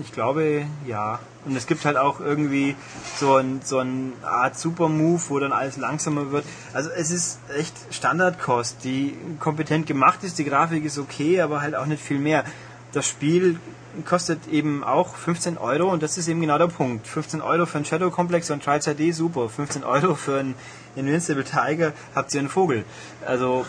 [0.00, 1.20] ich glaube, ja.
[1.44, 2.76] Und es gibt halt auch irgendwie
[3.18, 6.44] so ein, so ein Art Super-Move, wo dann alles langsamer wird.
[6.72, 10.38] Also es ist echt Standardkost, die kompetent gemacht ist.
[10.38, 12.44] Die Grafik ist okay, aber halt auch nicht viel mehr.
[12.92, 13.58] Das Spiel
[14.06, 17.06] kostet eben auch 15 Euro und das ist eben genau der Punkt.
[17.06, 19.48] 15 Euro für ein Shadow Complex und Trials HD, super.
[19.48, 20.54] 15 Euro für ein
[20.96, 22.84] Invincible Tiger, habt ihr einen Vogel.
[23.26, 23.66] Also,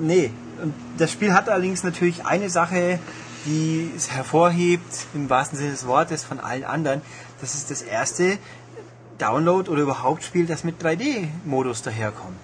[0.00, 0.32] nee.
[0.62, 2.98] Und das Spiel hat allerdings natürlich eine Sache,
[3.46, 7.02] die es hervorhebt, im wahrsten Sinne des Wortes, von allen anderen.
[7.40, 8.38] Das ist das erste
[9.18, 12.38] Download oder überhaupt Spiel, das mit 3D-Modus daherkommt.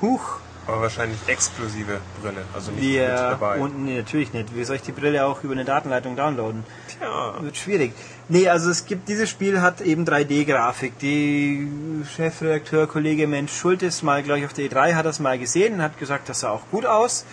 [0.00, 3.58] Huch, Aber wahrscheinlich exklusive Brille, also nicht mit wir, dabei.
[3.58, 4.54] und nee, natürlich nicht.
[4.54, 6.62] Wie soll ich die Brille auch über eine Datenleitung downloaden?
[6.98, 7.34] Tja.
[7.40, 7.94] Wird schwierig.
[8.28, 10.98] Nee, also es gibt, dieses Spiel hat eben 3D-Grafik.
[10.98, 11.66] Die
[12.14, 15.82] Chefredakteur, Kollege Mensch Schultes mal, glaube ich, auf der E3 hat das mal gesehen und
[15.82, 17.24] hat gesagt, das sah auch gut aus.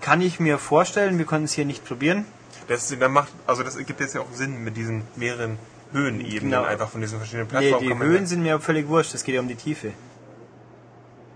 [0.00, 2.24] Kann ich mir vorstellen, wir konnten es hier nicht probieren.
[2.68, 5.58] Das, dann macht, also das gibt jetzt ja auch Sinn mit diesen mehreren
[5.92, 6.64] Höhenebenen Genau.
[6.64, 7.82] einfach von diesen verschiedenen Nee, Plattformen.
[7.82, 9.92] die kann man Höhen sind mir völlig wurscht, es geht ja um die Tiefe.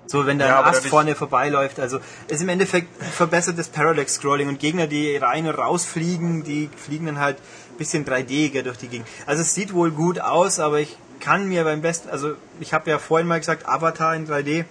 [0.06, 1.98] So, wenn da Ja, ein Ast vorne vorbeiläuft, also
[2.28, 7.18] ist im Endeffekt verbessertes Parallax Scrolling und Gegner, die rein und rausfliegen, die fliegen dann
[7.18, 7.38] halt
[7.70, 9.08] ein bisschen 3D durch die Gegend.
[9.24, 12.90] Also es sieht wohl gut aus, aber ich kann mir beim besten, also ich habe
[12.90, 14.66] ja vorhin mal gesagt, Avatar in 3D,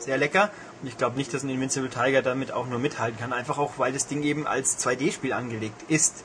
[0.00, 0.50] sehr lecker.
[0.86, 3.92] Ich glaube nicht, dass ein Invincible Tiger damit auch nur mithalten kann, einfach auch, weil
[3.92, 6.24] das Ding eben als 2D-Spiel angelegt ist.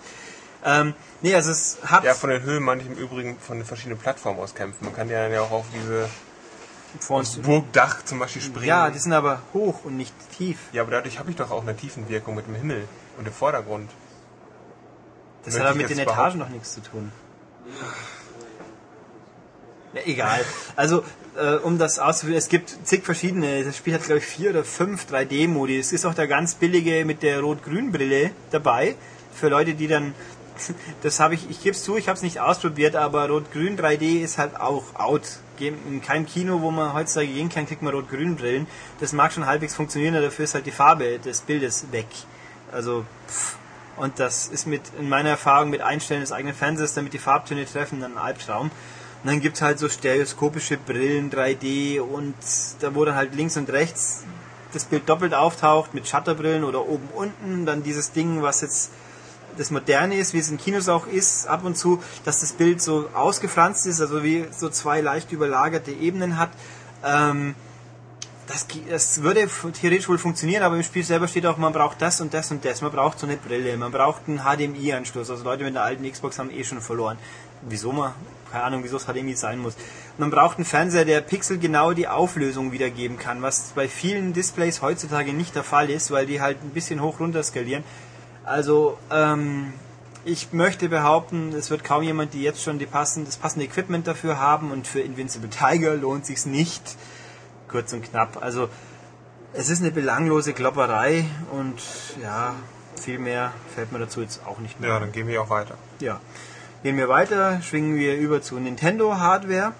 [0.65, 3.65] Ähm, nee, also es hat Ja, von den Höhen meine ich im Übrigen von den
[3.65, 4.85] verschiedenen Plattformen aus kämpfen.
[4.85, 6.09] Man kann ja dann ja auch auf diese
[7.07, 8.67] aufs Burgdach zum Beispiel springen.
[8.67, 10.57] Ja, die sind aber hoch und nicht tief.
[10.73, 12.87] ja, aber dadurch habe ich doch auch eine Tiefenwirkung mit dem Himmel
[13.17, 13.89] und dem Vordergrund.
[15.45, 17.11] Das Möchte hat aber mit den Etagen noch nichts zu tun.
[19.93, 20.45] Ja, egal.
[20.75, 21.03] Also,
[21.35, 23.63] äh, um das auszuführen, es gibt zig verschiedene.
[23.63, 25.79] Das Spiel hat, glaube ich, vier oder fünf 3D-Modi.
[25.79, 28.95] Es ist auch der ganz billige mit der Rot-Grün-Brille dabei.
[29.33, 30.13] Für Leute, die dann.
[31.03, 34.21] Das habe ich, ich gebe es zu, ich habe es nicht ausprobiert, aber Rot-Grün 3D
[34.21, 35.23] ist halt auch out.
[35.57, 38.67] In keinem Kino, wo man heutzutage gehen kann, kriegt man Rot-Grün-Brillen.
[38.99, 42.07] Das mag schon halbwegs funktionieren, aber dafür ist halt die Farbe des Bildes weg.
[42.71, 43.57] Also, pff.
[43.97, 47.65] Und das ist mit, in meiner Erfahrung mit Einstellen des eigenen Fernsehers, damit die Farbtöne
[47.65, 48.71] treffen, dann ein Albtraum.
[49.23, 52.35] Und dann gibt's halt so stereoskopische Brillen, 3D und
[52.79, 54.23] da dann halt links und rechts
[54.73, 58.91] das Bild doppelt auftaucht mit Shutterbrillen oder oben unten, dann dieses Ding, was jetzt
[59.57, 62.81] das Moderne ist, wie es in Kinos auch ist, ab und zu, dass das Bild
[62.81, 66.51] so ausgefranst ist, also wie so zwei leicht überlagerte Ebenen hat.
[67.03, 67.55] Ähm,
[68.47, 69.47] das, das würde
[69.79, 72.65] theoretisch wohl funktionieren, aber im Spiel selber steht auch, man braucht das und das und
[72.65, 72.81] das.
[72.81, 75.29] Man braucht so eine Brille, man braucht einen HDMI-Anschluss.
[75.29, 77.17] Also Leute mit der alten Xbox haben eh schon verloren.
[77.61, 78.13] Wieso man?
[78.51, 79.75] Keine Ahnung, wieso es HDMI sein muss.
[80.17, 85.33] Man braucht einen Fernseher, der pixelgenau die Auflösung wiedergeben kann, was bei vielen Displays heutzutage
[85.33, 87.83] nicht der Fall ist, weil die halt ein bisschen hoch runter skalieren.
[88.43, 89.73] Also, ähm,
[90.25, 94.05] ich möchte behaupten, es wird kaum jemand, die jetzt schon die passende, das passende Equipment
[94.07, 96.97] dafür haben und für Invincible Tiger lohnt sich's nicht
[97.69, 98.41] kurz und knapp.
[98.41, 98.69] Also
[99.53, 101.81] es ist eine belanglose Klopperei und
[102.21, 102.53] ja,
[102.99, 104.89] viel mehr fällt mir dazu jetzt auch nicht mehr.
[104.89, 105.75] Ja, dann gehen wir auch weiter.
[105.99, 106.19] Ja.
[106.81, 109.73] Gehen wir weiter, schwingen wir über zu Nintendo Hardware.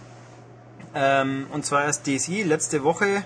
[0.93, 2.43] Ähm, und zwar erst DSi.
[2.43, 3.23] Letzte Woche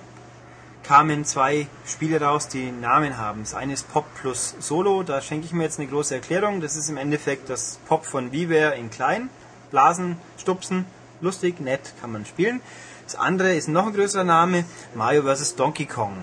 [0.83, 3.39] kamen zwei Spiele raus, die Namen haben.
[3.39, 5.01] Das eine ist Pop plus Solo.
[5.01, 6.61] Da schenke ich mir jetzt eine große Erklärung.
[6.61, 9.29] Das ist im Endeffekt das Pop von WiiWare in klein.
[9.71, 10.85] Blasen, stupsen,
[11.19, 12.61] lustig, nett, kann man spielen.
[13.05, 15.55] Das andere ist noch ein größerer Name, Mario vs.
[15.55, 16.17] Donkey Kong.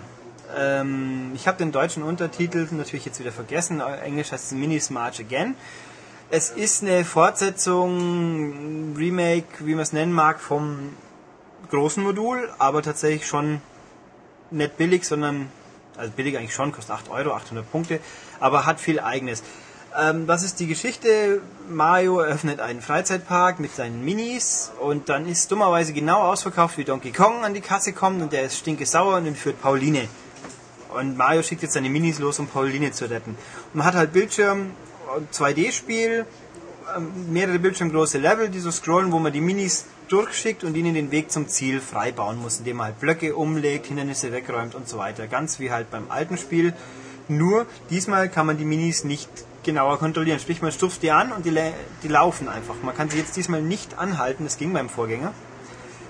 [0.56, 3.81] Ähm, ich habe den deutschen Untertitel natürlich jetzt wieder vergessen.
[3.81, 5.56] Englisch heißt es Mini Smarch Again.
[6.32, 10.90] Es ist eine Fortsetzung, Remake, wie man es nennen mag, vom
[11.70, 13.61] großen Modul, aber tatsächlich schon
[14.52, 15.51] nicht billig, sondern,
[15.97, 17.98] also billig eigentlich schon, kostet 8 Euro, 800 Punkte,
[18.39, 19.43] aber hat viel eigenes.
[20.01, 21.43] Ähm, was ist die Geschichte?
[21.69, 27.11] Mario eröffnet einen Freizeitpark mit seinen Minis und dann ist dummerweise genau ausverkauft, wie Donkey
[27.11, 30.07] Kong an die Kasse kommt und der ist stinke sauer und entführt Pauline.
[30.94, 33.31] Und Mario schickt jetzt seine Minis los, um Pauline zu retten.
[33.31, 34.70] Und man hat halt Bildschirm,
[35.32, 36.27] 2D-Spiel,
[36.97, 41.11] ähm, mehrere bildschirmgroße Level, die so scrollen, wo man die Minis durchschickt und ihnen den
[41.11, 44.99] Weg zum Ziel frei bauen muss, indem man halt Blöcke umlegt, Hindernisse wegräumt und so
[44.99, 45.27] weiter.
[45.27, 46.74] Ganz wie halt beim alten Spiel.
[47.28, 49.28] Nur diesmal kann man die Minis nicht
[49.62, 50.41] genauer kontrollieren.
[50.41, 51.57] Sprich, man stupft die an und die,
[52.03, 52.74] die laufen einfach.
[52.82, 55.32] Man kann sie jetzt diesmal nicht anhalten, das ging beim Vorgänger.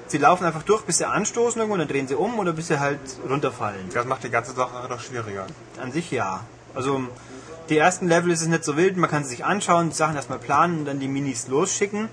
[0.07, 2.81] Sie laufen einfach durch, bis sie anstoßen irgendwo, dann drehen sie um oder bis sie
[2.81, 2.99] halt
[3.29, 3.91] runterfallen.
[3.93, 5.47] Das macht die ganze Sache doch schwieriger.
[5.81, 6.45] An sich ja.
[6.75, 7.03] Also
[7.71, 10.17] die ersten Level ist es nicht so wild, man kann sie sich anschauen, die Sachen
[10.17, 12.09] erstmal planen und dann die Minis losschicken.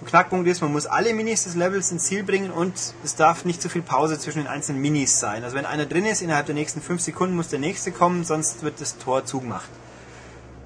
[0.00, 2.74] Und Knackpunkt ist, man muss alle Minis des Levels ins Ziel bringen und
[3.04, 5.44] es darf nicht zu viel Pause zwischen den einzelnen Minis sein.
[5.44, 8.62] Also wenn einer drin ist, innerhalb der nächsten 5 Sekunden muss der nächste kommen, sonst
[8.62, 9.68] wird das Tor zugemacht.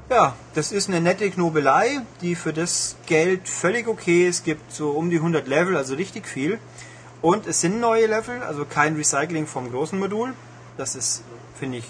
[0.08, 4.36] Ja, das ist eine nette Knobelei, die für das Geld völlig okay ist.
[4.36, 6.58] Es gibt so um die 100 Level, also richtig viel.
[7.20, 10.32] Und es sind neue Level, also kein Recycling vom großen Modul.
[10.78, 11.24] Das ist,
[11.58, 11.84] finde ich,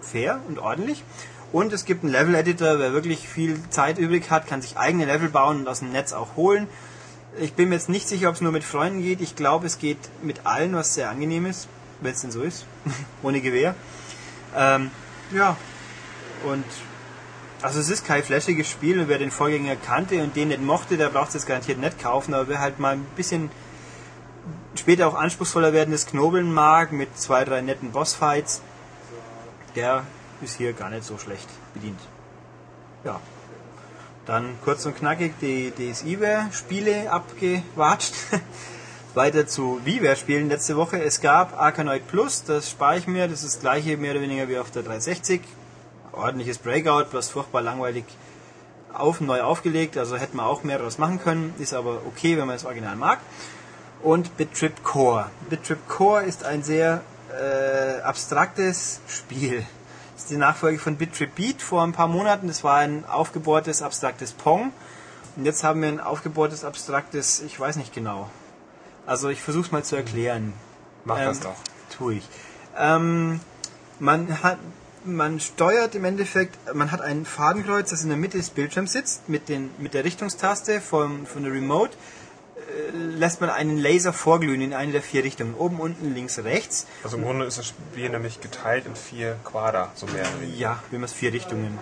[0.00, 1.02] fair und ordentlich.
[1.52, 5.28] Und es gibt einen Level-Editor, wer wirklich viel Zeit übrig hat, kann sich eigene Level
[5.28, 6.68] bauen und aus dem Netz auch holen.
[7.40, 9.20] Ich bin mir jetzt nicht sicher, ob es nur mit Freunden geht.
[9.20, 11.68] Ich glaube, es geht mit allen, was sehr angenehm ist,
[12.00, 12.66] wenn es denn so ist.
[13.22, 13.74] Ohne Gewehr.
[14.54, 14.90] Ähm,
[15.32, 15.56] ja,
[16.44, 16.64] und
[17.62, 20.96] also es ist kein flashiges Spiel und wer den Vorgänger kannte und den nicht mochte,
[20.96, 23.50] der braucht es jetzt garantiert nicht kaufen, aber wer halt mal ein bisschen
[24.76, 28.62] später auch anspruchsvoller werdendes Knobeln mag, mit zwei, drei netten Bossfights,
[29.74, 30.04] der
[30.42, 32.00] ist hier gar nicht so schlecht bedient.
[33.04, 33.20] Ja.
[34.26, 38.14] Dann kurz und knackig die DSiWare-Spiele abgewatscht.
[39.14, 41.02] Weiter zu WiiWare-Spielen letzte Woche.
[41.02, 44.48] Es gab Arkanoid Plus, das spare ich mir, das ist das gleiche mehr oder weniger
[44.48, 45.40] wie auf der 360
[46.12, 48.04] ordentliches Breakout, bloß furchtbar langweilig
[48.92, 49.96] auf, neu aufgelegt.
[49.96, 52.96] Also hätten wir auch mehr daraus machen können, ist aber okay, wenn man das Original
[52.96, 53.20] mag.
[54.02, 55.30] Und BitTrip Core.
[55.48, 57.02] BitTrip Core ist ein sehr
[57.32, 59.64] äh, abstraktes Spiel.
[60.18, 62.48] Das ist die Nachfolge von BitTrip Beat vor ein paar Monaten.
[62.48, 64.72] Das war ein aufgebohrtes, abstraktes Pong.
[65.36, 68.28] Und jetzt haben wir ein aufgebohrtes, abstraktes, ich weiß nicht genau.
[69.06, 70.54] Also ich versuche es mal zu erklären.
[71.04, 71.54] Mach ähm, das doch.
[71.96, 72.28] Tue ich.
[72.76, 73.38] Ähm,
[74.00, 74.58] man hat
[75.04, 79.28] man steuert im Endeffekt, man hat ein Fadenkreuz, das in der Mitte des Bildschirms sitzt,
[79.28, 81.96] mit, den, mit der Richtungstaste vom, von der Remote
[82.92, 85.54] lässt man einen Laser vorglühen in eine der vier Richtungen.
[85.54, 86.86] Oben, unten, links, rechts.
[87.02, 90.26] Also im Grunde ist das Spiel nämlich geteilt in vier Quader, so mehr.
[90.56, 91.78] Ja, wie man es vier Richtungen.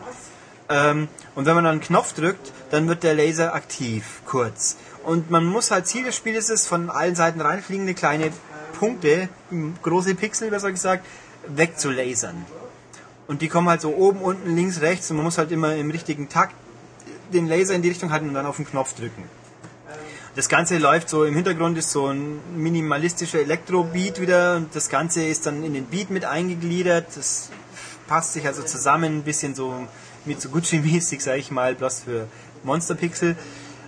[0.68, 4.77] Ähm, und wenn man dann einen Knopf drückt, dann wird der Laser aktiv, kurz.
[5.05, 8.32] Und man muss halt, Ziel des Spiels ist es, von allen Seiten reinfliegende kleine
[8.78, 9.28] Punkte,
[9.82, 11.06] große Pixel besser gesagt,
[11.47, 12.44] wegzulasern.
[13.28, 15.90] Und die kommen halt so oben, unten, links, rechts und man muss halt immer im
[15.90, 16.55] richtigen Takt
[17.32, 19.24] den Laser in die Richtung halten und dann auf den Knopf drücken.
[20.36, 25.24] Das Ganze läuft so im Hintergrund ist so ein minimalistischer Elektrobeat wieder und das Ganze
[25.24, 27.06] ist dann in den Beat mit eingegliedert.
[27.16, 27.48] Das
[28.06, 29.74] passt sich also zusammen, ein bisschen so
[30.26, 32.28] Mitsuguchi-mäßig, sag ich mal, bloß für
[32.64, 33.34] Monsterpixel.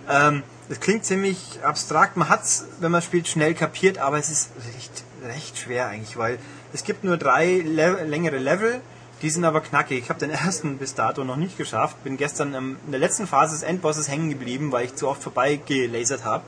[0.09, 2.17] Ähm, das klingt ziemlich abstrakt.
[2.17, 6.17] Man hat es, wenn man spielt, schnell kapiert, aber es ist recht recht schwer eigentlich,
[6.17, 6.39] weil
[6.73, 8.81] es gibt nur drei Le längere Level,
[9.21, 9.99] die sind aber knackig.
[9.99, 12.03] Ich habe den ersten bis dato noch nicht geschafft.
[12.03, 15.57] Bin gestern in der letzten Phase des Endbosses hängen geblieben, weil ich zu oft vorbei
[15.57, 16.43] gelasert habe.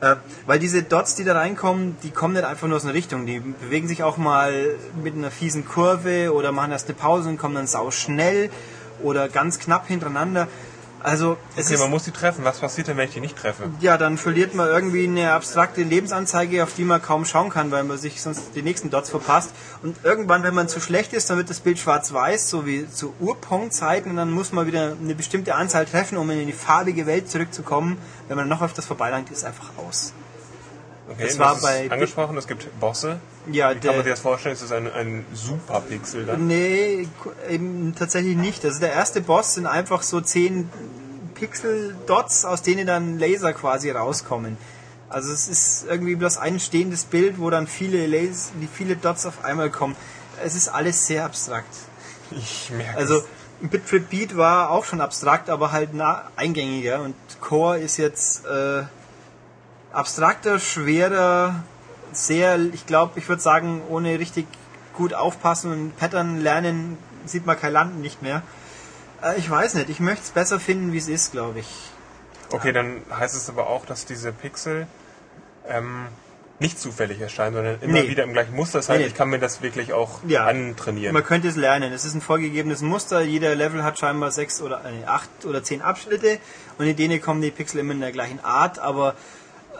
[0.00, 3.24] Äh, weil diese Dots, die da reinkommen, die kommen nicht einfach nur aus einer Richtung.
[3.24, 7.38] Die bewegen sich auch mal mit einer fiesen Kurve oder machen erst eine Pause und
[7.38, 8.50] kommen dann sau schnell
[9.02, 10.48] oder ganz knapp hintereinander.
[11.02, 12.44] Also es Okay, ist man muss die treffen.
[12.44, 13.70] Was passiert denn, wenn ich die nicht treffe?
[13.80, 17.84] ja, dann verliert man irgendwie eine abstrakte Lebensanzeige, auf die man kaum schauen kann, weil
[17.84, 19.50] man sich sonst die nächsten Dots verpasst.
[19.82, 23.14] Und irgendwann, wenn man zu schlecht ist, dann wird das Bild schwarz-weiß, so wie zu
[23.20, 27.30] Urpunktzeiten, und dann muss man wieder eine bestimmte Anzahl treffen, um in die farbige Welt
[27.30, 27.98] zurückzukommen.
[28.28, 30.12] Wenn man noch öfters vorbeilangt, ist einfach aus.
[31.08, 33.20] Okay, Das du war bei- angesprochen, es gibt Bosse.
[33.52, 34.54] Ja, Wie kann man sich der, das vorstellen?
[34.54, 36.46] Ist das ein, ein Superpixel dann?
[36.48, 37.06] nee,
[37.48, 38.64] eben tatsächlich nicht.
[38.64, 40.68] Also der erste Boss sind einfach so zehn
[41.34, 44.56] Pixel-Dots, aus denen dann Laser quasi rauskommen.
[45.08, 49.26] Also es ist irgendwie bloß ein stehendes Bild, wo dann viele Laser, die viele Dots
[49.26, 49.94] auf einmal kommen.
[50.42, 51.72] Es ist alles sehr abstrakt.
[52.32, 53.24] Ich merke Also es.
[53.60, 58.82] Bittrip Beat war auch schon abstrakt, aber halt nah eingängiger und Core ist jetzt äh,
[59.96, 61.64] abstrakter, schwerer,
[62.12, 64.46] sehr, ich glaube, ich würde sagen, ohne richtig
[64.94, 68.42] gut aufpassen und Pattern lernen, sieht man kein Landen nicht mehr.
[69.22, 71.68] Äh, ich weiß nicht, ich möchte es besser finden, wie es ist, glaube ich.
[72.52, 74.86] Okay, dann heißt es aber auch, dass diese Pixel
[75.68, 76.06] ähm,
[76.58, 78.08] nicht zufällig erscheinen, sondern immer Nee.
[78.08, 78.78] wieder im gleichen Muster.
[78.78, 79.06] Das heißt, nee.
[79.06, 80.46] ich kann mir das wirklich auch Ja.
[80.46, 81.12] antrainieren.
[81.12, 81.92] Man könnte es lernen.
[81.92, 83.20] Es ist ein vorgegebenes Muster.
[83.22, 86.38] Jeder Level hat scheinbar sechs oder äh, acht oder zehn Abschnitte
[86.78, 88.78] und in denen kommen die Pixel immer in der gleichen Art.
[88.78, 89.14] Aber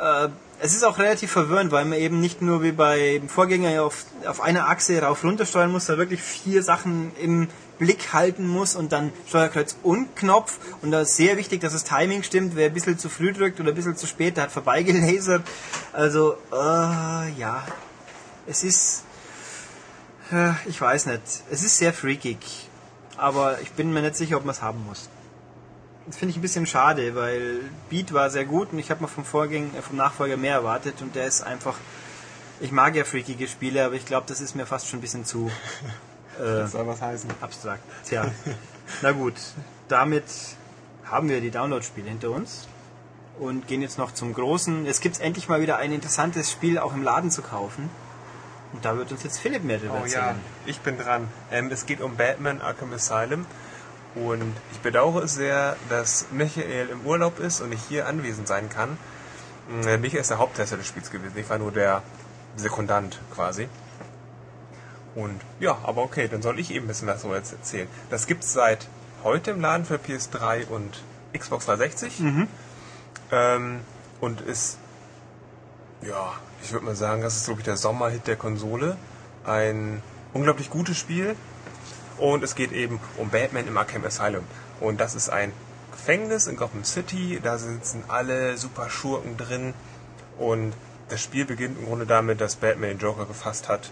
[0.01, 0.28] äh,
[0.59, 4.40] es ist auch relativ verwirrend, weil man eben nicht nur wie beim Vorgänger auf, auf
[4.40, 7.48] einer Achse rauf runter steuern muss, da wirklich vier Sachen im
[7.78, 10.59] Blick halten muss und dann Steuerkreuz und Knopf.
[10.81, 12.56] Und da ist sehr wichtig, dass das Timing stimmt.
[12.56, 15.43] Wer ein bisschen zu früh drückt oder ein bisschen zu spät, der hat vorbeigelasert.
[15.93, 16.56] Also, äh,
[17.39, 17.66] ja.
[18.47, 19.05] Es ist
[20.32, 21.23] äh, Ich weiß nicht.
[21.51, 22.39] Es ist sehr freakig.
[23.16, 25.09] Aber ich bin mir nicht sicher, ob man es haben muss.
[26.07, 27.61] Das finde ich ein bisschen schade, weil
[27.91, 31.03] Beat war sehr gut und ich habe mir vom Vorgänger, äh, vom Nachfolger mehr erwartet
[31.03, 31.74] und der ist einfach.
[32.61, 35.24] Ich mag ja freakige Spiele, aber ich glaube, das ist mir fast schon ein bisschen
[35.24, 35.51] zu
[36.39, 37.28] äh, das soll was heißen.
[37.41, 37.83] abstrakt.
[38.09, 38.31] Tja.
[39.03, 39.35] Na gut,
[39.89, 40.24] damit
[41.05, 42.66] haben wir die Download-Spiele hinter uns
[43.39, 44.87] und gehen jetzt noch zum großen.
[44.87, 47.91] Es gibt endlich mal wieder ein interessantes Spiel auch im Laden zu kaufen.
[48.73, 50.41] Und da wird uns jetzt Philipp mehr darüber Oh ja, erzählen.
[50.66, 51.28] ich bin dran.
[51.51, 53.47] Ähm, es geht um Batman Arkham Asylum.
[54.16, 58.70] Und ich bedauere es sehr, dass Michael im Urlaub ist und ich hier anwesend sein
[58.70, 58.97] kann.
[59.84, 61.36] Äh, Michael ist der Haupttester des Spiels gewesen.
[61.36, 62.02] Ich war nur der
[62.56, 63.68] Sekundant quasi.
[65.14, 67.88] Und ja, aber okay, dann soll ich eben ein bisschen was jetzt erzählen.
[68.10, 68.88] Das gibt's seit
[69.22, 71.02] heute im Laden für PS3 und
[71.36, 72.20] Xbox 360.
[73.32, 73.80] Ähm,
[74.20, 74.78] und ist,
[76.01, 76.32] ja,
[76.62, 78.97] ich würde mal sagen, das ist wirklich der Sommerhit der Konsole.
[79.44, 80.02] Ein
[80.32, 81.36] unglaublich gutes Spiel.
[82.18, 84.44] Und es geht eben um Batman im Arkham Asylum.
[84.80, 85.52] Und das ist ein
[85.93, 87.40] Gefängnis in Gotham City.
[87.43, 89.74] Da sitzen alle super Schurken drin.
[90.38, 90.74] Und
[91.09, 93.90] das Spiel beginnt im Grunde damit, dass Batman den Joker gefasst hat.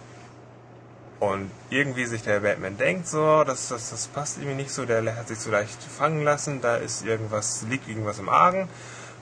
[1.20, 5.16] Und irgendwie sich der Batman denkt, so, das, das, das passt irgendwie nicht so, der
[5.16, 8.68] hat sich so leicht fangen lassen, da ist irgendwas, liegt irgendwas im Argen.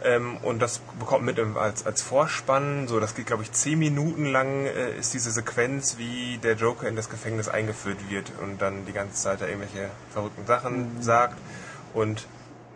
[0.05, 4.27] Ähm, und das bekommt mit als, als Vorspann, so das geht glaube ich zehn Minuten
[4.27, 8.85] lang, äh, ist diese Sequenz, wie der Joker in das Gefängnis eingeführt wird und dann
[8.87, 11.39] die ganze Zeit da irgendwelche verrückten Sachen sagt.
[11.95, 12.27] Und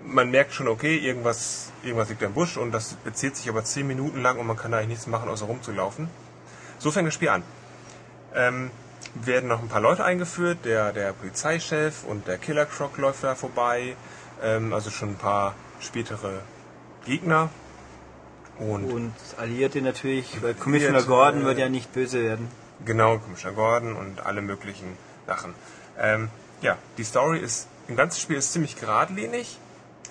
[0.05, 3.86] man merkt schon, okay, irgendwas, irgendwas liegt im Busch und das bezieht sich aber zehn
[3.86, 6.09] Minuten lang und man kann da eigentlich nichts machen, außer rumzulaufen.
[6.78, 7.43] So fängt das Spiel an.
[8.35, 8.70] Ähm,
[9.15, 13.35] werden noch ein paar Leute eingeführt, der, der Polizeichef und der Killer Croc läuft da
[13.35, 13.97] vorbei,
[14.43, 16.40] ähm, also schon ein paar spätere
[17.07, 17.51] Gegner.
[18.59, 22.49] Und Und Alliierte natürlich, weil Commissioner Gordon wird ja nicht böse werden.
[22.85, 24.97] Genau, Commissioner Gordon und alle möglichen
[25.27, 25.55] Sachen.
[25.99, 26.28] Ähm,
[26.62, 29.59] ja, die Story ist, im ganzen Spiel ist ziemlich geradlinig,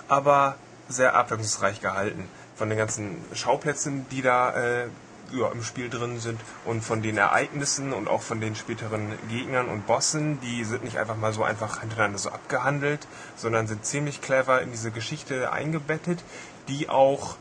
[0.08, 0.56] aber
[0.88, 2.28] sehr abwechslungsreich gehalten.
[2.56, 4.88] Von den ganzen Schauplätzen, die da äh,
[5.34, 9.68] ja, im Spiel drin sind und von den Ereignissen und auch von den späteren Gegnern
[9.68, 14.22] und Bossen, die sind nicht einfach mal so einfach hintereinander so abgehandelt, sondern sind ziemlich
[14.22, 16.24] clever in diese Geschichte eingebettet,
[16.68, 17.38] die auch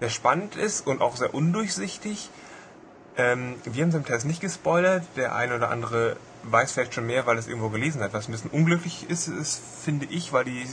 [0.00, 2.30] sehr spannend ist und auch sehr undurchsichtig.
[3.16, 5.04] Ähm, wir haben es im Test nicht gespoilert.
[5.16, 8.12] Der eine oder andere weiß vielleicht schon mehr, weil es irgendwo gelesen hat.
[8.12, 10.66] Was ein bisschen unglücklich ist, ist finde ich, weil, die,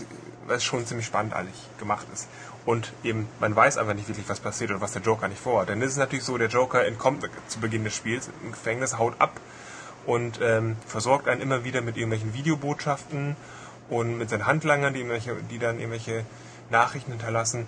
[0.48, 2.28] weil es schon ziemlich spannend eigentlich gemacht ist.
[2.66, 5.70] Und eben, man weiß einfach nicht wirklich, was passiert oder was der Joker nicht vorhat.
[5.70, 9.20] Denn es ist natürlich so, der Joker entkommt zu Beginn des Spiels im Gefängnis, haut
[9.20, 9.40] ab
[10.06, 13.36] und ähm, versorgt einen immer wieder mit irgendwelchen Videobotschaften
[13.90, 15.06] und mit seinen Handlangern, die,
[15.50, 16.26] die dann irgendwelche
[16.70, 17.68] Nachrichten hinterlassen.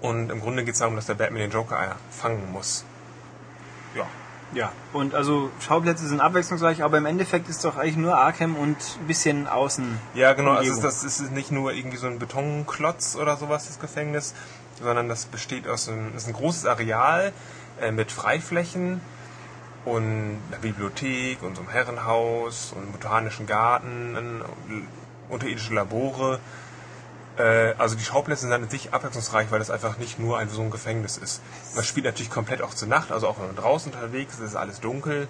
[0.00, 2.84] Und im Grunde geht es darum, dass der Batman den Joker fangen muss.
[3.94, 4.06] Ja.
[4.52, 8.76] Ja, und also Schauplätze sind abwechslungsreich, aber im Endeffekt ist doch eigentlich nur Arkham und
[9.00, 9.96] ein bisschen außen.
[10.14, 10.50] Ja, genau.
[10.50, 10.82] Also Umgebung.
[10.82, 14.34] das ist nicht nur irgendwie so ein Betonklotz oder sowas, das Gefängnis,
[14.82, 17.32] sondern das besteht aus einem, ist ein großes Areal
[17.80, 19.00] äh, mit Freiflächen
[19.84, 24.42] und einer Bibliothek und so einem Herrenhaus und einem botanischen Garten, und
[25.28, 26.40] unterirdische Labore.
[27.40, 30.60] Äh, also die Schauplätze sind an sich abwechslungsreich, weil das einfach nicht nur ein, so
[30.60, 31.40] ein Gefängnis ist.
[31.74, 34.56] Man spielt natürlich komplett auch zur Nacht, also auch wenn man draußen unterwegs ist, ist
[34.56, 35.26] alles dunkel.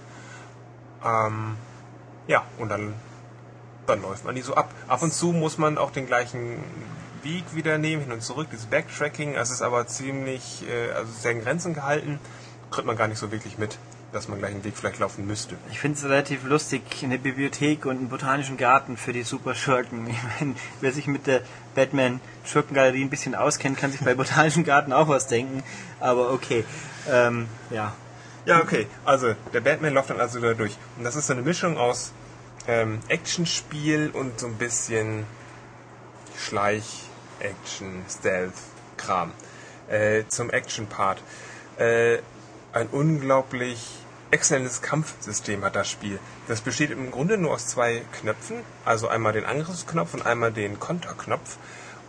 [1.05, 1.57] Ähm,
[2.27, 2.95] ja, und dann,
[3.87, 4.71] dann läuft man die so ab.
[4.89, 6.65] Ab und zu muss man auch den gleichen
[7.23, 9.35] Weg wieder nehmen, hin und zurück, dieses Backtracking.
[9.35, 12.19] Es ist aber ziemlich, äh, also sehr in Grenzen gehalten,
[12.71, 13.79] kriegt man gar nicht so wirklich mit,
[14.13, 15.57] dass man gleich einen Weg vielleicht laufen müsste.
[15.71, 20.07] Ich finde es relativ lustig, eine Bibliothek und einen botanischen Garten für die Super-Schurken.
[20.11, 21.43] Ich meine, wer sich mit der
[21.75, 25.63] Batman-Schurkengalerie ein bisschen auskennt, kann sich bei botanischen Garten auch was denken.
[26.01, 26.65] Aber okay,
[27.09, 27.95] ähm, ja.
[28.47, 28.87] Ja, okay.
[29.05, 30.77] Also, der Batman läuft dann also da durch.
[30.97, 32.13] Und das ist so eine Mischung aus
[32.67, 35.25] ähm, Actionspiel und so ein bisschen
[36.37, 37.05] Schleich,
[37.39, 39.33] Action, Stealth-Kram.
[39.89, 41.23] Äh, zum Action-Part.
[41.79, 42.19] Äh,
[42.73, 44.00] ein unglaublich
[44.31, 46.19] exzellentes Kampfsystem hat das Spiel.
[46.49, 50.79] Das besteht im Grunde nur aus zwei Knöpfen, also einmal den Angriffsknopf und einmal den
[50.79, 51.57] Konterknopf.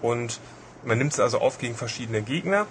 [0.01, 0.39] Und
[0.83, 2.67] man nimmt es also auf gegen verschiedene Gegner.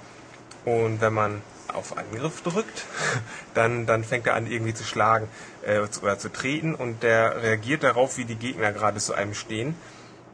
[0.64, 2.84] Und wenn man auf Angriff drückt,
[3.54, 5.28] dann, dann fängt er an irgendwie zu schlagen
[5.62, 9.74] äh, oder zu treten und der reagiert darauf, wie die Gegner gerade zu einem stehen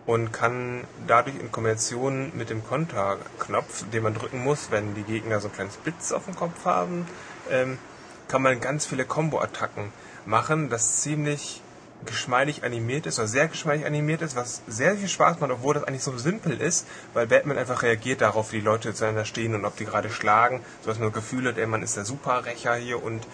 [0.06, 5.40] und kann dadurch in Kombination mit dem Konterknopf, den man drücken muss, wenn die Gegner
[5.40, 7.06] so ein kleines Blitz auf dem Kopf haben,
[7.51, 7.78] ähm,
[8.28, 9.92] kann man ganz viele Combo-Attacken
[10.24, 11.62] machen, das ziemlich
[12.04, 15.84] geschmeidig animiert ist oder sehr geschmeidig animiert ist, was sehr viel Spaß macht, obwohl das
[15.84, 19.64] eigentlich so simpel ist, weil Batman einfach reagiert darauf, wie die Leute zueinander stehen und
[19.64, 23.02] ob die gerade schlagen, sodass man das Gefühl hat, ey, man ist der Superrächer hier
[23.02, 23.26] und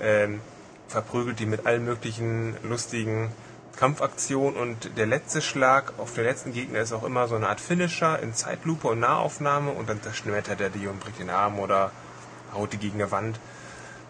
[0.00, 0.40] ähm,
[0.88, 3.30] verprügelt die mit allen möglichen lustigen
[3.76, 7.60] Kampfaktionen und der letzte Schlag auf den letzten Gegner ist auch immer so eine Art
[7.60, 11.90] Finisher in Zeitlupe und Nahaufnahme und dann zerschmettert er die und bricht den Arm oder
[12.54, 13.38] haut die gegen eine Wand.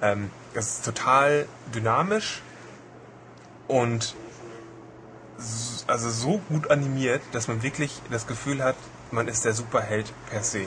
[0.03, 2.43] Ähm, das ist total dynamisch
[3.69, 4.15] und
[5.87, 8.77] also so gut animiert, dass man wirklich das Gefühl hat,
[9.11, 10.63] man ist der Superheld per se.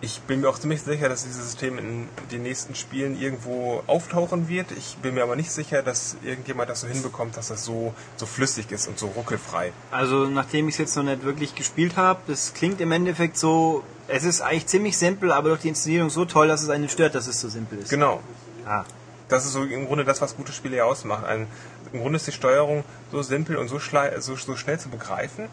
[0.00, 4.48] Ich bin mir auch ziemlich sicher, dass dieses System in den nächsten Spielen irgendwo auftauchen
[4.48, 4.70] wird.
[4.70, 8.24] Ich bin mir aber nicht sicher, dass irgendjemand das so hinbekommt, dass das so, so
[8.24, 9.72] flüssig ist und so ruckelfrei.
[9.90, 13.82] Also nachdem ich es jetzt noch nicht wirklich gespielt habe, das klingt im Endeffekt so,
[14.08, 17.14] es ist eigentlich ziemlich simpel, aber durch die Inszenierung so toll, dass es einen stört,
[17.14, 17.90] dass es so simpel ist.
[17.90, 18.20] Genau.
[18.66, 18.84] Ah.
[19.28, 21.24] Das ist so im Grunde das, was gute Spiele ja ausmacht.
[21.26, 21.46] Ein,
[21.92, 25.48] Im Grunde ist die Steuerung so simpel und so, so, so schnell zu begreifen.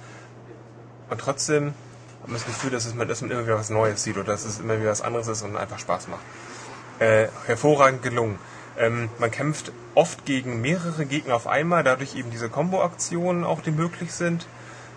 [1.10, 1.74] Und trotzdem
[2.22, 4.28] hat man das Gefühl, dass, es, man- dass man immer wieder was Neues sieht oder
[4.28, 6.22] dass es immer wieder was anderes ist und einfach Spaß macht.
[7.00, 8.40] Äh, hervorragend gelungen.
[8.78, 13.72] Ähm, man kämpft oft gegen mehrere Gegner auf einmal, dadurch eben diese Combo-Aktionen auch, die
[13.72, 14.48] möglich sind.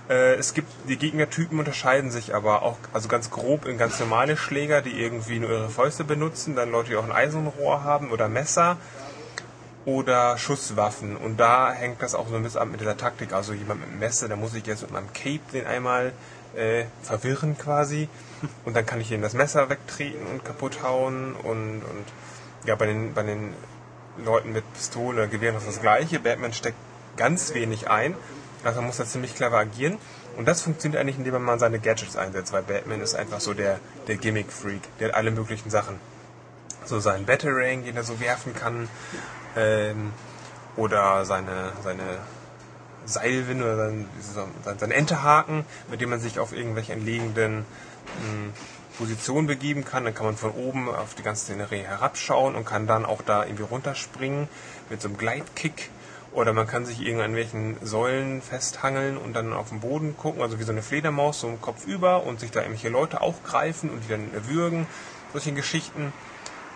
[0.08, 4.36] Äh, es gibt, die Gegnertypen unterscheiden sich aber auch, also ganz grob in ganz normale
[4.36, 8.28] Schläger, die irgendwie nur ihre Fäuste benutzen, dann Leute, die auch ein Eisenrohr haben oder
[8.28, 8.78] Messer
[9.84, 11.16] oder Schusswaffen.
[11.16, 13.32] Und da hängt das auch so ein bisschen ab mit dieser Taktik.
[13.32, 16.12] Also jemand mit einem Messer, da muss ich jetzt mit meinem Cape den einmal
[16.56, 18.08] äh, verwirren quasi.
[18.64, 21.34] Und dann kann ich ihm das Messer wegtreten und kaputt hauen.
[21.34, 22.04] Und, und
[22.66, 23.54] ja, bei den, bei den
[24.24, 26.18] Leuten mit Pistole Gewehren ist das gleiche.
[26.18, 26.78] Batman steckt
[27.16, 28.14] ganz wenig ein.
[28.64, 29.98] Also man muss da ziemlich clever agieren.
[30.36, 33.80] Und das funktioniert eigentlich, indem man seine Gadgets einsetzt, weil Batman ist einfach so der,
[34.06, 34.82] der Gimmick-Freak.
[35.00, 35.98] Der hat alle möglichen Sachen.
[36.84, 38.88] So seinen Batarang, den er so werfen kann.
[39.56, 40.12] Ähm,
[40.76, 42.18] oder seine, seine
[43.04, 44.06] Seilwinde oder sein,
[44.64, 48.52] sein, sein mit dem man sich auf irgendwelche entlegenen mh,
[48.98, 50.04] Positionen begeben kann.
[50.04, 53.44] Dann kann man von oben auf die ganze Szenerie herabschauen und kann dann auch da
[53.44, 54.48] irgendwie runterspringen
[54.90, 55.90] mit so einem Gleitkick.
[56.38, 60.62] Oder man kann sich irgendwelchen Säulen festhangeln und dann auf den Boden gucken, also wie
[60.62, 64.08] so eine Fledermaus, so im Kopf über und sich da irgendwelche Leute aufgreifen und die
[64.08, 64.86] dann würgen.
[65.32, 66.12] Solche Geschichten.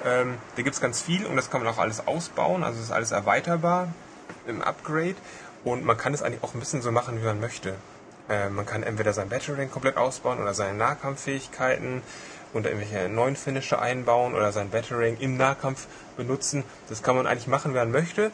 [0.04, 2.90] Ähm, da gibt's ganz viel und das kann man auch alles ausbauen, also es ist
[2.90, 3.86] alles erweiterbar
[4.48, 5.14] im Upgrade
[5.62, 7.76] und man kann es eigentlich auch ein bisschen so machen, wie man möchte.
[8.28, 12.02] Äh, man kann entweder sein Battering komplett ausbauen oder seine Nahkampffähigkeiten
[12.52, 15.86] und irgendwelche neuen Finisher einbauen oder sein Battering im Nahkampf
[16.16, 16.64] benutzen.
[16.88, 18.32] Das kann man eigentlich machen, wie man möchte.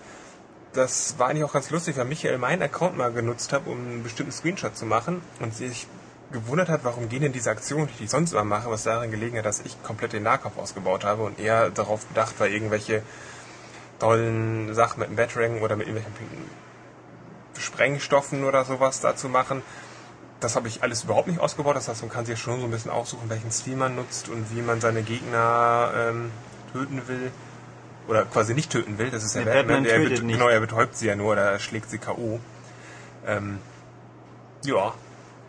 [0.72, 4.02] Das war eigentlich auch ganz lustig, weil Michael meinen Account mal genutzt hat, um einen
[4.02, 5.86] bestimmten Screenshot zu machen und sich
[6.30, 9.38] gewundert hat, warum gehen denn diese Aktionen, die ich sonst immer mache, was darin gelegen
[9.38, 13.02] hat, dass ich komplett den Nahkampf ausgebaut habe und er darauf bedacht war, irgendwelche
[13.98, 16.28] tollen Sachen mit dem Battering oder mit irgendwelchen
[17.58, 19.62] Sprengstoffen oder sowas da zu machen.
[20.40, 21.74] Das habe ich alles überhaupt nicht ausgebaut.
[21.74, 24.54] Das heißt, man kann sich schon so ein bisschen aussuchen, welchen Stil man nutzt und
[24.54, 26.30] wie man seine Gegner ähm,
[26.72, 27.32] töten will.
[28.08, 29.10] Oder quasi nicht töten will.
[29.10, 30.38] Das ist ja Nee, Batman, Batman der tötet nicht.
[30.38, 32.40] genau, er betäubt sie ja nur oder schlägt sie K.O.
[33.26, 33.58] Ähm,
[34.64, 34.94] ja,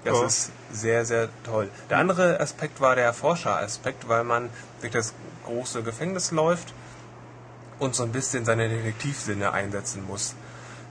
[0.04, 0.26] das Ja.
[0.28, 1.70] ist sehr, sehr toll.
[1.90, 4.50] Der andere Aspekt war der Forscher-Aspekt, weil man
[4.82, 5.14] durch das
[5.46, 6.74] große Gefängnis läuft
[7.80, 10.36] und so ein bisschen seine Detektivsinne einsetzen muss.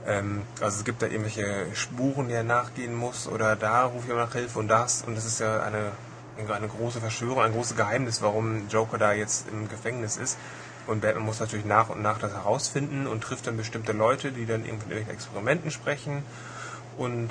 [0.07, 4.13] Ähm, also es gibt da irgendwelche Spuren, die er nachgehen muss oder da rufe ich
[4.15, 5.91] nach Hilfe und das und das ist ja eine,
[6.51, 10.37] eine große Verschwörung, ein großes Geheimnis, warum Joker da jetzt im Gefängnis ist.
[10.89, 14.45] Und Batman muss natürlich nach und nach das herausfinden und trifft dann bestimmte Leute, die
[14.47, 16.23] dann in irgendwelchen Experimenten sprechen.
[16.97, 17.29] Und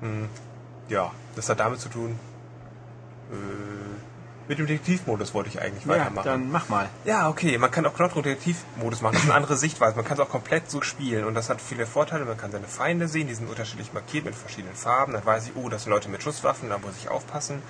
[0.00, 0.26] mh,
[0.88, 2.18] ja, das hat damit zu tun.
[3.30, 3.34] Äh,
[4.48, 6.24] mit dem Detektivmodus wollte ich eigentlich Ja, weitermachen.
[6.26, 6.88] dann mach mal.
[7.04, 9.12] Ja, okay, man kann auch Knopfdruck-Detektiv-Modus machen.
[9.14, 9.94] Das ist eine andere Sichtweise.
[9.94, 12.24] Man kann es auch komplett so spielen und das hat viele Vorteile.
[12.24, 15.12] Man kann seine Feinde sehen, die sind unterschiedlich markiert mit verschiedenen Farben.
[15.12, 17.62] Dann weiß ich, oh, das sind Leute mit Schusswaffen, da muss ich aufpassen.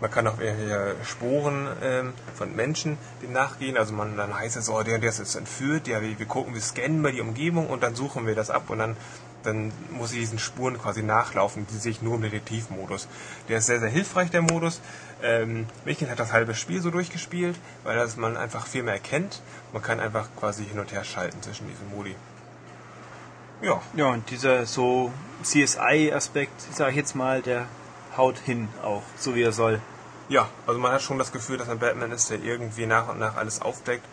[0.00, 3.76] Man kann auch irgendwelche Sporen ähm, von Menschen dem nachgehen.
[3.76, 5.88] Also man dann heißt es, oh, der, der ist jetzt entführt.
[5.88, 8.70] Ja, wir, wir gucken, wir scannen mal die Umgebung und dann suchen wir das ab
[8.70, 8.96] und dann
[9.44, 11.66] dann muss ich diesen Spuren quasi nachlaufen.
[11.70, 13.08] Die sehe ich nur im Detektivmodus.
[13.48, 14.80] Der ist sehr, sehr hilfreich, der Modus.
[15.22, 19.42] Ähm, Mädchen hat das halbe Spiel so durchgespielt, weil das man einfach viel mehr erkennt.
[19.72, 22.16] Man kann einfach quasi hin und her schalten zwischen diesen Modi.
[23.62, 25.12] Ja, Ja, und dieser so
[25.42, 27.66] CSI-Aspekt, sag ich jetzt mal, der
[28.16, 29.80] haut hin auch, so wie er soll.
[30.28, 33.18] ja, also man hat schon das Gefühl, dass ein Batman ist, der irgendwie nach und
[33.18, 34.04] nach alles aufdeckt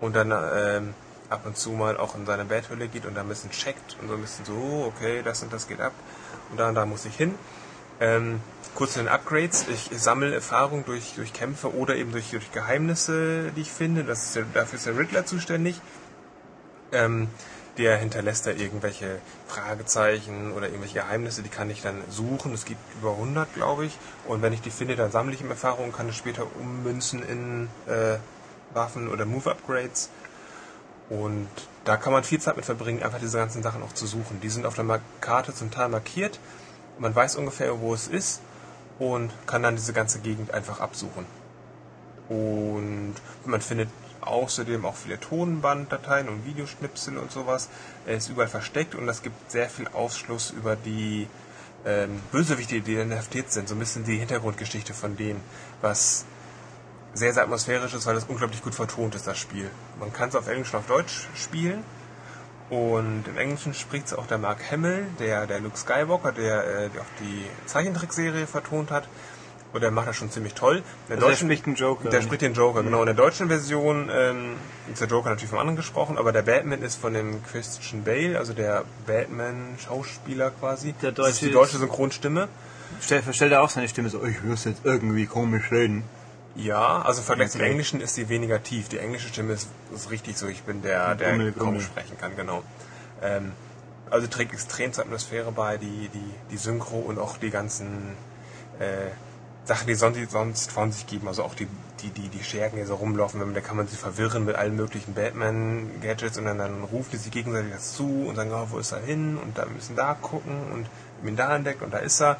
[0.00, 0.94] und dann ähm,
[1.28, 4.08] ab und zu mal auch in seine Betthöhle geht und da ein bisschen checkt und
[4.08, 5.92] so ein bisschen so, oh, okay, das und das geht ab
[6.50, 7.34] und da und da muss ich hin.
[8.00, 8.40] Ähm,
[8.74, 9.66] kurz zu den Upgrades.
[9.68, 14.04] Ich sammle Erfahrung durch, durch Kämpfe oder eben durch, durch Geheimnisse, die ich finde.
[14.04, 15.80] Das ist dafür ist der Riddler zuständig.
[16.90, 17.28] Ähm,
[17.78, 22.52] der hinterlässt da irgendwelche Fragezeichen oder irgendwelche Geheimnisse, die kann ich dann suchen.
[22.52, 23.98] Es gibt über 100, glaube ich.
[24.26, 27.22] Und wenn ich die finde, dann sammle ich ihm Erfahrung und kann es später ummünzen
[27.22, 28.18] in äh,
[28.74, 30.10] Waffen oder Move-Upgrades.
[31.08, 31.48] Und
[31.84, 34.40] da kann man viel Zeit mit verbringen, einfach diese ganzen Sachen auch zu suchen.
[34.40, 36.38] Die sind auf der Karte zum Teil markiert.
[36.98, 38.40] Man weiß ungefähr, wo es ist
[38.98, 41.26] und kann dann diese ganze Gegend einfach absuchen.
[42.28, 43.88] Und man findet
[44.22, 47.68] außerdem auch viele Tonbanddateien und Videoschnipsel und sowas.
[48.06, 51.28] Er ist überall versteckt und es gibt sehr viel Aufschluss über die
[51.84, 53.68] ähm, Bösewichte, die inhaftiert sind.
[53.68, 55.40] So ein bisschen die Hintergrundgeschichte von denen,
[55.80, 56.24] was
[57.14, 59.70] sehr, sehr atmosphärisch ist, weil es unglaublich gut vertont ist, das Spiel.
[59.98, 61.84] Man kann es auf Englisch und auf Deutsch spielen.
[62.70, 66.88] Und im Englischen spricht es auch der Mark Hamill, der, der Luke Skywalker, der, äh,
[66.88, 69.08] der auch die Zeichentrickserie vertont hat.
[69.72, 70.76] Und der macht das schon ziemlich toll.
[70.76, 72.10] In der Also der spricht den Joker.
[72.10, 73.00] Der spricht den Joker, genau.
[73.00, 74.56] In der deutschen Version ähm,
[74.92, 78.38] ist der Joker natürlich vom anderen gesprochen, aber der Batman ist von dem Christian Bale,
[78.38, 80.92] also der Batman-Schauspieler quasi.
[81.00, 82.48] Der das ist Deutsche die deutsche Synchronstimme.
[83.00, 86.04] Stell, verstellt er auch seine Stimme so, ich höre jetzt irgendwie komisch reden.
[86.54, 87.70] Ja, also im Vergleich zum Okay.
[87.70, 88.88] Englischen ist sie weniger tief.
[88.88, 90.48] Die englische Stimme ist, ist richtig so.
[90.48, 92.62] Ich bin der, der Grummel, kaum sprechen kann, genau.
[93.22, 93.52] Ähm,
[94.10, 98.14] also trägt extrem zur Atmosphäre bei, die, die, die Synchro und auch die ganzen
[98.78, 99.10] äh,
[99.64, 101.28] Sachen, die sonst, sonst von sich geben.
[101.28, 101.68] Also auch die,
[102.02, 105.14] die, die, die Schergen, die so rumlaufen, da kann man sie verwirren mit allen möglichen
[105.14, 108.92] Batman-Gadgets und dann, dann rufen die sich gegenseitig das zu und sagen, oh, wo ist
[108.92, 109.38] er hin?
[109.38, 110.86] Und dann müssen da gucken und
[111.26, 112.36] ihn da entdeckt und da ist er.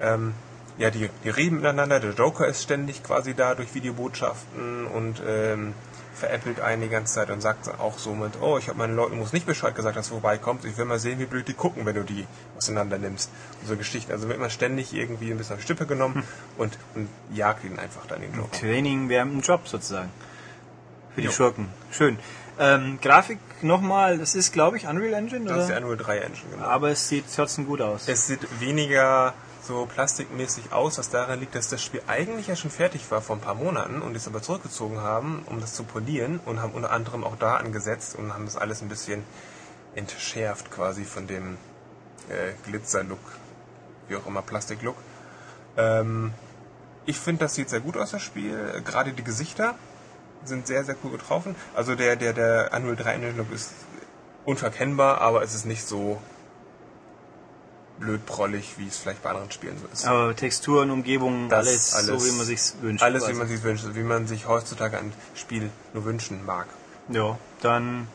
[0.00, 0.34] Ähm,
[0.78, 1.98] ja, die, die reden miteinander.
[1.98, 5.74] Der Joker ist ständig quasi da durch Videobotschaften und ähm,
[6.18, 9.16] veräppelt einen die ganze Zeit und sagt auch so mit, oh, ich habe meinen Leuten
[9.18, 10.64] muss nicht Bescheid gesagt, dass du vorbeikommst.
[10.64, 12.26] Ich will mal sehen, wie blöd die gucken, wenn du die
[12.56, 13.30] auseinander nimmst.
[13.60, 14.12] Und so Geschichten.
[14.12, 16.24] Also wird man ständig irgendwie ein bisschen auf die Stippe genommen
[16.58, 18.50] und, und jagt ihn einfach dann den Joker.
[18.58, 20.10] Training während dem Job sozusagen.
[21.14, 21.32] Für die Jo.
[21.32, 21.68] Schurken.
[21.90, 22.18] Schön.
[22.60, 25.62] Ähm, Grafik nochmal, das ist glaube ich Unreal Engine, Das oder?
[25.62, 26.66] ist die Unreal 3 Engine, genau.
[26.66, 28.08] Aber es sieht trotzdem gut aus.
[28.08, 29.34] Es sieht weniger
[29.68, 33.36] so plastikmäßig aus, was daran liegt, dass das Spiel eigentlich ja schon fertig war vor
[33.36, 36.90] ein paar Monaten und es aber zurückgezogen haben, um das zu polieren und haben unter
[36.90, 39.22] anderem auch da angesetzt und haben das alles ein bisschen
[39.94, 41.58] entschärft quasi von dem
[42.28, 43.20] äh, Glitzer-Look,
[44.08, 44.96] wie auch immer, Plastik-Look.
[45.76, 46.32] Ähm,
[47.04, 48.82] ich finde, das sieht sehr gut aus, das Spiel.
[48.84, 49.74] Gerade die Gesichter
[50.44, 51.54] sind sehr, sehr cool getroffen.
[51.74, 53.72] Also der, der, der Unreal 3 Engine Look ist
[54.46, 56.20] unverkennbar, aber es ist nicht so
[58.00, 60.06] blödprollig, wie es vielleicht bei anderen Spielen so ist.
[60.06, 63.02] Aber Texturen, Umgebung, Das alles, alles- so wie man sich's wünscht.
[63.02, 63.34] Alles, quasi.
[63.34, 66.66] wie man sich wünscht, wie man sich heutzutage ein Spiel nur wünschen mag.
[67.08, 68.08] Ja, dann.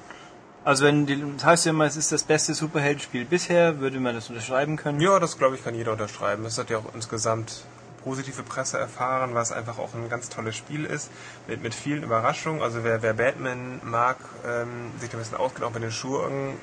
[0.65, 4.15] Also wenn die, das heißt ja immer, es ist das beste Superheldenspiel bisher, würde man
[4.15, 5.01] das unterschreiben können.
[5.01, 6.45] Ja, das glaube ich kann jeder unterschreiben.
[6.45, 7.65] Es hat ja auch insgesamt
[8.05, 11.09] positive Presse erfahren, was einfach auch ein ganz tolles Spiel ist,
[11.47, 12.61] mit, mit vielen Überraschungen.
[12.61, 14.15] Also wer, wer Batman mag,
[14.47, 16.53] ähm, sich da ein bisschen auskennt, auch bei den Schurken,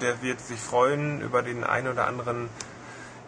[0.00, 2.48] der wird sich freuen über den einen oder anderen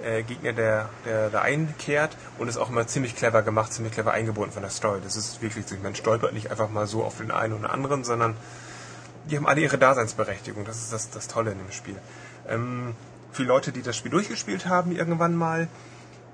[0.03, 4.13] äh, Gegner, der, der da einkehrt und ist auch immer ziemlich clever gemacht, ziemlich clever
[4.13, 5.01] eingebunden von der Story.
[5.03, 8.05] Das ist wirklich so, man stolpert nicht einfach mal so auf den einen oder anderen,
[8.05, 8.37] sondern
[9.29, 10.65] die haben alle ihre Daseinsberechtigung.
[10.65, 11.97] Das ist das, das Tolle in dem Spiel.
[12.49, 12.95] Ähm,
[13.33, 15.69] für Leute, die das Spiel durchgespielt haben, irgendwann mal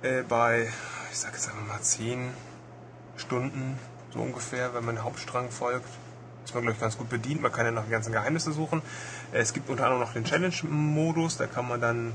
[0.03, 0.69] äh, bei,
[1.11, 2.31] ich sag jetzt einfach mal 10
[3.17, 3.79] Stunden,
[4.13, 5.89] so ungefähr, wenn man Hauptstrang folgt,
[6.47, 7.43] ist man, glaube ich, ganz gut bedient.
[7.43, 8.82] Man kann ja noch die ganzen Geheimnisse suchen.
[9.32, 12.14] Äh, es gibt unter anderem noch den Challenge-Modus, da kann man dann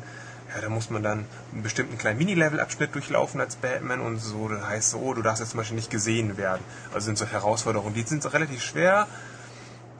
[0.53, 4.49] ja, da muss man dann einen bestimmten kleinen Mini-Level-Abschnitt durchlaufen als Batman und so.
[4.49, 6.61] Das heißt so, du darfst jetzt zum Beispiel nicht gesehen werden.
[6.93, 7.93] Also sind so Herausforderungen.
[7.93, 9.07] Die sind so relativ schwer,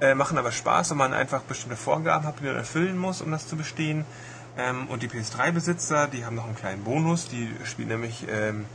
[0.01, 3.31] äh, machen aber Spaß, wenn man einfach bestimmte Vorgaben hat, die man erfüllen muss, um
[3.31, 4.03] das zu bestehen.
[4.57, 7.29] Ähm, und die PS3-Besitzer, die haben noch einen kleinen Bonus.
[7.29, 8.65] Die spielen nämlich ähm,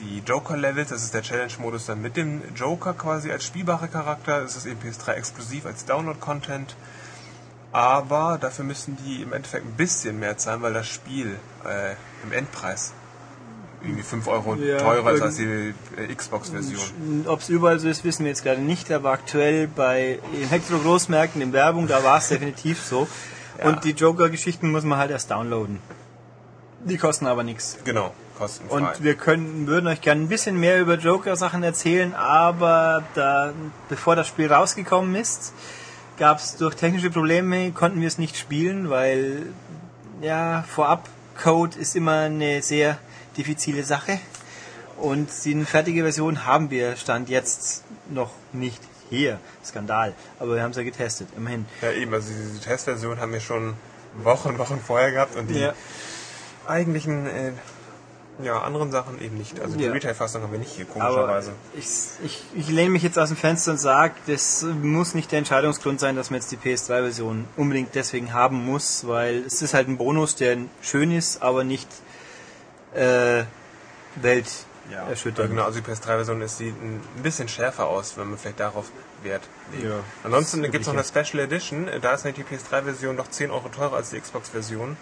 [0.00, 0.90] die Joker-Levels.
[0.90, 4.40] Das ist der Challenge-Modus dann mit dem Joker quasi als spielbarer Charakter.
[4.40, 6.76] Das ist eben PS3 exklusiv als Download-Content.
[7.72, 11.94] Aber dafür müssen die im Endeffekt ein bisschen mehr zahlen, weil das Spiel äh,
[12.24, 12.92] im Endpreis
[13.82, 17.26] irgendwie 5 Euro Ja, teurer ist als die äh, Xbox-Version.
[17.26, 20.18] Ob es überall so ist, wissen wir jetzt gerade nicht, aber aktuell bei
[20.50, 23.06] Elektro-Großmärkten in Werbung, da war es definitiv so.
[23.58, 23.68] Ja.
[23.68, 25.78] Und die Joker-Geschichten muss man halt erst downloaden.
[26.84, 27.78] Die kosten aber nichts.
[27.84, 28.76] Genau, kostenfrei.
[28.76, 33.52] Und wir können, würden euch gerne ein bisschen mehr über Joker-Sachen erzählen, aber da,
[33.88, 35.52] bevor das Spiel rausgekommen ist,
[36.18, 39.46] gab es durch technische Probleme, konnten wir es nicht spielen, weil
[40.22, 41.08] ja, vorab
[41.42, 42.98] Code ist immer eine sehr
[43.36, 44.18] diffizile Sache.
[44.96, 48.80] Und die fertige Version haben wir Stand jetzt noch nicht
[49.10, 49.38] hier.
[49.62, 50.14] Skandal.
[50.38, 51.66] Aber wir haben es ja getestet, immerhin.
[51.82, 53.74] ja, eben, also diese Testversion haben wir schon
[54.22, 55.74] Wochen, Wochen vorher gehabt und die Ja.
[56.66, 57.52] eigentlichen äh,
[58.42, 59.60] ja, anderen Sachen eben nicht.
[59.60, 59.92] Also die Ja.
[59.92, 61.52] Retail-Fassung haben wir nicht hier, Aber komischerweise.
[61.74, 61.86] ich,
[62.24, 66.00] ich, ich lehne mich jetzt aus dem Fenster und sage, das muss nicht der Entscheidungsgrund
[66.00, 69.96] sein, dass man jetzt die PS3-Version unbedingt deswegen haben muss, weil es ist halt ein
[69.96, 71.88] Bonus, der schön ist, aber nicht
[72.94, 73.44] äh,
[74.16, 74.46] Welt
[74.90, 75.50] Ja, erschütternd.
[75.50, 78.90] genau, also die PS3-Version ist sieht ein bisschen schärfer aus, wenn man vielleicht darauf
[79.22, 79.42] Wert
[79.72, 79.84] legt.
[79.84, 83.50] Ja, Ansonsten gibt es noch eine Special Edition, da ist nämlich die PS3-Version noch 10
[83.50, 84.96] Euro teurer als die Xbox-Version.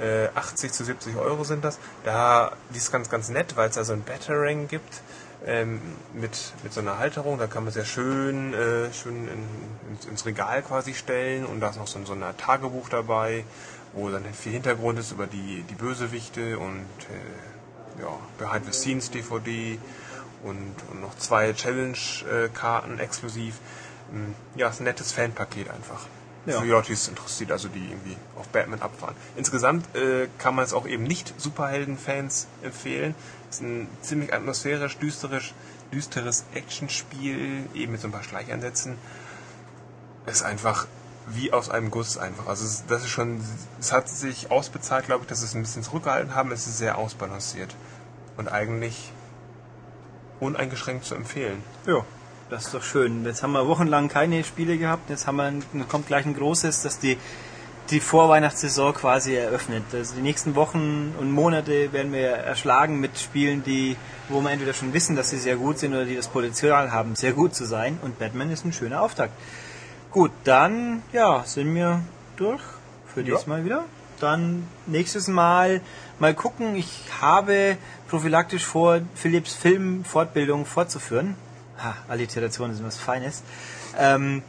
[0.00, 1.78] Äh, 80 zu 70 Euro sind das.
[2.04, 5.02] Da, die ist ganz, ganz nett, weil es da so ein Batarang gibt
[5.46, 5.80] ähm,
[6.12, 7.38] mit, mit so einer Halterung.
[7.38, 9.44] Da kann man sehr schön, äh, schön in,
[9.92, 13.44] ins, ins Regal quasi stellen und da ist noch so, ein- so ein Tagebuch dabei,
[13.92, 18.08] wo dann viel Hintergrund ist über die, die Bösewichte und äh, ja,
[18.38, 19.78] Behind the Scenes DVD
[20.42, 23.54] und, und noch zwei Challenge-Karten exklusiv.
[24.10, 26.06] Mm, Ja, ist ein nettes Fanpaket einfach.
[26.46, 26.62] Ja.
[26.80, 29.14] Es interessiert, also die irgendwie auf Batman abfahren.
[29.36, 33.14] Insgesamt äh, kann man es auch eben nicht Superhelden-Fans empfehlen.
[33.48, 35.54] Es ist ein ziemlich atmosphärisch, düsterisch,
[35.92, 38.98] düsteres Actionspiel, eben mit so ein paar Schleichansätzen.
[40.26, 40.86] Es ist einfach
[41.28, 42.46] wie aus einem Guss einfach.
[42.46, 43.40] Also es, das ist schon,
[43.80, 46.52] es hat sich ausbezahlt, glaube ich, dass es ein bisschen zurückgehalten haben.
[46.52, 47.74] Es ist sehr ausbalanciert
[48.36, 49.12] und eigentlich
[50.40, 51.62] uneingeschränkt zu empfehlen.
[51.86, 52.04] Ja,
[52.50, 53.24] das ist doch schön.
[53.24, 55.10] Jetzt haben wir wochenlang keine Spiele gehabt.
[55.10, 57.16] Jetzt haben wir ein, kommt gleich ein großes, das die
[57.90, 59.82] die Vorweihnachtssaison quasi eröffnet.
[59.92, 63.96] Also die nächsten Wochen und Monate werden wir erschlagen mit Spielen, die
[64.30, 67.14] wo wir entweder schon wissen, dass sie sehr gut sind oder die das Potenzial haben,
[67.14, 67.98] sehr gut zu sein.
[68.00, 69.34] Und Batman ist ein schöner Auftakt.
[70.10, 72.00] Gut, dann ja sind wir
[72.36, 72.62] durch
[73.12, 73.36] für Ja.
[73.36, 73.84] diesmal wieder.
[74.18, 75.82] Dann nächstes Mal
[76.18, 76.76] mal gucken.
[76.76, 77.76] Ich habe
[78.08, 81.34] prophylaktisch vor, Philips Filmfortbildung fortzuführen.
[81.84, 83.42] Ha, Alliteration ist was Feines.
[83.98, 84.42] Ähm,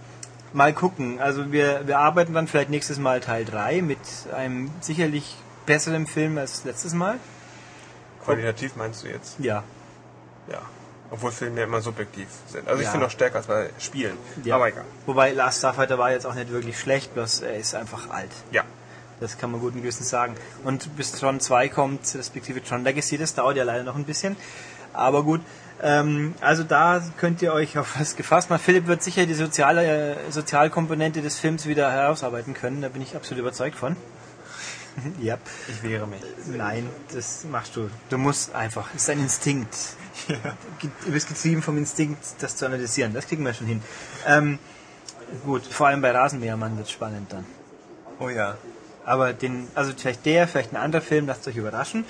[0.53, 1.19] mal gucken.
[1.19, 3.99] Also wir, wir arbeiten dann vielleicht nächstes Mal Teil 3 mit
[4.35, 5.35] einem sicherlich
[5.65, 7.17] besseren Film als letztes Mal.
[8.23, 9.35] Qualitativ meinst du jetzt?
[9.39, 9.63] Ja.
[10.51, 10.61] Ja.
[11.11, 12.67] Obwohl Filme ja immer subjektiv sind.
[12.67, 12.91] Also ich Ja.
[12.91, 14.17] finde auch stärker als bei Spielen.
[14.43, 14.55] ja.
[14.55, 14.85] Aber egal.
[15.05, 18.31] Wobei Last Starfighter war jetzt auch nicht wirklich schlecht, bloß er ist einfach alt.
[18.51, 18.63] Ja.
[19.19, 20.35] Das kann man guten Gewissens sagen.
[20.63, 24.35] Und bis Tron 2 kommt, respektive Tron Legacy, das dauert ja leider noch ein bisschen.
[24.93, 25.41] Aber gut,
[25.81, 28.61] ähm, also da könnt ihr euch auf was gefasst machen.
[28.63, 32.81] Philipp wird sicher die soziale äh, Sozialkomponente des Films wieder herausarbeiten können.
[32.81, 33.95] Da bin ich absolut überzeugt von.
[35.19, 35.37] ja.
[35.67, 36.21] Ich wehre mich.
[36.47, 37.89] Nein, das machst du.
[38.09, 38.87] Du musst einfach.
[38.95, 39.75] Es ist ein Instinkt.
[40.79, 43.13] Ge- Du bist getrieben vom Instinkt, das zu analysieren.
[43.13, 43.81] Das kriegen wir schon hin.
[44.25, 44.59] Ähm,
[45.45, 47.45] gut, vor allem bei Rasenmähermann wird spannend dann.
[48.19, 48.57] Oh ja.
[49.03, 52.05] Aber den, also vielleicht der, vielleicht ein anderer Film, lasst euch überraschen.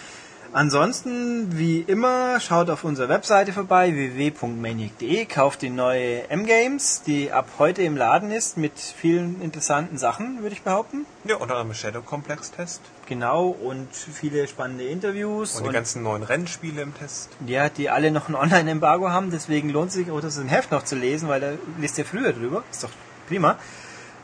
[0.55, 7.49] Ansonsten, wie immer, schaut auf unserer Webseite vorbei, www.maniac.de, kauft die neue M-Games, die ab
[7.59, 11.05] heute im Laden ist, mit vielen interessanten Sachen, würde ich behaupten.
[11.25, 12.79] Ja, unter anderem Shadow Complex Test.
[13.05, 15.59] Genau, und viele spannende Interviews.
[15.59, 17.31] Und die ganzen neuen Rennspiele im Test.
[17.45, 20.71] ja, die alle noch ein Online-Embargo haben, deswegen lohnt es sich auch, das im Heft
[20.71, 21.51] noch zu lesen, weil da
[21.81, 22.63] liest ihr früher drüber.
[22.71, 22.91] Ist doch
[23.27, 23.57] prima.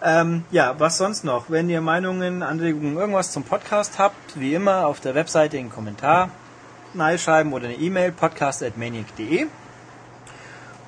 [0.04, 1.50] Ähm, ja, was sonst noch?
[1.50, 6.30] Wenn ihr Meinungen, Anregungen, irgendwas zum Podcast habt, wie immer auf der Webseite einen Kommentar
[7.18, 9.48] schreiben oder eine E-Mail podcast.maniac.de.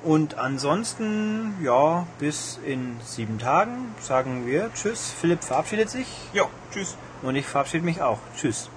[0.02, 5.14] Und ansonsten, ja, bis in sieben Tagen sagen wir Tschüss.
[5.18, 6.06] Philipp verabschiedet sich.
[6.34, 6.96] Ja, Tschüss.
[7.22, 8.18] Und ich verabschiede mich auch.
[8.36, 8.68] Tschüss.